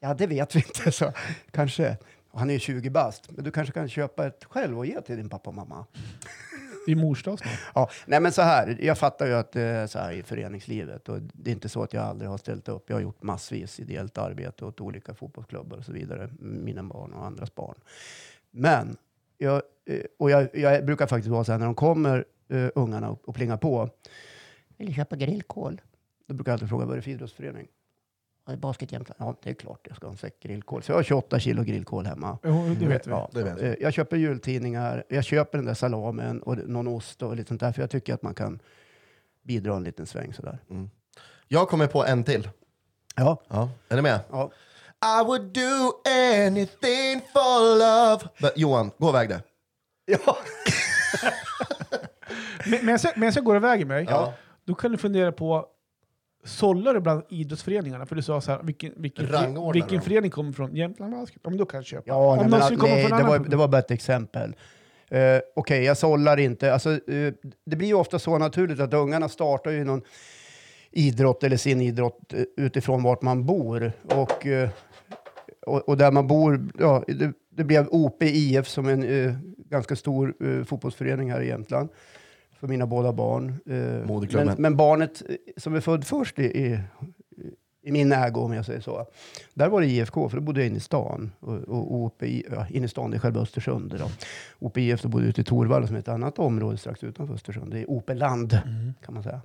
Ja, 0.00 0.14
det 0.14 0.26
vet 0.26 0.56
vi 0.56 0.58
inte, 0.58 0.92
så 0.92 1.12
kanske. 1.50 1.96
Han 2.32 2.50
är 2.50 2.54
ju 2.54 2.60
20 2.60 2.90
bast, 2.90 3.30
men 3.30 3.44
du 3.44 3.50
kanske 3.50 3.74
kan 3.74 3.88
köpa 3.88 4.26
ett 4.26 4.44
själv 4.44 4.78
och 4.78 4.86
ge 4.86 5.00
till 5.00 5.16
din 5.16 5.28
pappa 5.28 5.50
och 5.50 5.56
mamma. 5.56 5.86
Det 6.86 6.92
är 6.92 6.96
mors 6.96 7.22
dag 7.22 7.38
snart. 7.38 7.58
Ja, 7.74 7.90
nej 8.06 8.20
men 8.20 8.32
så 8.32 8.42
här, 8.42 8.78
jag 8.80 8.98
fattar 8.98 9.26
ju 9.26 9.34
att 9.34 9.52
det 9.52 9.62
är 9.62 9.86
så 9.86 9.98
här 9.98 10.12
i 10.12 10.22
föreningslivet 10.22 11.08
och 11.08 11.20
det 11.22 11.50
är 11.50 11.52
inte 11.52 11.68
så 11.68 11.82
att 11.82 11.92
jag 11.92 12.04
aldrig 12.04 12.30
har 12.30 12.38
ställt 12.38 12.68
upp. 12.68 12.84
Jag 12.86 12.96
har 12.96 13.00
gjort 13.00 13.22
massvis 13.22 13.80
ideellt 13.80 14.18
arbete 14.18 14.64
åt 14.64 14.80
olika 14.80 15.14
fotbollsklubbar 15.14 15.76
och 15.76 15.84
så 15.84 15.92
vidare, 15.92 16.30
mina 16.38 16.82
barn 16.82 17.12
och 17.12 17.26
andras 17.26 17.54
barn. 17.54 17.74
Men, 18.50 18.96
jag, 19.38 19.62
eh, 19.86 20.00
och 20.18 20.30
jag, 20.30 20.48
jag 20.54 20.86
brukar 20.86 21.06
faktiskt 21.06 21.30
vara 21.30 21.44
så 21.44 21.52
här 21.52 21.58
när 21.58 21.66
de 21.66 21.74
kommer, 21.74 22.24
uh, 22.52 22.68
ungarna, 22.74 23.10
och, 23.10 23.28
och 23.28 23.34
plingar 23.34 23.56
på. 23.56 23.90
Vill 24.76 24.88
du 24.88 24.94
köpa 24.94 25.16
grillkol? 25.16 25.80
Då 26.30 26.34
brukar 26.34 26.52
jag 26.52 26.54
alltid 26.54 26.68
fråga, 26.68 26.84
vad 26.84 26.92
är 26.92 26.96
det 26.96 27.02
för 27.02 27.10
idrottsförening? 27.10 27.66
Ja, 28.46 28.56
Basket 28.56 28.92
Jämtland. 28.92 29.16
Ja, 29.18 29.36
det 29.42 29.50
är 29.50 29.54
klart 29.54 29.80
jag 29.88 29.96
ska 29.96 30.06
ha 30.06 30.12
en 30.12 30.16
säck 30.18 30.40
grillkol. 30.42 30.82
Så 30.82 30.92
jag 30.92 30.96
har 30.98 31.02
28 31.02 31.38
kilo 31.40 31.62
grillkol 31.62 32.06
hemma. 32.06 32.38
Jo, 32.42 32.76
det 32.80 32.86
vet 32.86 33.06
vi. 33.06 33.10
Ja, 33.10 33.30
Det 33.32 33.42
vet 33.42 33.62
vi. 33.62 33.66
eh, 33.68 33.74
jag 33.80 33.92
köper 33.92 34.16
jultidningar, 34.16 35.04
jag 35.08 35.24
köper 35.24 35.58
den 35.58 35.66
där 35.66 35.74
salamen 35.74 36.42
och 36.42 36.56
någon 36.68 36.88
ost 36.88 37.22
och 37.22 37.36
lite 37.36 37.48
sånt 37.48 37.60
där, 37.60 37.72
för 37.72 37.82
jag 37.82 37.90
tycker 37.90 38.14
att 38.14 38.22
man 38.22 38.34
kan 38.34 38.58
bidra 39.42 39.76
en 39.76 39.84
liten 39.84 40.06
sväng 40.06 40.34
sådär. 40.34 40.58
Jag 41.48 41.68
kommer 41.68 41.86
på 41.86 42.04
en 42.04 42.24
till. 42.24 42.48
Ja. 43.16 43.42
Ja. 43.48 43.70
Är 43.88 43.96
ni 43.96 44.02
med? 44.02 44.20
ja. 44.30 44.50
I 45.20 45.24
would 45.24 45.42
do 45.52 45.92
anything 46.46 47.20
for 47.32 47.78
love. 47.78 48.24
Men, 48.38 48.50
Johan, 48.56 48.90
gå 48.98 49.08
iväg 49.08 49.28
det. 49.28 49.42
ja. 50.06 50.36
Men, 52.66 52.86
men, 52.86 52.98
jag, 53.02 53.18
men 53.18 53.32
jag 53.34 53.44
går 53.44 53.56
iväg 53.56 53.80
i 53.80 53.84
mig. 53.84 54.06
Ja. 54.08 54.34
Då 54.64 54.74
kan 54.74 54.92
du 54.92 54.98
fundera 54.98 55.32
på, 55.32 55.66
sållar 56.44 56.94
du 56.94 57.00
bland 57.00 57.22
idrottsföreningarna? 57.28 58.06
För 58.06 58.16
du 58.16 58.22
sa 58.22 58.40
så 58.40 58.50
här, 58.50 58.60
vilken, 58.62 58.92
vilken, 58.96 59.26
Rangordnar 59.26 59.72
vilken 59.72 60.00
förening 60.00 60.30
kommer 60.30 60.52
från 60.52 60.76
Jämtland 60.76 61.12
Basket? 61.12 61.40
Ja, 61.42 61.50
men 61.50 61.58
då 61.58 61.66
kan 61.66 61.78
jag 61.78 61.84
köpa. 61.84 62.04
Ja, 62.06 62.30
Om 62.30 62.36
nej, 62.36 62.44
någon 62.44 62.50
men, 62.50 62.62
skulle 62.62 62.78
komma 62.78 62.94
nej 62.94 63.22
det, 63.22 63.28
var, 63.28 63.38
det 63.38 63.56
var 63.56 63.68
bara 63.68 63.78
ett 63.78 63.90
exempel. 63.90 64.54
Uh, 65.14 65.40
Okej, 65.54 65.84
jag 65.84 65.96
sållar 65.96 66.36
inte. 66.36 66.72
Alltså, 66.72 66.90
eh, 66.90 67.32
det 67.66 67.76
blir 67.76 67.88
ju 67.88 67.94
ofta 67.94 68.18
så 68.18 68.38
naturligt 68.38 68.80
att 68.80 68.94
ungarna 68.94 69.28
startar 69.28 69.70
ju 69.70 69.84
någon 69.84 70.02
idrott 70.90 71.44
eller 71.44 71.56
sin 71.56 71.80
idrott 71.80 72.32
eh, 72.32 72.42
utifrån 72.56 73.02
vart 73.02 73.22
man 73.22 73.46
bor. 73.46 73.92
Och 74.04 74.46
och, 75.66 75.88
och 75.88 75.96
där 75.96 76.10
man 76.10 76.26
bor, 76.26 76.68
ja, 76.78 77.04
det, 77.06 77.32
det 77.50 77.64
blev 77.64 77.88
OP 77.90 78.22
IF 78.22 78.68
som 78.68 78.88
en 78.88 79.06
ganska 79.70 79.96
stor 79.96 80.64
fotbollsförening 80.64 81.30
här 81.30 81.40
i 81.40 81.48
Jämtland 81.48 81.88
för 82.60 82.68
mina 82.68 82.86
båda 82.86 83.12
barn. 83.12 83.48
Eh, 83.66 84.06
men, 84.46 84.46
men 84.62 84.76
barnet 84.76 85.22
eh, 85.28 85.36
som 85.56 85.74
är 85.74 85.80
född 85.80 86.04
först 86.04 86.38
i, 86.38 86.42
i, 86.44 86.80
i 87.82 87.92
min 87.92 88.12
ägo, 88.12 88.40
om 88.40 88.52
jag 88.52 88.66
säger 88.66 88.80
så, 88.80 89.06
där 89.54 89.68
var 89.68 89.80
det 89.80 89.86
IFK, 89.86 90.28
för 90.28 90.36
då 90.36 90.42
bodde 90.42 90.60
jag 90.60 90.66
inne 90.66 90.76
i 90.76 90.80
stan. 90.80 91.32
Och, 91.40 91.54
och 91.54 91.94
OP, 91.94 92.22
I- 92.22 92.46
ja, 92.50 92.66
inne 92.70 92.84
i 92.84 92.88
stan, 92.88 93.10
det 93.10 93.16
är 93.16 93.18
själva 93.18 93.40
Östersund. 93.40 93.94
Då. 93.98 94.10
OP 94.58 94.76
IF 94.78 95.02
då 95.02 95.08
bodde 95.08 95.26
ute 95.26 95.40
i 95.40 95.44
Torvalla 95.44 95.86
som 95.86 95.96
är 95.96 96.00
ett 96.00 96.08
annat 96.08 96.38
område 96.38 96.76
strax 96.76 97.04
utanför 97.04 97.34
Östersund. 97.34 97.70
Det 97.72 97.78
är 97.80 97.90
OP 97.90 98.10
Land, 98.14 98.58
kan 99.04 99.14
man 99.14 99.22
säga. 99.22 99.40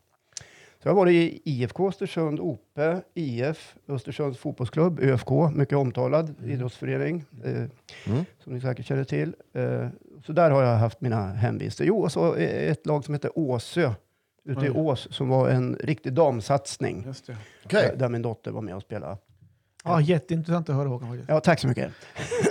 Så 0.83 0.89
jag 0.89 0.95
varit 0.95 1.13
i 1.13 1.41
IFK 1.43 1.87
Östersund, 1.87 2.39
OP, 2.39 2.79
IF, 3.13 3.75
Östersunds 3.87 4.37
fotbollsklubb, 4.39 4.99
ÖFK, 4.99 5.29
mycket 5.55 5.77
omtalad 5.77 6.33
idrottsförening, 6.45 7.23
eh, 7.43 7.51
Mm. 8.07 8.25
som 8.43 8.53
ni 8.53 8.61
säkert 8.61 8.85
känner 8.85 9.03
till. 9.03 9.35
Eh, 9.53 9.87
så 10.25 10.33
där 10.33 10.51
har 10.51 10.63
jag 10.63 10.77
haft 10.77 11.01
mina 11.01 11.25
hemvister. 11.33 11.85
Jo, 11.85 11.99
och 12.03 12.11
så 12.11 12.33
ett 12.35 12.85
lag 12.85 13.05
som 13.05 13.13
heter 13.13 13.31
Åsö, 13.35 13.91
ute 14.45 14.65
i 14.65 14.69
Oj. 14.69 14.73
Ås, 14.75 15.07
som 15.11 15.29
var 15.29 15.49
en 15.49 15.75
riktig 15.83 16.13
damsatsning. 16.13 17.03
Just 17.05 17.27
det. 17.27 17.37
Okej. 17.65 17.93
Där, 17.97 18.09
min 18.09 18.21
dotter 18.21 18.51
var 18.51 18.61
med 18.61 18.75
och 18.75 18.81
spelade. 18.81 19.17
Ja, 19.83 20.01
jätteintressant 20.01 20.69
att 20.69 20.75
höra 20.75 20.87
Håkan. 20.87 21.25
Ja, 21.27 21.39
tack 21.39 21.59
så 21.59 21.67
mycket. 21.67 21.91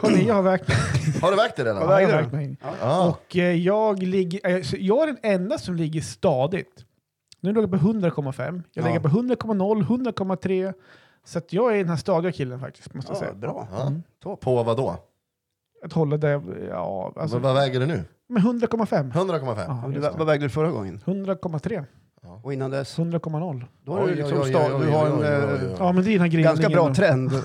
Hörrni, 0.03 0.25
jag 0.29 0.35
har 0.35 0.43
vägt 0.43 0.69
Har 1.23 1.31
du 1.31 1.37
vägt 1.37 1.57
det 1.57 1.65
redan? 1.65 1.83
Ja, 1.83 2.01
jag 2.01 2.09
har 2.09 2.23
vägt 2.23 2.33
mig 2.33 2.45
in. 2.45 2.57
Ja. 2.81 3.09
Och 3.09 3.37
eh, 3.37 3.53
jag, 3.57 4.03
ligger, 4.03 4.49
eh, 4.49 4.75
jag 4.75 5.03
är 5.03 5.07
den 5.07 5.19
enda 5.23 5.59
som 5.59 5.75
ligger 5.75 6.01
stadigt. 6.01 6.85
Nu 7.41 7.53
låg 7.53 7.65
jag 7.65 7.71
på 7.71 7.77
100,5. 7.77 8.63
Jag 8.73 8.83
Ja. 8.85 8.87
ligger 8.89 9.01
på 9.01 9.09
100,0, 9.09 9.83
100,3. 9.83 10.73
Så 11.25 11.39
att 11.39 11.53
jag 11.53 11.73
är 11.73 11.77
den 11.79 11.89
här 11.89 11.97
stadiga 11.97 12.33
killen 12.33 12.61
faktiskt, 12.61 12.95
måste 12.95 13.13
jag 13.13 13.17
Ja, 13.17 13.21
säga. 13.21 13.35
bra. 13.35 13.69
Ja. 13.73 13.93
Topp. 14.23 14.41
På 14.41 14.63
vad 14.63 14.77
då? 14.77 14.97
Att 15.85 15.93
hålla 15.93 16.17
det, 16.17 16.43
ja, 16.71 17.13
alltså, 17.17 17.39
vad, 17.39 17.43
vad 17.43 17.55
väger 17.55 17.81
du 17.81 17.87
nu? 17.87 18.05
med 18.29 18.43
100,5. 18.43 19.13
100,5? 19.13 19.93
Ja, 19.95 20.01
det. 20.01 20.11
vad 20.19 20.27
vägde 20.27 20.47
du 20.47 20.51
förra 20.51 20.71
gången? 20.71 21.01
100,3. 21.05 21.85
Och 22.43 22.53
innan 22.53 22.71
dess? 22.71 22.99
100,0 22.99 23.65
Då 23.83 23.93
har 23.93 24.07
du 24.07 24.15
liksom 24.15 24.41
oj, 24.43 24.57
oj, 24.57 24.71
oj, 24.75 24.87
du 24.87 24.93
har 24.93 25.07
en 25.07 25.23
eh. 25.23 25.29
Ja, 25.79 25.93
men 25.93 26.05
det 26.05 26.11
är 26.11 26.13
den 26.13 26.21
här 26.21 26.29
grillningen. 26.29 26.57
ganska 26.57 26.69
bra 26.69 26.89
nu. 26.89 26.95
trend. 26.95 27.31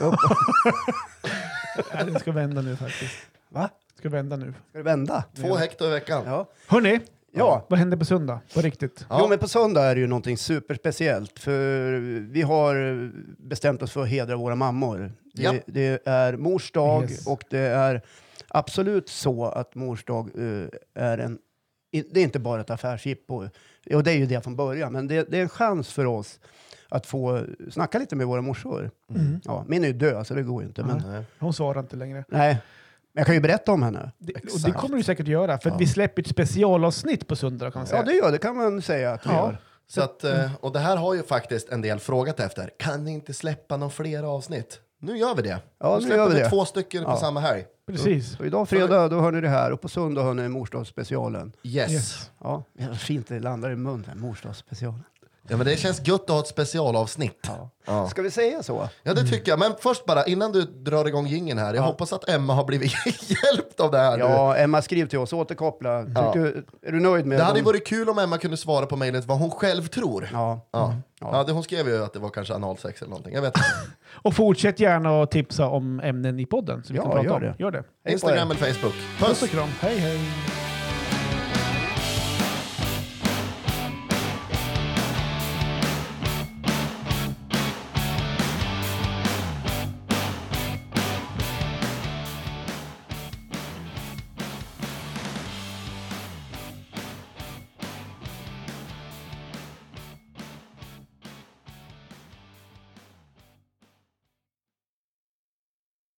den 2.05 2.19
ska 2.19 2.31
vända 2.31 2.61
nu 2.61 2.75
faktiskt. 2.75 3.15
Va? 3.49 3.69
Ska 3.97 4.09
vända 4.09 4.35
nu. 4.35 4.53
Ska 4.69 4.77
det 4.77 4.83
vända? 4.83 5.23
Två 5.35 5.55
hekto 5.55 5.85
i 5.85 5.89
veckan. 5.89 6.23
Ja. 6.25 6.45
Hörni, 6.67 6.99
ja. 7.31 7.65
vad 7.69 7.79
händer 7.79 7.97
på 7.97 8.05
söndag? 8.05 8.39
På 8.53 8.61
riktigt? 8.61 9.05
Ja. 9.09 9.17
Jo, 9.21 9.27
men 9.27 9.39
på 9.39 9.47
söndag 9.47 9.83
är 9.83 9.95
det 9.95 10.01
ju 10.01 10.07
någonting 10.07 10.37
superspeciellt. 10.37 11.39
För 11.39 11.91
vi 12.31 12.41
har 12.41 13.11
bestämt 13.49 13.81
oss 13.81 13.91
för 13.91 14.01
att 14.01 14.09
hedra 14.09 14.35
våra 14.35 14.55
mammor. 14.55 15.11
Det, 15.33 15.43
Ja. 15.43 15.53
det 15.65 16.07
är 16.07 16.37
mors 16.37 16.71
dag 16.71 17.03
Yes. 17.03 17.27
och 17.27 17.43
det 17.49 17.59
är 17.59 18.01
absolut 18.47 19.09
så 19.09 19.45
att 19.45 19.75
mors 19.75 20.05
dag 20.05 20.29
eh, 20.37 21.03
är 21.03 21.17
en... 21.17 21.37
Det 21.91 22.19
är 22.19 22.23
inte 22.23 22.39
bara 22.39 22.61
ett 22.61 22.69
affärsjippo. 22.69 23.47
Och 23.93 24.03
det 24.03 24.11
är 24.11 24.17
ju 24.17 24.25
det 24.25 24.41
från 24.43 24.55
början. 24.55 24.93
Men 24.93 25.07
det, 25.07 25.31
det 25.31 25.37
är 25.37 25.41
en 25.41 25.49
chans 25.49 25.93
för 25.93 26.05
oss 26.05 26.39
att 26.89 27.05
få 27.05 27.43
snacka 27.71 27.99
lite 27.99 28.15
med 28.15 28.27
våra 28.27 28.41
morsor. 28.41 28.91
Mm. 29.09 29.39
Ja, 29.45 29.65
min 29.67 29.83
är 29.83 29.87
ju 29.87 29.93
död, 29.93 30.27
så 30.27 30.33
det 30.33 30.43
går 30.43 30.61
ju 30.61 30.67
inte. 30.67 30.83
Men. 30.83 31.23
Hon 31.39 31.53
svarar 31.53 31.79
inte 31.79 31.95
längre. 31.95 32.23
nej. 32.27 32.57
Jag 33.19 33.25
kan 33.25 33.35
ju 33.35 33.41
berätta 33.41 33.71
om 33.71 33.83
henne. 33.83 34.11
Det, 34.17 34.33
och 34.53 34.59
det 34.65 34.71
kommer 34.71 34.97
du 34.97 35.03
säkert 35.03 35.27
göra, 35.27 35.57
för 35.59 35.69
att 35.69 35.81
vi 35.81 35.87
släpper 35.87 36.21
ett 36.21 36.27
specialavsnitt 36.27 37.27
på 37.27 37.35
söndag 37.35 37.71
kan 37.71 37.79
man 37.79 37.87
säga. 37.87 37.99
Ja, 37.99 38.05
det 38.05 38.13
gör 38.13 38.31
det 38.31 38.37
kan 38.37 38.55
man 38.57 38.81
säga 38.81 39.11
att 39.13 39.25
vi 39.25 39.29
Ja. 39.29 39.35
gör. 39.45 39.57
Så 39.87 40.01
att, 40.01 40.23
eh, 40.23 40.51
och 40.61 40.71
det 40.73 40.79
här 40.79 40.97
har 40.97 41.13
ju 41.13 41.23
faktiskt 41.23 41.69
en 41.69 41.81
del 41.81 41.99
frågat 41.99 42.39
efter. 42.39 42.69
Kan 42.79 43.03
ni 43.03 43.11
inte 43.11 43.33
släppa 43.33 43.77
någon 43.77 43.91
fler 43.91 44.23
avsnitt? 44.23 44.79
Nu 45.01 45.17
gör 45.17 45.35
vi 45.35 45.41
det. 45.41 45.59
Ja, 45.79 45.89
nu 45.89 45.95
nu 45.95 46.01
släpper 46.01 46.17
gör 46.17 46.29
vi 46.29 46.35
det. 46.39 46.49
två 46.49 46.65
stycken 46.65 47.03
på 47.03 47.09
Ja. 47.09 47.17
samma 47.17 47.39
helg. 47.39 47.65
Precis. 47.87 48.37
Så 48.37 48.45
idag 48.45 48.69
fredag, 48.69 49.07
då 49.07 49.19
hör 49.21 49.31
ni 49.31 49.41
det 49.41 49.49
här. 49.49 49.71
Och 49.71 49.81
på 49.81 49.89
söndag 49.89 50.23
hör 50.23 50.33
ni 50.33 50.47
morsdagsspecialen. 50.47 51.51
Yes. 51.63 51.91
Yes. 51.91 52.31
Ja, 52.43 52.63
fint 52.99 53.27
det 53.27 53.39
landar 53.39 53.71
i 53.71 53.75
munnen, 53.75 54.19
morsdagsspecialen. 54.19 55.03
Ja, 55.49 55.57
men 55.57 55.65
det 55.65 55.77
känns 55.77 56.07
gött 56.07 56.21
att 56.21 56.29
ha 56.29 56.39
ett 56.39 56.47
specialavsnitt. 56.47 57.39
Ja. 57.47 57.69
Ja. 57.85 58.09
Ska 58.09 58.21
vi 58.21 58.31
säga 58.31 58.63
så? 58.63 58.89
Ja, 59.03 59.13
det 59.13 59.23
tycker 59.23 59.51
jag. 59.51 59.59
Men 59.59 59.71
först 59.79 60.05
bara, 60.05 60.25
innan 60.25 60.51
du 60.51 60.61
drar 60.61 61.05
igång 61.07 61.27
gingen 61.27 61.57
här. 61.57 61.65
Jag 61.65 61.75
Ja. 61.75 61.81
hoppas 61.81 62.13
att 62.13 62.29
Emma 62.29 62.53
har 62.53 62.63
blivit 62.65 62.91
hjälpt 63.05 63.79
av 63.79 63.91
det 63.91 63.97
här 63.97 64.17
nu. 64.17 64.23
Ja, 64.23 64.55
Emma 64.55 64.81
skriv 64.81 65.07
till 65.07 65.19
oss, 65.19 65.33
återkoppla. 65.33 65.89
Ja. 66.15 66.33
Tycker, 66.33 66.63
är 66.87 66.91
du 66.91 66.99
nöjd 66.99 67.25
med 67.25 67.39
Det 67.39 67.43
hade 67.43 67.59
ju 67.59 67.63
dem? 67.63 67.71
varit 67.71 67.87
kul 67.87 68.09
om 68.09 68.19
Emma 68.19 68.37
kunde 68.37 68.57
svara 68.57 68.85
på 68.85 68.95
mejlet 68.95 69.25
vad 69.25 69.37
hon 69.39 69.51
själv 69.51 69.87
tror. 69.87 70.29
Ja. 70.33 70.67
Ja. 70.71 70.93
Ja. 71.21 71.29
Ja. 71.33 71.43
det, 71.43 71.51
hon 71.51 71.63
skrev 71.63 71.87
ju 71.87 72.03
att 72.03 72.13
det 72.13 72.19
var 72.19 72.29
kanske 72.29 72.53
analsex 72.53 73.01
eller 73.01 73.09
någonting. 73.09 73.33
Jag 73.33 73.41
vet 73.41 73.57
inte. 73.57 73.69
Och 74.21 74.33
fortsätt 74.35 74.79
gärna 74.79 75.23
att 75.23 75.31
tipsa 75.31 75.67
om 75.67 75.99
ämnen 75.99 76.39
i 76.39 76.45
podden. 76.45 76.83
Så 76.83 76.93
vi 76.93 76.97
Ja, 76.97 77.03
kan 77.03 77.11
prata 77.11 77.25
gör 77.25 77.35
om. 77.35 77.41
det. 77.41 77.55
Gör 77.59 77.71
det. 77.71 77.83
Hej. 78.05 78.13
Instagram 78.13 78.51
eller 78.51 78.59
Facebook. 78.73 78.93
Puss 79.19 79.27
Puss! 79.27 79.41
och 79.43 79.49
kram. 79.49 79.69
Hej 79.79 79.97
hej. 79.97 80.19